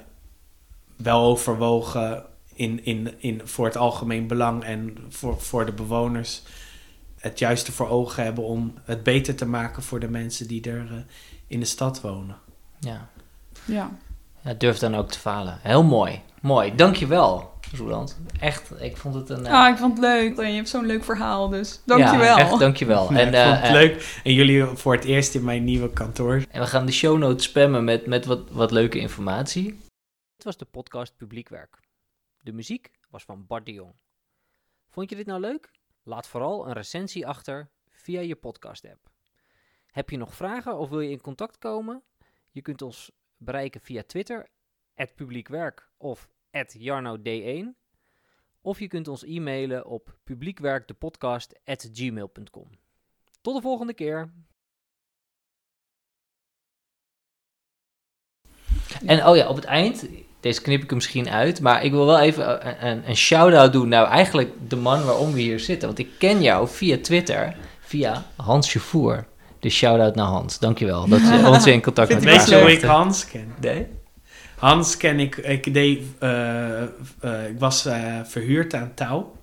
wel 0.97 1.21
overwogen 1.21 2.25
in, 2.55 2.85
in, 2.85 3.15
in, 3.19 3.41
voor 3.45 3.65
het 3.65 3.77
algemeen 3.77 4.27
belang 4.27 4.65
en 4.65 4.97
voor, 5.09 5.41
voor 5.41 5.67
de 5.67 5.73
bewoners 5.73 6.43
het 7.19 7.39
juiste 7.39 7.73
voor 7.73 7.89
ogen 7.89 8.25
hebben 8.25 8.45
om 8.45 8.75
het 8.83 9.03
beter 9.03 9.35
te 9.35 9.47
maken 9.47 9.83
voor 9.83 10.01
de 10.01 10.09
mensen 10.09 10.49
die 10.49 10.71
er 10.71 10.87
eh, 10.93 10.99
in 11.47 11.61
de 11.61 11.67
stad 11.67 12.01
wonen. 12.01 12.37
Ja. 12.79 13.09
Ja. 13.65 13.91
ja, 14.41 14.55
durf 14.55 14.79
dan 14.79 14.95
ook 14.95 15.11
te 15.11 15.19
falen. 15.19 15.59
Heel 15.63 15.85
mooi. 15.85 16.21
Mooi. 16.41 16.75
Dankjewel, 16.75 17.53
Roeland. 17.77 18.19
Echt, 18.41 18.81
ik 18.83 18.97
vond 18.97 19.15
het 19.15 19.29
een... 19.29 19.47
eh, 19.47 19.53
Ah, 19.53 19.69
ik 19.73 19.77
vond 19.77 19.93
het 19.93 20.01
leuk. 20.01 20.37
Je 20.37 20.43
hebt 20.53 20.69
zo'n 20.69 20.87
leuk 20.87 21.05
verhaal, 21.05 21.49
dus 21.49 21.83
dankjewel. 21.85 22.37
Ja, 22.37 22.39
echt 22.39 22.59
dankjewel. 22.59 23.13
Ja, 23.13 23.19
en, 23.19 23.29
ik 23.29 23.35
eh, 23.35 23.45
vond 23.45 23.57
het 23.57 23.65
eh, 23.67 23.73
leuk. 23.73 24.21
En 24.25 24.33
jullie 24.33 24.65
voor 24.65 24.95
het 24.95 25.05
eerst 25.05 25.35
in 25.35 25.45
mijn 25.45 25.65
nieuwe 25.65 25.93
kantoor. 25.93 26.43
En 26.51 26.61
we 26.61 26.67
gaan 26.67 26.87
de 26.87 26.93
show 26.93 27.19
notes 27.19 27.45
spammen 27.45 27.85
met, 27.85 28.07
met 28.07 28.25
wat, 28.25 28.51
wat 28.51 28.71
leuke 28.71 28.99
informatie. 28.99 29.65
Dit 30.37 30.45
was 30.45 30.57
de 30.57 30.65
podcast 30.65 31.17
Publiekwerk. 31.17 31.79
De 32.43 32.53
muziek 32.53 32.91
was 33.11 33.25
van 33.25 33.47
Bart 33.47 33.67
de 33.67 33.73
Jong. 33.73 33.93
Vond 34.89 35.11
je 35.11 35.17
dit 35.17 35.27
nou 35.27 35.41
leuk? 35.41 35.71
Laat 36.03 36.27
vooral 36.29 36.67
een 36.67 36.73
recensie 36.73 37.27
achter 37.27 37.71
via 37.91 38.21
je 38.21 38.37
podcast-app. 38.37 39.11
Heb 39.91 40.11
je 40.11 40.17
nog 40.17 40.35
vragen 40.35 40.79
of 40.79 40.89
wil 40.89 41.01
je 41.01 41.11
in 41.11 41.21
contact 41.21 41.59
komen? 41.59 42.03
Je 42.51 42.63
kunt 42.63 42.83
ons 42.83 43.11
bereiken 43.37 43.81
via 43.81 44.03
Twitter, 44.07 44.49
publiekwerk 45.15 45.89
of 45.97 46.29
jarnod1. 46.53 47.65
Of 48.61 48.81
je 48.81 48.89
kunt 48.89 49.09
ons 49.09 49.25
e-mailen 49.25 49.87
op 49.87 50.17
publiekwerkdepodcast.gmail.com. 50.25 52.67
Tot 53.41 53.55
de 53.55 53.63
volgende 53.63 53.95
keer. 53.95 54.33
En 59.07 59.27
oh 59.27 59.37
ja, 59.37 59.49
op 59.49 59.57
het 59.57 59.65
eind, 59.65 60.07
deze 60.41 60.63
knip 60.63 60.83
ik 60.83 60.89
er 60.91 60.95
misschien 60.95 61.31
uit, 61.31 61.61
maar 61.61 61.85
ik 61.85 61.91
wil 61.91 62.07
wel 62.07 62.21
even 62.21 62.69
een, 62.69 62.87
een, 62.87 63.09
een 63.09 63.17
shout-out 63.17 63.73
doen 63.73 63.89
naar 63.89 64.07
eigenlijk 64.07 64.53
de 64.69 64.77
man 64.77 65.05
waarom 65.05 65.33
we 65.33 65.41
hier 65.41 65.61
zitten. 65.61 65.89
Want 65.89 66.01
ik 66.01 66.11
ken 66.19 66.43
jou 66.43 66.69
via 66.69 66.99
Twitter, 67.03 67.57
via 67.81 68.27
Hans 68.37 68.73
Jevoer. 68.73 69.27
Dus 69.59 69.75
shout-out 69.75 70.15
naar 70.15 70.27
Hans. 70.27 70.59
Dankjewel 70.59 71.09
dat 71.09 71.21
je 71.21 71.47
ons 71.49 71.67
in 71.67 71.83
contact 71.83 72.09
met 72.09 72.25
Weet 72.25 72.35
elkaar 72.35 72.49
je 72.49 72.61
hoe 72.61 72.73
ik. 72.73 72.83
Hans 72.83 73.27
ken? 73.27 73.55
Nee? 73.61 73.87
Hans 74.59 74.97
ken 74.97 75.21
ik. 75.21 75.37
Ik, 75.37 75.75
deed, 75.75 76.03
eh, 76.19 76.83
eh, 76.83 76.89
ik 77.49 77.59
was 77.59 77.85
eh, 77.87 78.15
verhuurd 78.25 78.75
aan 78.75 78.93
Touw. 78.95 79.37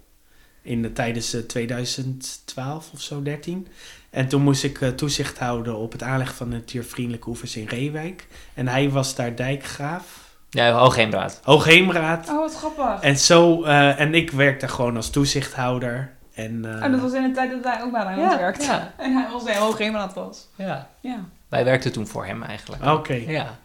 In 0.62 0.82
de, 0.82 0.92
tijdens 0.94 1.34
eh, 1.34 1.42
2012 1.42 2.90
of 2.94 3.02
zo, 3.02 3.22
13. 3.22 3.68
En 4.10 4.28
toen 4.28 4.42
moest 4.42 4.64
ik 4.64 4.82
eh, 4.82 4.90
toezicht 4.90 5.40
houden 5.40 5.76
op 5.78 5.92
het 5.92 6.04
aanleggen 6.04 6.36
van 6.36 6.50
de 6.50 6.56
natuurvriendelijke 6.56 7.30
oevers 7.30 7.56
in 7.56 7.68
Reewijk. 7.68 8.28
En 8.54 8.68
hij 8.68 8.90
was 8.90 9.16
daar 9.16 9.36
dijkgraaf. 9.36 10.24
Ja, 10.50 10.72
Hoogheemraad. 10.72 11.40
Hoogheemraad. 11.44 12.30
Oh, 12.30 12.36
wat 12.40 12.56
grappig. 12.56 13.02
En 13.02 13.18
zo, 13.18 13.64
eh, 13.64 14.00
en 14.00 14.14
ik 14.14 14.32
werkte 14.32 14.68
gewoon 14.68 14.96
als 14.96 15.10
toezichthouder. 15.10 16.14
En, 16.34 16.66
eh, 16.66 16.86
Oh, 16.86 16.92
dat 16.92 17.02
was 17.02 17.14
in 17.14 17.24
de 17.24 17.32
tijd 17.32 17.52
dat 17.52 17.64
wij 17.64 17.82
ook 17.84 17.92
bij 17.92 18.04
Rijnmond 18.04 18.32
Ja, 18.32 18.38
werkten. 18.38 18.66
ja. 18.66 18.94
En 18.98 19.14
hij 19.14 19.28
was 19.32 19.44
heel 19.50 19.62
hoog 19.62 19.80
iemand 19.80 20.14
was. 20.14 20.48
Ja. 20.56 20.90
Ja. 21.00 21.20
Wij 21.50 21.64
werkten 21.64 21.92
toen 21.92 22.08
voor 22.08 22.26
hem 22.26 22.44
eigenlijk. 22.44 22.86
Oké. 22.86 23.14
Ja. 23.14 23.58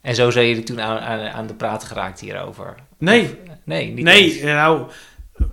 En 0.00 0.14
zo 0.14 0.30
zijn 0.30 0.48
jullie 0.48 0.62
toen 0.62 0.80
aan, 0.80 0.98
aan, 0.98 1.20
aan 1.28 1.46
de 1.46 1.54
praat 1.54 1.84
geraakt 1.84 2.20
hierover? 2.20 2.74
Nee. 2.98 3.22
Of- 3.22 3.54
nee, 3.64 3.92
niet 3.92 4.04
Nee, 4.04 4.32
eens. 4.32 4.42
nou, 4.42 4.82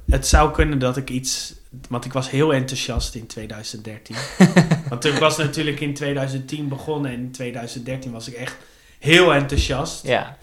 het 0.10 0.28
zou 0.28 0.52
kunnen 0.52 0.80
dat 0.80 0.98
ik 0.98 1.10
iets... 1.10 1.54
Want 1.90 2.06
ik 2.06 2.14
was 2.14 2.30
heel 2.30 2.54
enthousiast 2.54 3.16
in 3.16 3.28
2013. 3.28 4.16
want 4.90 5.06
ik 5.06 5.14
was 5.14 5.38
natuurlijk 5.38 5.80
in 5.80 5.94
2010 5.94 6.68
begonnen 6.68 7.12
en 7.12 7.18
in 7.18 7.32
2013 7.32 8.12
was 8.12 8.28
ik 8.28 8.34
echt 8.34 8.56
heel 9.00 9.34
enthousiast. 9.34 10.08
Ja. 10.08 10.38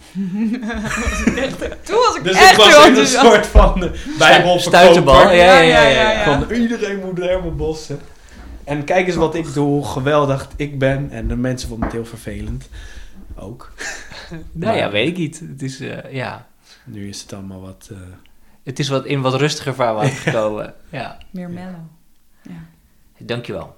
Toen 1.83 1.95
was 1.95 2.15
ik 2.17 2.23
Dus 2.23 2.35
echt 2.35 2.51
ik 2.51 2.57
was 2.57 2.67
heel 2.67 2.85
in 2.85 2.95
een 2.95 3.07
soort 3.07 3.47
van 3.47 3.83
uh, 3.83 3.89
bijbelverkoper. 4.17 5.13
Ja, 5.13 5.31
ja, 5.31 5.59
ja. 5.59 5.61
ja, 5.61 5.87
Ja, 5.87 5.89
ja, 5.89 6.11
ja. 6.11 6.23
Van 6.47 6.51
iedereen 6.55 6.99
moet 6.99 7.17
Herman 7.19 7.57
Bossen. 7.57 7.99
En 8.63 8.83
kijk 8.83 9.07
eens 9.07 9.15
wat 9.15 9.35
ik 9.35 9.53
doe, 9.53 9.65
hoe 9.67 9.85
geweldig 9.85 10.47
ik 10.55 10.79
ben. 10.79 11.07
En 11.11 11.27
de 11.27 11.35
mensen 11.35 11.67
vonden 11.69 11.87
het 11.87 11.95
heel 11.95 12.05
vervelend. 12.05 12.69
Ook. 13.43 13.71
Nou 14.51 14.77
ja, 14.77 14.91
weet 14.91 15.07
ik 15.07 15.17
niet. 15.17 15.39
Het 15.39 15.61
is, 15.61 15.79
eh, 15.79 16.13
ja. 16.13 16.47
Nu 16.85 17.09
is 17.09 17.21
het 17.21 17.33
allemaal 17.33 17.61
wat... 17.61 17.89
eh, 17.91 17.97
het 18.63 18.79
is 18.79 18.87
wat 18.89 19.05
in 19.05 19.21
wat 19.21 19.35
rustiger 19.35 19.75
vaarwater 19.75 20.09
gekomen. 20.25 20.73
ja. 20.89 21.17
Meer 21.31 21.49
mellow. 21.49 21.79
Dankjewel. 23.17 23.75